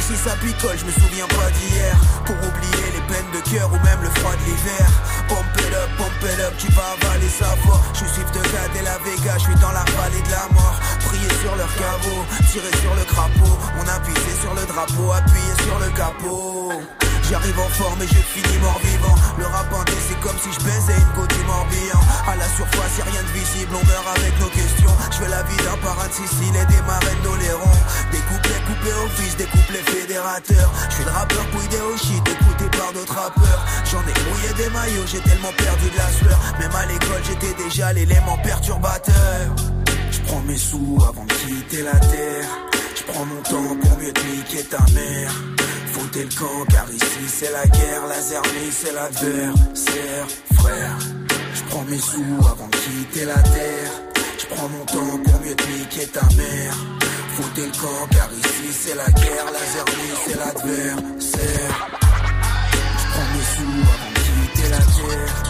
Ici 0.00 0.16
ça 0.16 0.34
picole, 0.40 0.78
je 0.78 0.86
me 0.86 0.92
souviens 0.92 1.28
pas 1.28 1.50
d'hier. 1.52 1.94
Pour 2.24 2.36
oublier 2.36 2.88
les 2.96 3.04
peines 3.04 3.30
de 3.36 3.40
cœur 3.50 3.68
ou 3.68 3.78
même 3.84 4.00
le 4.02 4.08
froid 4.08 4.32
de 4.32 4.44
l'hiver. 4.48 4.88
Pump 5.28 5.44
it 5.60 5.74
up, 5.74 5.90
pump 5.98 6.22
it 6.24 6.40
up, 6.40 6.54
tu 6.56 6.72
vas 6.72 6.96
avaler 6.96 7.28
sa 7.28 7.54
voix. 7.62 7.80
Je 7.92 8.06
suis 8.06 8.24
de 8.24 8.40
Gad 8.40 8.72
et 8.80 8.82
la 8.82 8.96
Vega, 9.04 9.36
je 9.36 9.44
suis 9.44 9.60
dans 9.60 9.72
la 9.72 9.84
vallée 9.84 10.22
de 10.24 10.30
la 10.30 10.48
mort. 10.56 10.80
Prier 11.04 11.28
sur 11.42 11.54
leur 11.54 11.72
caveau, 11.76 12.24
tirer 12.50 12.74
sur 12.80 12.94
le 12.94 13.04
crapaud. 13.04 13.58
On 13.76 13.86
a 13.88 14.00
pissé 14.00 14.32
sur 14.40 14.54
le 14.54 14.64
drapeau, 14.64 15.12
appuyé 15.12 15.52
sur 15.64 15.78
le 15.78 15.90
capot 15.90 16.99
J'arrive 17.30 17.60
en 17.60 17.68
forme 17.68 18.02
et 18.02 18.08
j'ai 18.08 18.26
fini 18.26 18.58
mort 18.58 18.80
vivant. 18.82 19.14
Le 19.38 19.46
rap 19.46 19.72
indé, 19.72 19.92
c'est 20.08 20.18
comme 20.18 20.36
si 20.42 20.50
je 20.50 20.58
baisais 20.66 20.98
une 20.98 21.12
côte 21.14 21.30
du 21.30 21.44
Morbihan. 21.46 22.02
À 22.26 22.34
la 22.34 22.48
surface, 22.58 22.98
y'a 22.98 23.04
rien 23.04 23.22
de 23.22 23.30
visible, 23.38 23.70
on 23.70 23.86
meurt 23.86 24.06
avec 24.18 24.34
nos 24.40 24.50
questions. 24.50 24.90
Je 25.14 25.16
fais 25.22 25.30
la 25.30 25.44
vie 25.44 25.56
d'un 25.62 25.78
parrain 25.78 26.08
de 26.08 26.12
Sicile 26.12 26.56
et 26.58 26.66
des 26.66 26.82
marraines 26.82 27.22
d'Oléron. 27.22 27.70
Des 28.10 28.18
couplets 28.26 28.62
coupés 28.66 28.98
au 28.98 29.08
fils, 29.14 29.36
des 29.36 29.46
couplets 29.46 29.86
fédérateurs. 29.86 30.70
Je 30.90 30.94
suis 30.96 31.04
le 31.04 31.10
rappeur 31.14 31.46
couillé 31.54 31.80
au 31.86 31.96
shit, 31.96 32.18
écouté 32.18 32.66
par 32.76 32.90
d'autres 32.92 33.14
rappeurs. 33.14 33.62
J'en 33.86 34.02
ai 34.02 34.16
mouillé 34.26 34.50
des 34.58 34.70
maillots, 34.74 35.06
j'ai 35.06 35.22
tellement 35.22 35.54
perdu 35.54 35.86
de 35.86 35.98
la 36.02 36.10
sueur. 36.10 36.38
Même 36.58 36.74
à 36.74 36.84
l'école, 36.90 37.22
j'étais 37.22 37.54
déjà 37.62 37.92
l'élément 37.92 38.38
perturbateur. 38.42 39.54
Je 40.10 40.18
prends 40.26 40.42
mes 40.50 40.58
sous 40.58 40.98
avant 41.08 41.24
de 41.24 41.34
quitter 41.46 41.82
la 41.82 41.94
terre. 41.94 42.50
Je 42.98 43.02
prends 43.06 43.24
mon 43.24 43.40
temps 43.42 43.76
pour 43.78 43.98
mieux 44.02 44.12
te 44.12 44.26
niquer 44.26 44.64
ta 44.64 44.82
mère. 44.90 45.30
Foutez 46.12 46.24
le 46.24 46.40
camp 46.40 46.64
car 46.68 46.90
ici 46.90 47.28
c'est 47.28 47.52
la 47.52 47.64
guerre, 47.68 48.04
la 48.08 48.20
zermie 48.20 48.72
c'est 48.72 48.92
l'adversaire, 48.92 50.26
frère. 50.54 50.98
Je 51.54 51.62
prends 51.70 51.84
mes 51.84 51.98
sous 51.98 52.48
avant 52.50 52.66
de 52.66 52.76
quitter 52.76 53.26
la 53.26 53.40
terre. 53.40 53.92
Je 54.36 54.46
prends 54.46 54.68
mon 54.70 54.84
temps 54.86 55.18
pour 55.22 55.40
mieux 55.40 55.54
te 55.54 55.68
niquer 55.68 56.08
ta 56.08 56.22
mère. 56.34 56.74
Foutez 57.36 57.66
le 57.66 57.80
camp 57.80 58.08
car 58.10 58.28
ici 58.32 58.72
c'est 58.72 58.96
la 58.96 59.06
guerre, 59.06 59.52
la 59.52 59.64
zermie 59.72 60.16
c'est 60.26 60.36
l'adversaire. 60.36 61.88
Je 62.98 63.36
mes 63.36 63.44
sous 63.54 63.80
avant 63.80 64.10
de 64.10 64.18
quitter 64.18 64.68
la 64.68 64.78
terre. 64.78 65.49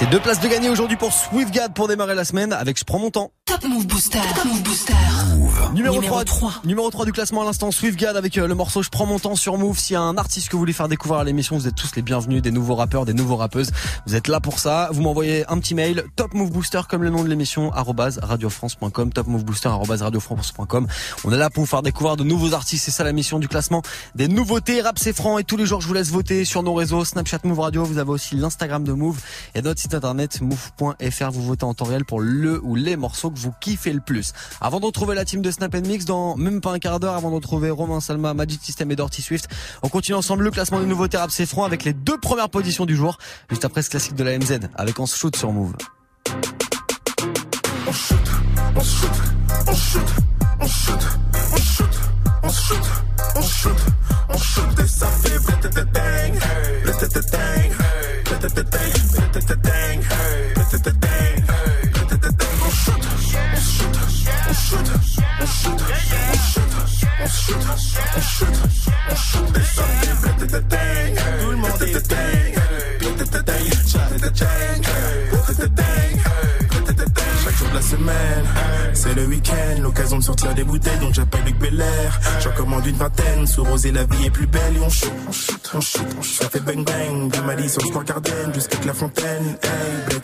C'est 0.00 0.08
deux 0.08 0.18
places 0.18 0.40
de 0.40 0.48
gagner 0.48 0.70
aujourd'hui 0.70 0.96
pour 0.96 1.12
Swiftgad 1.12 1.74
pour 1.74 1.86
démarrer 1.86 2.14
la 2.14 2.24
semaine 2.24 2.54
avec 2.54 2.78
Je 2.78 2.84
prends 2.84 2.98
mon 2.98 3.10
temps. 3.10 3.32
Top 3.44 3.62
Move 3.64 3.86
Booster. 3.86 4.18
Top 4.34 4.46
Move 4.46 4.62
Booster. 4.62 4.94
Numéro, 5.74 5.96
Numéro 5.96 6.24
3, 6.24 6.62
Numéro 6.64 6.90
3 6.90 7.04
du 7.04 7.12
classement 7.12 7.42
à 7.42 7.44
l'instant, 7.44 7.70
Swiftgad 7.70 8.16
avec 8.16 8.38
euh, 8.38 8.46
le 8.46 8.54
morceau 8.54 8.82
Je 8.82 8.88
prends 8.88 9.04
mon 9.04 9.18
temps 9.18 9.36
sur 9.36 9.58
Move. 9.58 9.78
S'il 9.78 9.94
y 9.94 9.96
a 9.96 10.00
un 10.00 10.16
artiste 10.16 10.48
que 10.48 10.52
vous 10.52 10.60
voulez 10.60 10.72
faire 10.72 10.88
découvrir 10.88 11.20
à 11.20 11.24
l'émission, 11.24 11.56
vous 11.58 11.68
êtes 11.68 11.74
tous 11.74 11.94
les 11.96 12.02
bienvenus, 12.02 12.40
des 12.40 12.50
nouveaux 12.50 12.76
rappeurs, 12.76 13.04
des 13.04 13.12
nouveaux 13.12 13.36
rappeuses. 13.36 13.70
Vous 14.06 14.14
êtes 14.14 14.26
là 14.28 14.40
pour 14.40 14.58
ça. 14.58 14.88
Vous 14.92 15.02
m'envoyez 15.02 15.44
un 15.50 15.58
petit 15.58 15.74
mail, 15.74 16.04
Top 16.16 16.32
Move 16.32 16.50
Booster 16.50 16.80
comme 16.88 17.02
le 17.02 17.10
nom 17.10 17.22
de 17.22 17.28
l'émission, 17.28 17.70
radiofrance.com, 17.70 19.12
Top 19.12 19.26
Move 19.26 19.44
Booster 19.44 19.68
arrobase 19.68 20.02
radiofrance.com. 20.02 20.86
On 21.24 21.32
est 21.32 21.38
là 21.38 21.50
pour 21.50 21.64
vous 21.64 21.68
faire 21.68 21.82
découvrir 21.82 22.16
de 22.16 22.24
nouveaux 22.24 22.54
artistes. 22.54 22.86
C'est 22.86 22.90
ça 22.90 23.04
la 23.04 23.12
mission 23.12 23.38
du 23.38 23.48
classement. 23.48 23.82
Des 24.14 24.28
nouveautés, 24.28 24.80
rap 24.80 24.98
c'est 24.98 25.12
franc 25.12 25.38
et 25.38 25.44
tous 25.44 25.58
les 25.58 25.66
jours 25.66 25.82
je 25.82 25.88
vous 25.88 25.94
laisse 25.94 26.10
voter 26.10 26.44
sur 26.44 26.62
nos 26.62 26.74
réseaux, 26.74 27.04
Snapchat 27.04 27.40
Move 27.44 27.60
Radio. 27.60 27.84
Vous 27.84 27.98
avez 27.98 28.10
aussi 28.10 28.36
l'Instagram 28.36 28.82
de 28.84 28.92
Move 28.92 29.20
et 29.54 29.60
notre 29.60 29.80
site 29.80 29.89
internet 29.94 30.40
move.fr. 30.40 31.30
Vous 31.30 31.42
votez 31.42 31.64
en 31.64 31.74
temps 31.74 31.84
réel 31.84 32.04
pour 32.04 32.20
le 32.20 32.60
ou 32.62 32.74
les 32.74 32.96
morceaux 32.96 33.30
que 33.30 33.38
vous 33.38 33.52
kiffez 33.60 33.92
le 33.92 34.00
plus. 34.00 34.32
Avant 34.60 34.80
de 34.80 34.86
retrouver 34.86 35.14
la 35.14 35.24
team 35.24 35.42
de 35.42 35.50
Snap 35.50 35.74
Mix 35.74 36.04
dans 36.04 36.36
même 36.36 36.60
pas 36.60 36.72
un 36.72 36.78
quart 36.78 37.00
d'heure, 37.00 37.14
avant 37.14 37.30
de 37.30 37.36
retrouver 37.36 37.70
Romain 37.70 38.00
Salma, 38.00 38.34
Magic 38.34 38.62
System 38.62 38.90
et 38.90 38.96
Dorty 38.96 39.22
Swift, 39.22 39.48
on 39.82 39.88
continue 39.88 40.16
ensemble 40.16 40.44
le 40.44 40.50
classement 40.50 40.80
des 40.80 40.86
nouveautés 40.86 41.16
rap 41.16 41.30
c'est 41.30 41.46
franc 41.46 41.64
avec 41.64 41.84
les 41.84 41.92
deux 41.92 42.18
premières 42.18 42.50
positions 42.50 42.86
du 42.86 42.96
jour, 42.96 43.18
juste 43.48 43.64
après 43.64 43.82
ce 43.82 43.90
classique 43.90 44.14
de 44.14 44.24
la 44.24 44.38
MZ 44.38 44.60
avec 44.74 44.98
On 44.98 45.06
se 45.06 45.16
shoot 45.16 45.34
sur 45.36 45.52
Move. 45.52 45.74
On 47.86 47.92
shoot, 47.92 48.18
on 48.76 48.80
shoot, 48.80 49.10
on 49.66 49.74
shoot, 49.74 50.00
on 50.60 50.66
shoot, 50.66 51.00
on 51.42 51.58
shoot, 51.58 51.90
on 52.42 52.48
shoot, 52.50 52.76
on 53.36 53.42
shoot, 53.42 53.76
on 54.28 54.38
shoot 54.38 54.80
et 54.82 54.86
ça 54.86 55.06
fait 55.06 55.30
tout 58.40 58.46
le 71.50 71.56
monde 71.56 71.76
est 71.76 71.84
dingue. 71.84 72.06
Tout 72.98 73.20
le 75.30 75.36
monde 75.36 75.60
est 75.60 75.68
dingue 75.68 76.09
de 77.70 77.74
la 77.74 77.82
semaine, 77.82 78.44
c'est 78.94 79.14
le 79.14 79.26
week-end, 79.26 79.80
l'occasion 79.80 80.18
de 80.18 80.22
sortir 80.22 80.54
des 80.54 80.64
bouteilles, 80.64 80.98
donc 80.98 81.14
j'appelle 81.14 81.42
Luc 81.44 81.58
Belair. 81.58 82.20
J'en 82.42 82.50
commande 82.52 82.86
une 82.86 82.96
vingtaine, 82.96 83.46
sous 83.46 83.64
rosé 83.64 83.92
la 83.92 84.04
vie 84.04 84.26
est 84.26 84.30
plus 84.30 84.46
belle 84.46 84.76
et 84.76 84.80
on 84.80 84.88
shoot, 84.90 85.12
on 85.28 85.32
shoot, 85.32 85.70
on 85.74 85.80
shoot, 85.80 86.06
on. 86.18 86.22
Ça 86.22 86.48
fait 86.48 86.60
bang 86.60 86.84
bang, 86.84 87.30
du 87.30 87.40
Mali 87.42 87.68
sur 87.68 87.82
le 87.82 87.88
square 87.88 88.04
Garden 88.04 88.52
jusqu'à 88.54 88.78
la 88.86 88.94
fontaine. 88.94 89.56
Hey, 89.62 90.20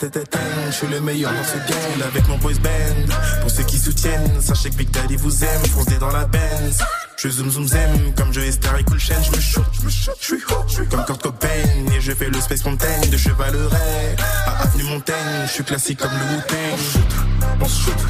je 0.67 0.71
suis 0.71 0.87
le 0.87 0.99
meilleur 1.01 1.31
dans 1.31 1.43
ce 1.43 1.57
game 1.57 2.07
avec 2.07 2.27
mon 2.27 2.37
boys 2.37 2.53
band. 2.61 3.13
Pour 3.41 3.51
ceux 3.51 3.63
qui 3.63 3.77
soutiennent, 3.77 4.41
sachez 4.41 4.69
que 4.69 4.75
Big 4.75 4.89
Daddy 4.91 5.15
vous 5.15 5.43
aime, 5.43 5.65
foncez 5.73 5.97
dans 5.97 6.11
la 6.11 6.25
Benz. 6.25 6.79
Je 7.17 7.29
zoom 7.29 7.49
zoom 7.49 7.67
zem, 7.67 8.13
comme 8.15 8.31
je 8.31 8.51
Star 8.51 8.77
et 8.77 8.83
cool 8.83 8.99
chaîne, 8.99 9.23
je 9.23 9.35
me 9.35 9.41
shoot, 9.41 9.65
je 9.79 9.85
me 9.85 9.89
shoot, 9.89 10.15
je 10.19 10.25
suis 10.25 10.43
haut, 10.51 10.63
je 10.67 10.73
suis 10.73 10.87
comme 10.87 11.03
Kurt 11.03 11.21
Cobain 11.21 11.47
et 11.95 11.99
je 11.99 12.11
fais 12.11 12.29
le 12.29 12.39
Space 12.39 12.63
Mountain 12.63 13.07
de 13.11 13.17
Chevaleret 13.17 14.15
à 14.45 14.63
Avenue 14.63 14.83
Montaigne, 14.83 15.15
je 15.47 15.51
suis 15.51 15.63
classique 15.63 15.99
comme 15.99 16.11
le 16.11 16.35
Wu-Tang 16.35 17.36
on 17.43 17.67
shoot, 17.67 18.01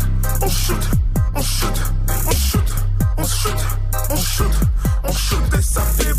on 0.42 0.50
shoot, 0.50 0.90
on 1.36 1.42
shoot, 1.42 1.80
on 2.26 2.32
shoot, 2.32 2.74
on 3.18 3.24
shoot, 3.24 3.62
on 4.10 4.16
shoot, 4.16 4.56
on 5.04 5.12
shoot 5.12 5.54
et 5.58 5.62
ça 5.62 5.82
fait 5.82 6.14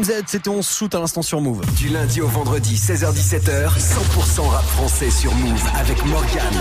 MZ, 0.00 0.12
c'était 0.26 0.48
on 0.48 0.62
se 0.62 0.72
shoot 0.72 0.94
à 0.94 0.98
l'instant 0.98 1.20
sur 1.20 1.42
Move. 1.42 1.60
Du 1.76 1.88
lundi 1.88 2.22
au 2.22 2.26
vendredi, 2.26 2.74
16h17h, 2.74 3.78
100% 3.78 4.48
rap 4.48 4.64
français 4.64 5.10
sur 5.10 5.34
Move 5.34 5.62
avec 5.74 6.02
Morgan. 6.06 6.54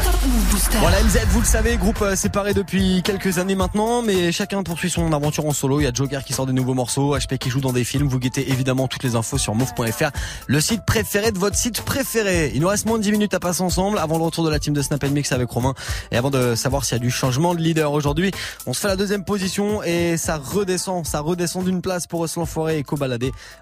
Voilà 0.82 1.02
MZ, 1.04 1.20
vous 1.30 1.40
le 1.40 1.46
savez, 1.46 1.78
groupe 1.78 2.02
euh, 2.02 2.18
séparé 2.18 2.54
depuis 2.54 3.02
quelques 3.02 3.38
années 3.38 3.56
maintenant, 3.56 4.02
mais 4.02 4.34
chacun 4.34 4.62
poursuit 4.64 4.90
son 4.90 5.14
aventure 5.14 5.46
en 5.46 5.54
solo. 5.54 5.80
Il 5.80 5.84
y 5.84 5.88
a 5.88 5.94
Joker 5.94 6.26
qui 6.26 6.34
sort 6.34 6.48
des 6.48 6.54
nouveaux 6.54 6.74
morceaux, 6.74 7.18
HP 7.18 7.38
qui 7.38 7.50
joue 7.50 7.62
dans 7.62 7.72
des 7.72 7.86
films. 7.86 8.10
Vous 8.10 8.20
guettez 8.20 8.52
évidemment 8.52 8.90
toutes 8.90 9.04
les 9.04 9.16
infos 9.16 9.38
sur 9.38 9.56
move.fr, 9.56 10.10
le 10.48 10.60
site 10.60 10.84
préféré 10.86 11.32
de 11.32 11.40
votre 11.40 11.56
site 11.56 11.82
préféré. 11.82 12.52
Il 12.54 12.62
nous 12.62 12.68
reste 12.68 12.88
moins 12.88 12.98
de 12.98 13.04
10 13.04 13.12
minutes 13.14 13.34
à 13.34 13.40
passer 13.40 13.62
ensemble 13.62 14.00
avant 14.00 14.18
le 14.18 14.24
retour 14.24 14.44
de 14.44 14.50
la 14.50 14.60
team 14.60 14.74
de 14.74 14.82
Snap 14.82 15.02
Mix 15.06 15.32
avec 15.32 15.50
Romain 15.50 15.76
et 16.12 16.18
avant 16.18 16.30
de 16.30 16.56
savoir 16.56 16.84
s'il 16.84 16.98
y 16.98 17.00
a 17.00 17.00
du 17.00 17.12
changement 17.12 17.56
de 17.56 17.62
leader 17.62 17.94
aujourd'hui. 17.94 18.32
On 18.66 18.74
se 18.74 18.82
fait 18.82 18.90
la 18.90 18.98
deuxième 18.98 19.24
position 19.24 19.82
et 19.84 20.18
ça 20.18 20.38
redescend, 20.38 21.06
ça 21.06 21.22
redescend 21.22 21.64
d'une 21.64 21.82
place 21.82 22.06
pour 22.06 22.20
Oslan 22.20 22.46
Forêt 22.46 22.80
et 22.80 22.84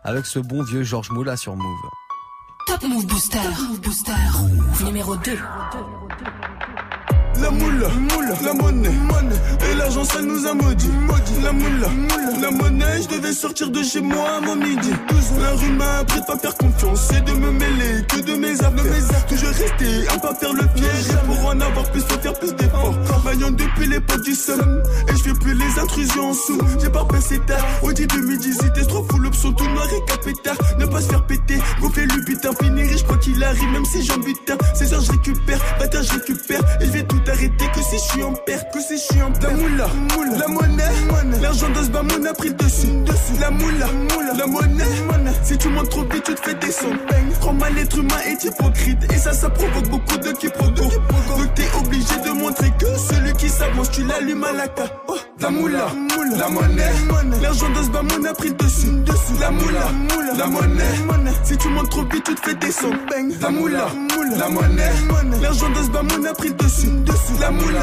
avec 0.03 0.25
ce 0.25 0.39
bon 0.39 0.63
vieux 0.63 0.83
Georges 0.83 1.09
Moula 1.11 1.37
sur 1.37 1.55
Move. 1.55 1.89
Top 2.67 2.83
Move 2.83 3.05
Booster. 3.05 3.39
Move 3.69 3.81
Booster. 3.81 4.11
Numéro 4.83 5.15
2. 5.15 5.37
La 7.39 7.51
moule, 7.51 7.87
la 8.43 8.53
monnaie, 8.53 8.89
et 9.69 9.75
l'argent 9.75 10.03
ça 10.03 10.21
nous 10.21 10.45
a 10.47 10.53
maudit. 10.53 10.89
La 11.43 11.51
moule, 11.51 11.87
la 12.41 12.51
monnaie, 12.51 13.01
je 13.01 13.15
devais 13.15 13.31
sortir 13.31 13.69
de 13.69 13.83
chez 13.83 14.01
moi 14.01 14.37
à 14.37 14.41
mon 14.41 14.55
midi. 14.55 14.89
La 15.39 15.51
rue 15.51 15.71
m'a 15.71 15.99
appris 15.99 16.19
de 16.19 16.25
pas 16.25 16.37
faire 16.37 16.55
confiance 16.55 17.11
et 17.13 17.21
de 17.21 17.31
me 17.31 17.51
mêler 17.51 18.05
que 18.07 18.21
de 18.21 18.35
mes 18.35 18.53
affaires. 18.53 19.25
Toujours 19.27 19.49
rester 19.49 20.07
à 20.09 20.17
pas 20.19 20.33
faire 20.35 20.53
le 20.53 20.65
piège. 20.75 21.09
Et 21.11 21.25
pour 21.25 21.45
en 21.45 21.59
avoir 21.59 21.91
plus, 21.91 22.01
faut 22.01 22.19
faire 22.19 22.33
plus 22.33 22.53
d'efforts. 22.55 22.95
Maillon 23.23 23.51
depuis 23.51 23.87
les 23.87 23.99
potes 23.99 24.23
du 24.23 24.33
sun, 24.33 24.83
et 25.07 25.11
je 25.11 25.23
fais 25.23 25.33
plus 25.33 25.53
les 25.53 25.79
intrusions 25.79 26.29
en 26.29 26.33
sous. 26.33 26.59
J'ai 26.81 26.89
pas 26.89 27.05
passé 27.05 27.39
tard, 27.45 27.65
au 27.83 27.93
début 27.93 28.21
midi, 28.21 28.51
c'était 28.53 28.85
trop 28.85 29.05
fou, 29.09 29.19
l'option 29.19 29.53
tout 29.53 29.67
noir 29.69 29.87
et 29.93 30.11
capétard. 30.11 30.57
Ne 30.79 30.85
pas 30.85 31.01
se 31.01 31.09
faire 31.09 31.25
péter, 31.25 31.59
gonfler 31.81 32.05
le 32.07 32.23
butin, 32.23 32.49
finir 32.59 32.87
riche 32.87 33.03
quoi 33.03 33.17
qu'il 33.17 33.43
arrive, 33.43 33.69
même 33.71 33.85
si 33.85 34.03
j'en 34.03 34.17
butin. 34.17 34.57
16 34.73 34.93
heures, 34.93 35.01
je 35.01 35.11
récupère, 35.11 35.59
matin, 35.79 36.01
je 36.01 36.13
récupère, 36.13 36.61
et 36.81 36.85
je 36.85 36.91
vais 36.91 37.03
tout 37.03 37.21
arrêter 37.29 37.67
que 37.73 37.81
si 37.81 37.97
je 37.97 38.11
suis 38.11 38.23
en 38.23 38.33
perte, 38.33 38.73
que 38.73 38.79
si 38.81 38.97
je 38.97 39.03
suis 39.03 39.21
en. 39.21 39.31
La 39.41 39.49
moula, 39.51 39.87
la 40.37 40.47
monnaie, 40.47 41.41
l'argent 41.41 41.69
de 41.69 41.83
ce 41.83 41.89
bamoun 41.89 42.25
a 42.27 42.33
pris 42.33 42.49
le 42.49 42.55
dessus, 42.55 42.87
dessus. 43.05 43.39
La 43.39 43.51
moula, 43.51 43.87
la 44.37 44.47
monnaie, 44.47 44.83
si 45.43 45.57
tu 45.57 45.69
montes 45.69 45.89
trop 45.89 46.03
vite, 46.03 46.23
tu 46.23 46.35
te 46.35 46.41
fais 46.41 46.55
descendre. 46.55 46.97
Prends 47.39 47.53
mal 47.53 47.73
l'être 47.75 47.97
humain 47.97 48.21
est 48.25 48.43
hypocrite, 48.43 49.11
et 49.13 49.17
ça, 49.17 49.33
ça 49.33 49.49
provoque 49.49 49.89
beaucoup 49.89 50.17
de 50.17 50.31
quiproquos. 50.31 50.83
Donc 50.83 51.53
t'es 51.55 51.67
obligé 51.79 52.15
de 52.25 52.31
montrer 52.31 52.71
que 52.79 52.85
celui 52.97 53.33
qui 53.33 53.49
s'avance, 53.49 53.91
tu 53.91 54.03
l'allumes 54.03 54.43
à 54.43 54.53
la 54.53 54.67
carte. 54.67 54.93
Oh, 55.07 55.15
la 55.39 55.49
moula, 55.49 55.87
la 56.37 56.49
monnaie, 56.49 56.91
l'argent 57.41 57.69
de 57.69 57.83
ce 57.83 57.89
bamoun 57.89 58.25
a 58.25 58.33
pris 58.33 58.49
le 58.49 58.55
dessus, 58.55 58.91
dessus. 59.05 59.39
La 59.39 59.51
moula, 59.51 59.91
la 60.37 60.47
monnaie, 60.47 60.83
si 61.43 61.57
tu 61.57 61.67
montes 61.69 61.89
trop 61.89 62.03
vite, 62.03 62.23
tu 62.23 62.35
te 62.35 62.41
fais 62.41 62.55
descendre. 62.55 62.97
La 63.41 63.49
moula, 63.49 63.87
la 64.37 64.49
monnaie, 64.49 64.91
l'argent 65.41 65.69
de 65.69 65.83
ce 65.83 65.89
bamoun 65.89 66.25
a 66.25 66.33
pris 66.33 66.49
le 66.49 66.55
dessus, 66.55 66.87
dessus. 66.87 67.16
La 67.39 67.51
moula, 67.51 67.79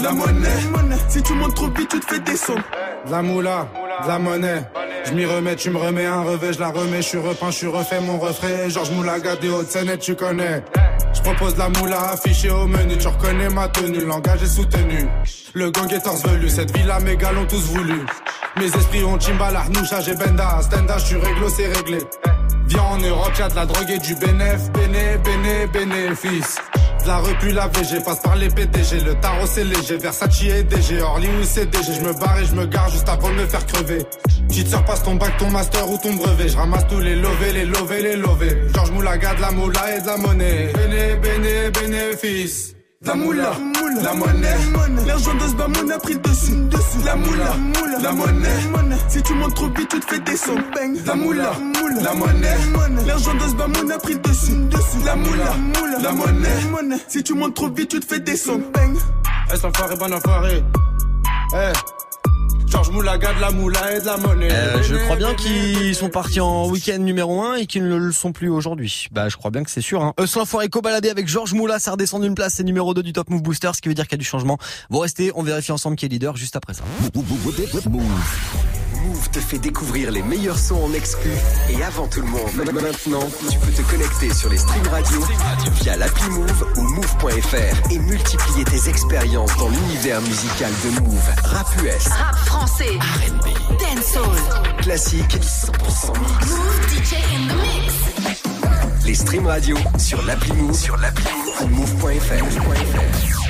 la 0.00 0.12
monnaie, 0.12 0.96
si 1.08 1.22
tu 1.22 1.32
montes 1.34 1.54
trop 1.54 1.68
vite, 1.68 1.88
tu 1.88 2.00
te 2.00 2.06
fais 2.06 2.20
descendre. 2.20 2.62
De 3.06 3.10
la 3.10 3.22
moula, 3.22 3.68
la 4.06 4.18
monnaie. 4.18 4.64
Je 5.04 5.12
m'y 5.12 5.24
remets, 5.24 5.56
tu 5.56 5.70
me 5.70 5.78
remets 5.78 6.06
un 6.06 6.22
revêt, 6.22 6.52
je 6.52 6.60
la 6.60 6.68
remets, 6.68 7.02
je 7.02 7.08
suis 7.08 7.18
repeint, 7.18 7.50
je 7.50 7.56
suis 7.56 7.66
refait 7.66 8.00
mon 8.00 8.18
refrain. 8.18 8.68
Georges 8.68 8.90
Moulaga 8.92 9.36
des 9.36 9.50
Hautes-Seine, 9.50 9.96
tu 9.98 10.14
connais. 10.14 10.62
Je 11.14 11.20
propose 11.22 11.56
la 11.56 11.68
moula 11.68 12.10
affichée 12.12 12.50
au 12.50 12.66
menu, 12.66 12.96
tu 12.96 13.08
reconnais 13.08 13.48
ma 13.48 13.68
tenue, 13.68 13.98
le 13.98 14.06
langage 14.06 14.42
est 14.42 14.46
soutenu. 14.46 15.08
Le 15.54 15.70
gang 15.70 15.92
est 15.92 16.00
torse 16.00 16.22
velu, 16.24 16.48
cette 16.48 16.76
villa 16.76 17.00
mes 17.00 17.16
gars 17.16 17.32
l'ont 17.32 17.46
tous 17.46 17.64
voulu. 17.72 18.00
Mes 18.56 18.66
esprits 18.66 19.04
ont 19.04 19.18
Chimbala, 19.18 19.64
Noucha, 19.74 20.00
j'ai 20.00 20.14
Benda, 20.14 20.60
Stenda, 20.62 20.98
je 20.98 21.04
suis 21.04 21.16
réglo, 21.16 21.48
c'est 21.48 21.66
réglé. 21.66 21.98
Viens 22.66 22.82
en 22.82 22.98
Europe, 22.98 23.32
y'a 23.38 23.48
de 23.48 23.56
la 23.56 23.66
drogue 23.66 23.90
et 23.90 23.98
du 23.98 24.14
bénéf, 24.14 24.70
béné, 24.72 25.18
béné, 25.18 25.66
bénéfice. 25.66 26.56
La 27.04 27.18
rue 27.18 27.34
puis 27.40 27.52
la 27.52 27.66
VG, 27.66 28.00
passe 28.04 28.20
par 28.20 28.36
les 28.36 28.48
PDG, 28.48 29.00
le 29.00 29.14
tarot 29.14 29.46
c'est 29.46 29.64
léger, 29.64 29.96
Versace 29.96 30.42
et 30.44 30.62
DG, 30.62 31.00
Orly 31.00 31.28
ou 31.40 31.44
CDG, 31.44 31.94
je 31.94 32.00
me 32.00 32.12
barre 32.12 32.38
et 32.38 32.44
je 32.44 32.54
me 32.54 32.64
gare 32.66 32.88
juste 32.90 33.08
avant 33.08 33.28
de 33.28 33.34
me 33.34 33.46
faire 33.46 33.66
crever. 33.66 34.06
Petite 34.48 34.68
sœur 34.68 34.84
passe 34.84 35.02
ton 35.02 35.16
bac, 35.16 35.36
ton 35.36 35.50
master 35.50 35.90
ou 35.90 35.98
ton 35.98 36.14
brevet, 36.14 36.48
je 36.48 36.56
ramasse 36.56 36.86
tous 36.88 37.00
les 37.00 37.16
lovés, 37.16 37.52
les 37.52 37.64
lovés, 37.64 38.02
les 38.02 38.16
lovés. 38.16 38.56
Georges 38.72 38.92
Moulaga, 38.92 39.34
de 39.34 39.40
la 39.40 39.50
moula 39.50 39.96
et 39.96 40.00
de 40.00 40.06
la 40.06 40.16
monnaie. 40.16 40.72
Béné, 40.74 41.16
béné, 41.16 41.70
bénéfice. 41.70 42.74
La 43.04 43.14
moula, 43.14 43.50
la 44.02 44.14
monnaie, 44.14 44.56
l'argent 45.06 45.34
de 45.34 45.40
ce 45.40 45.54
bamoun 45.54 45.90
a 45.90 45.98
pris 45.98 46.14
le 46.14 46.20
dessus. 46.20 46.54
La 47.04 47.16
moula, 47.16 47.56
la 48.00 48.12
monnaie, 48.12 48.96
si 49.08 49.22
tu 49.22 49.34
montes 49.34 49.54
trop 49.54 49.68
vite, 49.68 49.88
tu 49.88 49.98
te 50.00 50.06
fais 50.06 50.20
descendre. 50.20 50.62
La 51.04 51.14
moula, 51.16 51.52
la 52.00 52.14
monnaie, 52.14 52.56
l'argent 53.06 53.34
de 53.34 53.40
ce 53.40 53.54
bamoun 53.54 53.90
a 53.90 53.98
pris 53.98 54.14
le 54.14 54.20
dessus. 54.20 54.56
La 55.04 55.16
moula, 55.16 55.56
la 56.00 56.12
monnaie, 56.12 56.96
si 57.08 57.22
tu 57.24 57.34
montes 57.34 57.54
trop 57.54 57.68
vite, 57.70 57.90
tu 57.90 58.00
te 58.00 58.06
fais 58.06 58.20
descendre. 58.20 58.64
Est-ce 59.52 59.66
enfoiré, 59.66 59.96
bon 59.96 60.12
enfoiré? 60.12 60.62
Eh. 61.54 61.72
Georges 62.72 62.90
Moulaga 62.90 63.34
de 63.34 63.40
la 63.42 63.50
moula 63.50 63.94
et 63.94 64.00
de 64.00 64.06
la 64.06 64.16
monnaie. 64.16 64.50
Euh, 64.50 64.82
je 64.82 64.96
crois 64.96 65.16
bien 65.16 65.34
qu'ils 65.34 65.94
sont 65.94 66.08
partis 66.08 66.40
en 66.40 66.66
week-end 66.70 66.96
numéro 67.00 67.42
1 67.42 67.56
et 67.56 67.66
qu'ils 67.66 67.86
ne 67.86 67.96
le 67.96 68.12
sont 68.12 68.32
plus 68.32 68.48
aujourd'hui. 68.48 69.08
Bah, 69.12 69.28
je 69.28 69.36
crois 69.36 69.50
bien 69.50 69.62
que 69.62 69.70
c'est 69.70 69.82
sûr. 69.82 70.02
Hein. 70.02 70.14
Euslan 70.18 70.46
Forêt 70.46 70.68
baladé 70.82 71.10
avec 71.10 71.28
Georges 71.28 71.52
Moula, 71.52 71.78
ça 71.78 71.90
redescend 71.90 72.22
d'une 72.22 72.34
place, 72.34 72.54
c'est 72.54 72.64
numéro 72.64 72.94
2 72.94 73.02
du 73.02 73.12
Top 73.12 73.28
Move 73.28 73.42
Booster, 73.42 73.72
ce 73.74 73.82
qui 73.82 73.90
veut 73.90 73.94
dire 73.94 74.06
qu'il 74.06 74.12
y 74.12 74.14
a 74.14 74.18
du 74.20 74.24
changement. 74.24 74.56
Vous 74.88 75.00
restez, 75.00 75.32
on 75.34 75.42
vérifie 75.42 75.70
ensemble 75.70 75.96
qui 75.96 76.06
est 76.06 76.08
leader 76.08 76.34
juste 76.38 76.56
après 76.56 76.72
ça. 76.72 76.82
Move 79.04 79.30
te 79.30 79.40
fait 79.40 79.58
découvrir 79.58 80.10
les 80.10 80.22
meilleurs 80.22 80.58
sons 80.58 80.84
en 80.84 80.92
exclu 80.92 81.30
et 81.70 81.82
avant 81.82 82.06
tout 82.06 82.20
le 82.20 82.26
monde. 82.26 82.50
Maintenant, 82.56 83.28
tu 83.50 83.58
peux 83.58 83.72
te 83.72 83.82
connecter 83.90 84.32
sur 84.32 84.48
les 84.50 84.58
streams 84.58 84.88
radio 84.88 85.20
via 85.80 85.96
l'appli 85.96 86.28
Move 86.30 86.66
ou 86.76 86.82
move.fr 86.82 87.90
et 87.90 87.98
multiplier 87.98 88.64
tes 88.64 88.88
expériences 88.88 89.56
dans 89.56 89.68
l'univers 89.68 90.20
musical 90.20 90.70
de 90.84 91.00
Move. 91.00 91.30
Rap 91.44 91.66
US, 91.82 92.08
Rap 92.08 92.36
français. 92.46 92.98
R&B. 92.98 93.78
Dancehall. 93.78 94.82
classique, 94.82 95.38
100% 95.40 96.18
mix. 96.18 96.50
Move 96.50 96.88
DJ 96.88 97.14
in 97.34 97.48
the 97.48 97.56
mix. 97.62 99.06
Les 99.06 99.14
streams 99.14 99.46
radio 99.46 99.76
sur 99.98 100.22
l'appli 100.22 100.52
Move, 100.52 100.78
sur 100.78 100.96
l'appli 100.96 101.24
Move 101.24 101.62
ou 101.62 101.66
move.fr. 101.68 103.41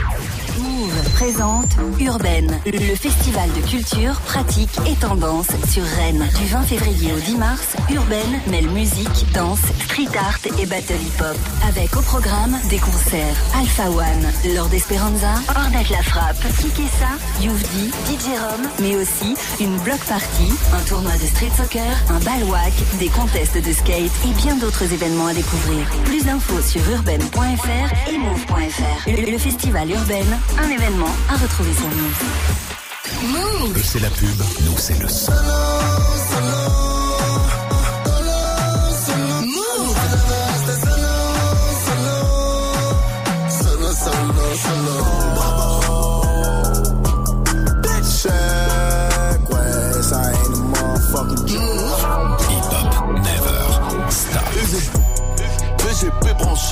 Présente 1.15 1.77
Urbaine, 2.01 2.61
le 2.67 2.95
festival 2.95 3.49
de 3.53 3.67
culture, 3.69 4.21
pratique 4.23 4.71
et 4.87 4.95
tendance 4.95 5.49
sur 5.69 5.83
Rennes. 5.85 6.29
Du 6.39 6.47
20 6.47 6.63
février 6.63 7.13
au 7.13 7.19
10 7.19 7.37
mars, 7.37 7.77
Urbaine 7.91 8.41
mêle 8.49 8.69
musique, 8.71 9.27
danse, 9.35 9.61
street 9.85 10.09
art 10.17 10.39
et 10.59 10.67
battle 10.67 10.95
hip-hop. 10.95 11.37
Avec 11.69 11.97
au 11.97 12.03
programme 12.03 12.57
des 12.71 12.79
concerts 12.79 13.37
Alpha 13.59 13.91
One, 13.91 14.55
Lord 14.55 14.73
Esperanza, 14.73 15.35
Ornette 15.57 15.91
La 15.91 16.03
Frappe, 16.03 16.43
Kikessa, 16.61 17.13
Youvdi, 17.41 17.91
DJ 18.07 18.39
Rom, 18.39 18.69
mais 18.81 18.97
aussi 18.97 19.35
une 19.61 19.77
block 19.79 20.01
party, 20.09 20.53
un 20.75 20.89
tournoi 20.89 21.13
de 21.13 21.27
street 21.27 21.53
soccer, 21.57 21.97
un 22.11 22.19
balwak, 22.21 22.73
des 22.99 23.09
contests 23.09 23.59
de 23.59 23.73
skate 23.73 24.13
et 24.27 24.35
bien 24.43 24.57
d'autres 24.57 24.93
événements 24.93 25.27
à 25.27 25.35
découvrir. 25.35 25.87
Plus 26.05 26.25
d'infos 26.25 26.63
sur 26.63 26.89
urbaine.fr 26.91 28.11
et 28.11 28.19
move.fr. 28.19 29.09
Le 29.33 29.39
festival 29.39 29.91
Urbaine, 29.91 30.39
un 30.59 30.69
événement 30.71 30.92
à 31.01 31.37
retrouver 31.37 31.73
sur 31.73 31.89
Move. 33.29 33.83
C'est 33.83 34.01
la 34.01 34.11
pub, 34.11 34.43
nous 34.65 34.77
c'est 34.77 35.01
le 35.01 35.09
son. 35.09 35.33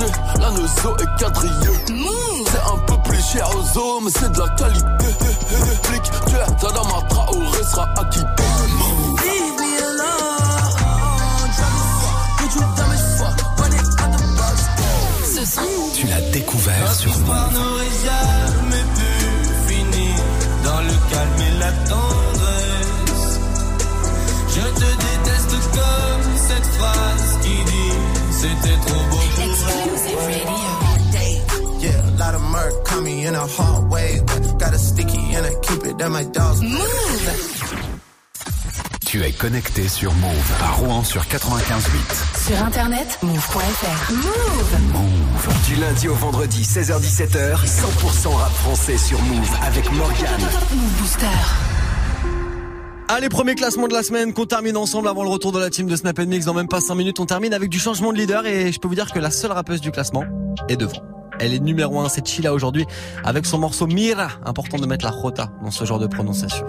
Marché, 0.01 0.13
la 0.39 0.51
Neuzo 0.51 0.97
est 0.97 1.19
quadrillée. 1.19 1.77
C'est 2.45 2.73
un 2.73 2.77
peu 2.85 2.97
plus 3.09 3.21
cher 3.21 3.49
aux 3.55 3.77
hommes, 3.77 4.05
mais 4.05 4.11
c'est 4.11 4.31
de 4.31 4.39
la 4.39 4.49
qualité. 4.49 4.83
Flic, 5.83 6.03
tu 6.03 6.35
es 6.35 6.55
Tadama 6.59 7.01
Traoré 7.09 7.63
sera 7.63 7.89
acquitté. 7.97 8.43
Leave 9.23 9.53
me 9.57 9.71
alone. 9.83 10.31
Put 12.37 12.55
you 12.55 12.61
dumb 12.75 12.91
as 12.91 13.17
fuck. 13.17 13.37
Run 13.57 13.71
it 13.71 13.85
out 14.01 14.11
the 14.11 14.23
box. 14.37 14.57
Ce 15.35 15.45
son, 15.45 15.61
Tu 15.95 16.07
l'as 16.07 16.21
découvert 16.31 16.93
sur. 16.93 17.11
A 33.41 33.47
hard 33.47 33.89
way, 33.91 34.19
but 34.27 34.59
got 34.59 34.73
a 34.73 34.77
sticky 34.77 35.33
and 35.35 35.45
I 35.45 35.53
keep 35.63 35.83
it 35.85 35.99
at 35.99 36.09
my 36.09 36.23
dog's 36.25 36.61
Tu 39.05 39.21
es 39.23 39.31
connecté 39.33 39.87
sur 39.89 40.13
Move 40.13 40.51
à 40.63 40.71
Rouen 40.73 41.03
sur 41.03 41.23
95.8. 41.23 42.47
sur 42.47 42.63
internet, 42.63 43.19
move.fr. 43.23 44.13
Move. 44.13 45.67
Du 45.67 45.75
lundi 45.75 46.07
au 46.07 46.13
vendredi, 46.13 46.61
16h-17h, 46.61 47.65
100% 47.65 48.35
rap 48.35 48.51
français 48.51 48.97
sur 48.97 49.19
Move 49.23 49.49
avec 49.65 49.91
Morgan. 49.91 50.39
Move 50.71 51.01
Booster. 51.01 51.25
Allez, 53.09 53.27
premier 53.27 53.55
classement 53.55 53.87
de 53.87 53.93
la 53.93 54.03
semaine 54.03 54.33
qu'on 54.33 54.45
termine 54.45 54.77
ensemble 54.77 55.09
avant 55.09 55.23
le 55.23 55.29
retour 55.29 55.51
de 55.51 55.59
la 55.59 55.69
team 55.69 55.87
de 55.87 55.95
Snap 55.95 56.19
Mix 56.19 56.45
dans 56.45 56.53
même 56.53 56.69
pas 56.69 56.79
5 56.79 56.95
minutes. 56.95 57.19
On 57.19 57.25
termine 57.25 57.53
avec 57.53 57.69
du 57.69 57.79
changement 57.79 58.13
de 58.13 58.17
leader 58.17 58.45
et 58.45 58.71
je 58.71 58.79
peux 58.79 58.87
vous 58.87 58.95
dire 58.95 59.11
que 59.11 59.19
la 59.19 59.31
seule 59.31 59.51
rappeuse 59.51 59.81
du 59.81 59.91
classement 59.91 60.23
est 60.69 60.77
devant. 60.77 61.01
Elle 61.41 61.55
est 61.55 61.59
numéro 61.59 61.99
1, 61.99 62.07
c'est 62.09 62.25
Chila 62.25 62.53
aujourd'hui 62.53 62.85
avec 63.23 63.47
son 63.47 63.57
morceau 63.57 63.87
Mira. 63.87 64.29
Important 64.45 64.77
de 64.77 64.85
mettre 64.85 65.05
la 65.05 65.11
rota 65.11 65.49
dans 65.63 65.71
ce 65.71 65.85
genre 65.85 65.97
de 65.97 66.05
prononciation. 66.05 66.67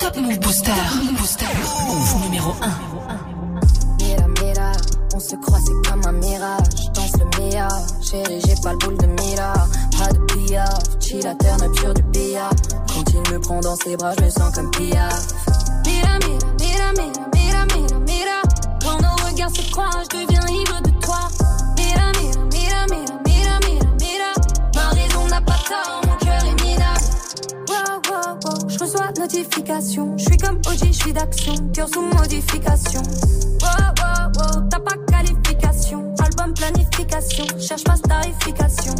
Top 0.00 0.16
Move 0.16 0.40
Booster. 0.40 0.72
Move 0.96 1.16
Booster. 1.16 1.46
Move 1.86 2.24
numéro 2.24 2.50
1. 2.60 4.04
Mira, 4.04 4.26
mira, 4.42 4.72
on 5.14 5.20
se 5.20 5.36
croit, 5.36 5.60
c'est 5.64 5.88
comme 5.88 6.02
un 6.04 6.12
mirage. 6.12 6.90
Danse 6.92 7.12
le 7.20 7.50
mia, 7.50 7.68
chérie, 8.02 8.40
j'ai 8.44 8.60
pas 8.60 8.72
le 8.72 8.78
boule 8.78 8.98
de 8.98 9.06
mira. 9.06 9.52
Pas 9.96 10.12
de 10.12 10.18
piaf, 10.46 10.80
chill 10.98 11.24
à 11.24 11.34
terre, 11.36 11.58
nature 11.58 11.94
du 11.94 12.02
billard. 12.02 12.50
Quand 12.92 13.04
il 13.12 13.32
me 13.32 13.38
prend 13.38 13.60
dans 13.60 13.76
ses 13.76 13.96
bras, 13.96 14.12
je 14.18 14.24
me 14.24 14.30
sens 14.30 14.52
comme 14.52 14.70
piaf. 14.72 15.28
Mira, 15.86 16.18
mira, 16.26 16.48
mira, 16.58 16.92
mira, 16.96 17.26
mira, 17.32 17.66
mira, 17.76 17.98
mira. 18.00 18.42
Quand 18.82 19.00
nos 19.00 19.28
regards 19.28 19.54
se 19.54 19.70
croisent, 19.70 20.02
je 20.10 20.16
deviens 20.26 20.48
ivre 20.48 20.80
de 20.82 20.90
toi. 21.00 21.28
Mira, 21.76 22.10
mira, 22.20 22.40
mira, 22.50 22.86
mira, 22.88 22.88
mira, 22.88 22.88
mira, 22.88 23.09
notification. 29.32 30.16
Je 30.16 30.24
suis 30.24 30.36
comme 30.36 30.56
OG, 30.56 30.86
je 30.86 30.92
suis 30.92 31.12
d'action. 31.12 31.54
Cœur 31.72 31.88
sous 31.88 32.02
modification. 32.02 33.02
Wow, 33.60 33.68
wow, 33.98 34.26
wow, 34.36 34.68
t'as 34.70 34.80
pas 34.80 34.96
qualification. 35.08 36.14
Album 36.18 36.54
planification. 36.54 37.44
Cherche 37.58 37.84
pas 37.84 37.96
starification. 37.96 38.94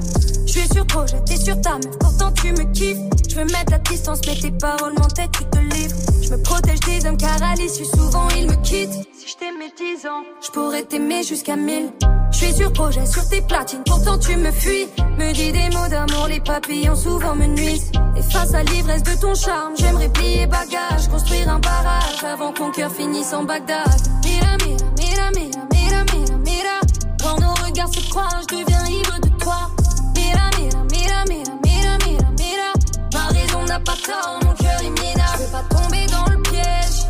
Je 0.47 0.53
suis 0.53 0.69
sur 0.73 0.87
projet, 0.87 1.17
t'es 1.27 1.37
sur 1.37 1.61
ta 1.61 1.75
meuf. 1.75 1.99
Pourtant 1.99 2.33
tu 2.33 2.53
me 2.53 2.73
kiffes. 2.73 2.99
Je 3.29 3.37
veux 3.37 3.45
mettre 3.45 3.71
la 3.71 3.79
distance, 3.79 4.21
mais 4.27 4.37
tes 4.37 4.51
paroles 4.51 4.95
m'entêtent, 4.99 5.33
tu 5.33 5.45
te 5.45 5.59
livres. 5.59 5.97
Je 6.23 6.31
me 6.31 6.43
protège 6.43 6.81
des 6.81 7.07
hommes 7.07 7.17
car 7.17 7.43
à 7.43 7.55
l'issue, 7.55 7.85
souvent 7.85 8.29
ils 8.37 8.47
me 8.47 8.57
quittent. 8.63 9.09
Si 9.15 9.29
je 9.29 9.37
t'aimais 9.37 9.73
10 9.77 10.07
ans, 10.07 10.23
je 10.45 10.51
pourrais 10.51 10.83
t'aimer 10.83 11.23
jusqu'à 11.23 11.57
1000. 11.57 11.93
Je 12.33 12.37
suis 12.37 12.55
sur 12.55 12.73
projet, 12.73 13.05
sur 13.07 13.29
tes 13.29 13.41
platines, 13.43 13.83
pourtant 13.85 14.19
tu 14.19 14.37
me 14.37 14.51
fuis. 14.51 14.89
Me 15.19 15.33
dis 15.33 15.53
des 15.53 15.69
mots 15.77 15.89
d'amour, 15.89 16.29
les 16.29 16.41
papillons 16.41 16.95
souvent 16.97 17.35
me 17.35 17.47
nuisent. 17.47 17.91
Et 18.17 18.23
face 18.23 18.55
à 18.55 18.63
l'ivresse 18.63 19.03
de 19.03 19.21
ton 19.21 19.35
charme, 19.35 19.75
j'aimerais 19.77 20.09
plier 20.09 20.47
bagage, 20.47 21.09
construire 21.11 21.49
un 21.49 21.59
barrage 21.59 22.25
avant 22.25 22.53
qu'on 22.53 22.71
cœur 22.71 22.91
finisse 22.93 23.33
en 23.33 23.45
Bagdad. 23.45 23.85
Mira, 24.25 24.57
mira, 24.65 24.87
mira, 24.99 25.31
mira, 25.33 25.65
mira, 25.73 26.05
mira, 26.15 26.37
mira. 26.39 26.81
Quand 27.23 27.39
nos 27.41 27.55
regards 27.67 27.93
se 27.93 28.09
croisent, 28.09 28.43
je 28.51 28.57
deviens 28.57 28.87
ivre 28.87 29.21
de 29.21 29.29
toi. 29.43 29.69
Mira, 30.17 30.51
mira, 30.59 30.79
mira, 30.91 31.25
mira, 31.29 31.53
mira, 31.65 31.99
mira, 32.07 32.31
mira. 32.39 32.73
Ma 33.13 33.27
raison 33.39 33.65
n'a 33.65 33.81
pas 33.81 33.97
tort, 34.07 34.39
mon 34.45 34.55
cœur 34.55 34.81
est 34.81 35.03
minable. 35.03 35.39
Je 35.39 35.43
veux 35.43 35.51
pas 35.51 35.65
tomber 35.75 36.07
dans 36.07 36.25
le 36.31 36.43
piège. 36.43 37.05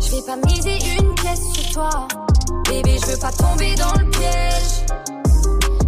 Je 0.00 0.10
vais 0.14 0.22
pas 0.22 0.36
miser 0.46 0.78
une 0.98 1.14
pièce 1.14 1.42
sur 1.52 1.72
toi. 1.72 2.08
Bébé, 2.68 2.98
je 3.00 3.12
veux 3.12 3.18
pas 3.18 3.32
tomber 3.32 3.74
dans 3.76 3.92
le 3.92 4.10
piège. 4.10 4.86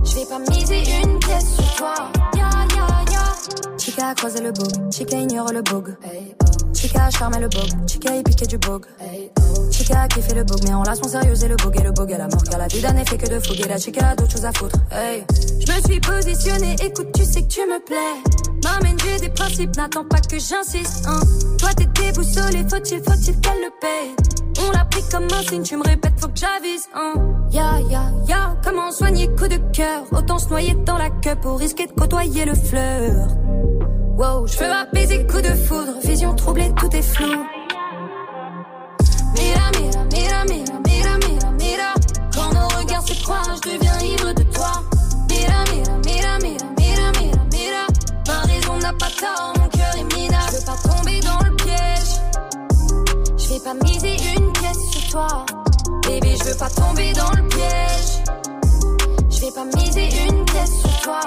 Je 0.05 0.15
vais 0.15 0.27
pas 0.27 0.39
miser 0.39 0.83
une 1.03 1.19
pièce 1.19 1.57
sur 1.57 1.75
toi. 1.77 1.95
Chica 3.79 4.09
a 4.09 4.15
croisé 4.15 4.41
le 4.41 4.53
bug, 4.53 4.91
Chica 4.91 5.17
ignore 5.17 5.53
le 5.53 5.63
bug. 5.63 5.97
Chica 6.75 7.07
a 7.07 7.11
charmé 7.11 7.41
le 7.41 7.49
bug, 7.49 7.69
Chica 7.87 8.13
a 8.13 8.23
piqué 8.23 8.47
du 8.47 8.59
bug. 8.59 8.85
Chica 9.71 10.03
a 10.03 10.09
kiffé 10.09 10.35
le 10.35 10.45
bug, 10.45 10.59
mais 10.65 10.75
en 10.75 10.83
relation 10.83 11.09
sérieuse 11.09 11.45
et 11.45 11.49
le 11.49 11.57
bug 11.57 11.79
et 11.79 11.83
le 11.83 11.93
bug 11.93 12.13
à 12.13 12.19
la 12.19 12.29
mort. 12.29 12.43
Car 12.43 12.59
la 12.59 12.67
vie 12.69 12.81
d'un 12.81 12.97
effet 12.97 13.17
que 13.17 13.29
de 13.29 13.39
fougue 13.41 13.61
et 13.61 13.69
la 13.69 13.79
chica 13.79 14.09
a 14.09 14.17
d'autres 14.17 14.33
choses 14.33 14.45
à 14.45 14.53
foutre. 14.53 14.77
Hey. 14.91 15.25
Je 15.61 15.73
me 15.73 15.81
suis 15.83 16.01
positionnée, 16.01 16.77
écoute, 16.83 17.09
tu 17.15 17.25
sais 17.25 17.43
que 17.43 17.49
tu 17.49 17.61
me 17.61 17.85
plais. 17.85 18.23
M'amène, 18.65 18.97
j'ai 19.05 19.21
des 19.21 19.29
principes, 19.29 19.77
n'attends 19.77 20.05
pas 20.05 20.21
que 20.21 20.39
j'insiste. 20.39 21.07
Hein. 21.07 21.21
Toi, 21.59 21.71
t'es 21.77 21.87
déboussolé, 21.87 22.65
faut-il, 22.69 23.03
faut-il 23.03 23.41
qu'elle 23.41 23.61
le 23.63 23.71
paye 23.81 24.67
On 24.67 24.71
l'a 24.73 24.85
pris 24.85 25.03
comme 25.11 25.25
un 25.25 25.43
signe, 25.43 25.63
tu 25.63 25.77
me 25.77 25.85
répètes, 25.85 26.15
faut 26.19 26.29
que 26.29 26.39
j'avise. 26.39 26.89
Hein. 26.95 27.15
Ya, 27.51 27.81
ya, 27.91 28.03
ya. 28.27 28.57
Comment 28.65 28.91
soigner 28.91 29.29
coup 29.29 29.49
de 29.49 29.59
cœur? 29.73 30.03
Autant 30.13 30.39
se 30.39 30.49
noyer 30.49 30.75
dans 30.85 30.99
la 30.99 31.11
queue 31.11 31.37
pour 31.41 31.59
risquer 31.59 31.87
de 31.87 31.93
côtoyer 31.93 32.45
le 32.45 32.55
fleur. 32.55 33.29
Wow, 34.19 34.49
Je 34.49 34.59
veux 34.59 34.73
apaiser 34.73 35.25
coup 35.29 35.41
de 35.41 35.55
foudre, 35.55 35.93
vision 36.03 36.35
troublée, 36.35 36.73
tout 36.77 36.91
est 36.93 37.03
flou. 37.03 37.47
Mira, 39.37 39.71
mira, 39.79 40.05
mira, 40.11 40.45
mira, 40.45 40.81
mira, 40.89 41.19
mira, 41.19 41.51
mira. 41.53 41.95
Quand 42.35 42.53
nos 42.53 42.67
regards 42.77 43.07
se 43.07 43.15
croisent, 43.23 43.55
je 43.65 43.71
deviens 43.71 43.99
ivre 44.01 44.33
de 44.33 44.43
toi. 44.43 44.73
Mira, 45.31 45.63
mira, 45.73 45.99
mira, 46.05 46.39
mira, 46.41 46.67
mira, 46.77 47.13
mira, 47.21 47.45
mira. 47.53 47.87
Ma 48.27 48.41
raison 48.53 48.77
n'a 48.79 48.93
pas 48.95 49.11
tort, 49.21 49.53
mon 49.57 49.69
cœur 49.69 49.95
est 49.97 50.17
minable. 50.17 50.51
Je 50.51 50.57
veux 50.57 50.65
pas 50.67 50.89
tomber 50.89 51.21
dans 51.21 51.39
le 51.49 51.55
piège. 51.55 52.11
Je 53.37 53.49
vais 53.55 53.61
pas 53.61 53.75
miser 53.85 54.17
une 54.37 54.53
pièce 54.53 54.91
sur 54.91 55.11
toi. 55.13 55.47
Bébé, 56.09 56.35
je 56.41 56.45
veux 56.45 56.59
pas 56.59 56.71
tomber 56.71 57.13
dans 57.13 57.31
le 57.31 57.49
piège. 57.49 58.23
Je 59.31 59.41
vais 59.43 59.53
pas 59.53 59.65
miser 59.77 60.09
une 60.29 60.45
pièce 60.45 60.81
sur 60.81 61.01
toi. 61.03 61.21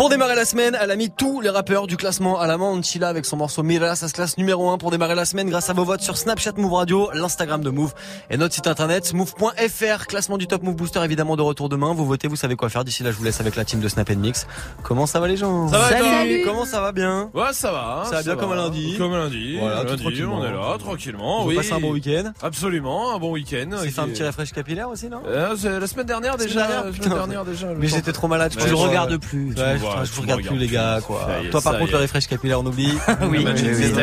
Pour 0.00 0.08
démarrer 0.08 0.34
la 0.34 0.46
semaine, 0.46 0.78
elle 0.80 0.90
a 0.90 0.96
mis 0.96 1.10
tous 1.10 1.42
les 1.42 1.50
rappeurs 1.50 1.86
du 1.86 1.98
classement 1.98 2.40
à 2.40 2.46
la 2.46 2.56
main. 2.56 2.80
Chila 2.80 3.08
avec 3.08 3.26
son 3.26 3.36
morceau 3.36 3.62
Mira, 3.62 3.94
ça 3.96 4.08
se 4.08 4.14
classe 4.14 4.38
numéro 4.38 4.70
1 4.70 4.78
pour 4.78 4.90
démarrer 4.90 5.14
la 5.14 5.26
semaine 5.26 5.50
grâce 5.50 5.68
à 5.68 5.74
vos 5.74 5.84
votes 5.84 6.00
sur 6.00 6.16
Snapchat 6.16 6.52
Move 6.56 6.72
Radio, 6.72 7.10
l'Instagram 7.12 7.62
de 7.62 7.68
Move 7.68 7.92
et 8.30 8.38
notre 8.38 8.54
site 8.54 8.66
internet 8.66 9.12
move.fr. 9.12 10.06
Classement 10.06 10.38
du 10.38 10.46
Top 10.46 10.62
Move 10.62 10.74
Booster 10.74 11.04
évidemment 11.04 11.36
de 11.36 11.42
retour 11.42 11.68
demain. 11.68 11.92
Vous 11.92 12.06
votez, 12.06 12.28
vous 12.28 12.36
savez 12.36 12.56
quoi 12.56 12.70
faire. 12.70 12.82
D'ici 12.82 13.02
là, 13.02 13.10
je 13.12 13.18
vous 13.18 13.24
laisse 13.24 13.42
avec 13.42 13.56
la 13.56 13.66
team 13.66 13.80
de 13.80 13.88
Snap 13.88 14.08
Mix. 14.08 14.46
Comment 14.82 15.04
ça 15.04 15.20
va 15.20 15.28
les 15.28 15.36
gens? 15.36 15.68
Ça 15.68 15.76
va, 15.76 15.90
Salut. 15.90 16.44
Comment 16.46 16.64
ça 16.64 16.80
va 16.80 16.92
bien? 16.92 17.28
Ouais, 17.34 17.52
ça 17.52 17.70
va. 17.70 18.04
Ça 18.06 18.16
va 18.16 18.22
bien 18.22 18.36
comme 18.36 18.52
un 18.52 18.56
lundi. 18.56 18.94
Comme 18.96 19.12
un 19.12 19.18
lundi. 19.24 19.58
Voilà, 19.58 19.82
tout 19.82 19.88
lundi, 19.88 20.02
tranquillement. 20.02 20.38
on 20.38 20.44
est 20.46 20.50
là, 20.50 20.78
tranquillement. 20.78 21.42
Vous 21.42 21.50
oui. 21.50 21.56
passez 21.56 21.74
un 21.74 21.80
bon 21.80 21.92
week-end 21.92 22.32
Absolument, 22.40 23.14
un 23.14 23.18
bon 23.18 23.32
week-end. 23.32 23.68
C'est 23.82 23.90
fait 23.90 24.00
un 24.00 24.08
petit 24.08 24.24
refresh 24.24 24.52
capillaire 24.52 24.88
aussi, 24.88 25.10
non? 25.10 25.20
Euh, 25.26 25.54
c'est 25.58 25.78
la 25.78 25.86
semaine 25.86 26.06
dernière 26.06 26.32
Semaine 26.36 26.46
déjà. 26.46 26.66
dernière 26.66 26.84
la 26.86 26.92
semaine 26.94 27.08
dernière 27.10 27.44
déjà. 27.44 27.66
Mais 27.76 27.86
j'étais 27.86 28.12
trop 28.12 28.28
malade, 28.28 28.54
je 28.58 28.64
ouais. 28.64 28.72
regarde 28.72 29.14
plus. 29.18 29.48
Ouais, 29.50 29.76
je, 29.78 29.89
vois, 29.96 30.04
je 30.04 30.12
vous 30.12 30.22
regarde 30.22 30.42
plus 30.42 30.56
les 30.56 30.66
gars 30.68 31.00
quoi. 31.06 31.28
Toi 31.50 31.60
par 31.60 31.78
contre 31.78 31.92
le 31.92 31.98
refresh 31.98 32.26
capillaire 32.26 32.60
on 32.60 32.66
oublie. 32.66 32.94
Oui, 33.22 33.44
Bah, 33.44 33.52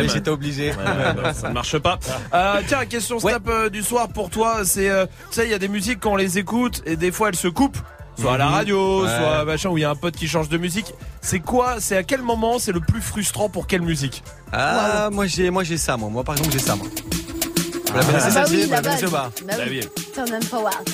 j'étais 0.07 0.29
obligé. 0.29 0.73
Ça 1.33 1.49
ne 1.49 1.53
marche 1.53 1.77
pas. 1.79 1.99
Euh, 2.33 2.61
tiens, 2.67 2.85
question 2.85 3.19
snap 3.19 3.47
euh, 3.47 3.69
du 3.69 3.81
soir 3.83 4.07
pour 4.09 4.29
toi, 4.29 4.61
c'est, 4.63 4.89
euh, 4.89 5.05
tu 5.05 5.35
sais, 5.35 5.45
il 5.45 5.51
y 5.51 5.53
a 5.53 5.59
des 5.59 5.67
musiques 5.67 5.99
quand 6.01 6.11
on 6.13 6.15
les 6.15 6.37
écoute 6.37 6.81
et 6.85 6.95
des 6.95 7.11
fois 7.11 7.29
elles 7.29 7.35
se 7.35 7.47
coupent. 7.47 7.77
Soit 8.19 8.33
à 8.33 8.37
la 8.37 8.47
Mhm. 8.47 8.53
radio, 8.53 9.03
Ouais. 9.03 9.09
soit 9.17 9.45
machin 9.45 9.69
où 9.69 9.77
il 9.77 9.81
y 9.81 9.83
a 9.85 9.89
un 9.91 9.95
pote 9.95 10.15
qui 10.15 10.27
change 10.27 10.49
de 10.49 10.57
musique. 10.57 10.93
C'est 11.21 11.39
quoi 11.39 11.75
C'est 11.79 11.95
à 11.95 12.03
quel 12.03 12.21
moment 12.21 12.57
c'est 12.59 12.71
le 12.71 12.79
plus 12.79 13.01
frustrant 13.01 13.47
pour 13.49 13.67
quelle 13.67 13.81
musique? 13.83 14.23
Ah, 14.51 15.09
moi 15.11 15.27
j'ai 15.27 15.49
moi 15.51 15.63
j'ai 15.63 15.77
ça 15.77 15.97
moi. 15.97 16.09
Moi 16.09 16.23
par 16.23 16.35
exemple 16.35 16.51
j'ai 16.51 16.59
ça 16.59 16.75
moi. 16.75 16.87
Ah. 17.95 17.99
Ah 18.15 18.29
celle-ci 18.29 18.55
oui, 18.55 18.63
Vous 18.65 18.71
la 18.71 18.81
base. 18.81 19.03
Bah 19.11 19.29
oui. 19.69 19.81
Turn 20.13 20.25
them 20.29 20.41
forward. 20.43 20.89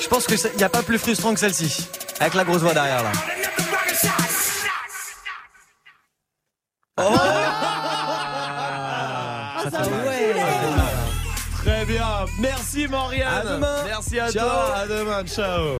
Je 0.00 0.08
pense 0.08 0.26
que 0.26 0.34
il 0.34 0.56
n'y 0.56 0.64
a 0.64 0.68
pas 0.68 0.82
plus 0.82 0.98
frustrant 0.98 1.34
que 1.34 1.40
celle-ci. 1.40 1.86
Avec 2.20 2.34
la 2.34 2.44
grosse 2.44 2.62
voix 2.62 2.72
derrière 2.74 3.02
là. 3.02 3.12
Oh, 6.96 7.16
Ça 9.70 9.82
fait 9.84 9.90
mal. 9.90 10.84
Très 11.62 11.84
bien. 11.86 12.04
Merci 12.38 12.86
Morgane. 12.88 13.22
À 13.26 13.42
demain. 13.54 13.84
Merci 13.86 14.20
à 14.20 14.30
Ciao. 14.30 14.48
toi. 14.48 14.74
À 14.76 14.86
demain. 14.86 15.24
Ciao. 15.24 15.64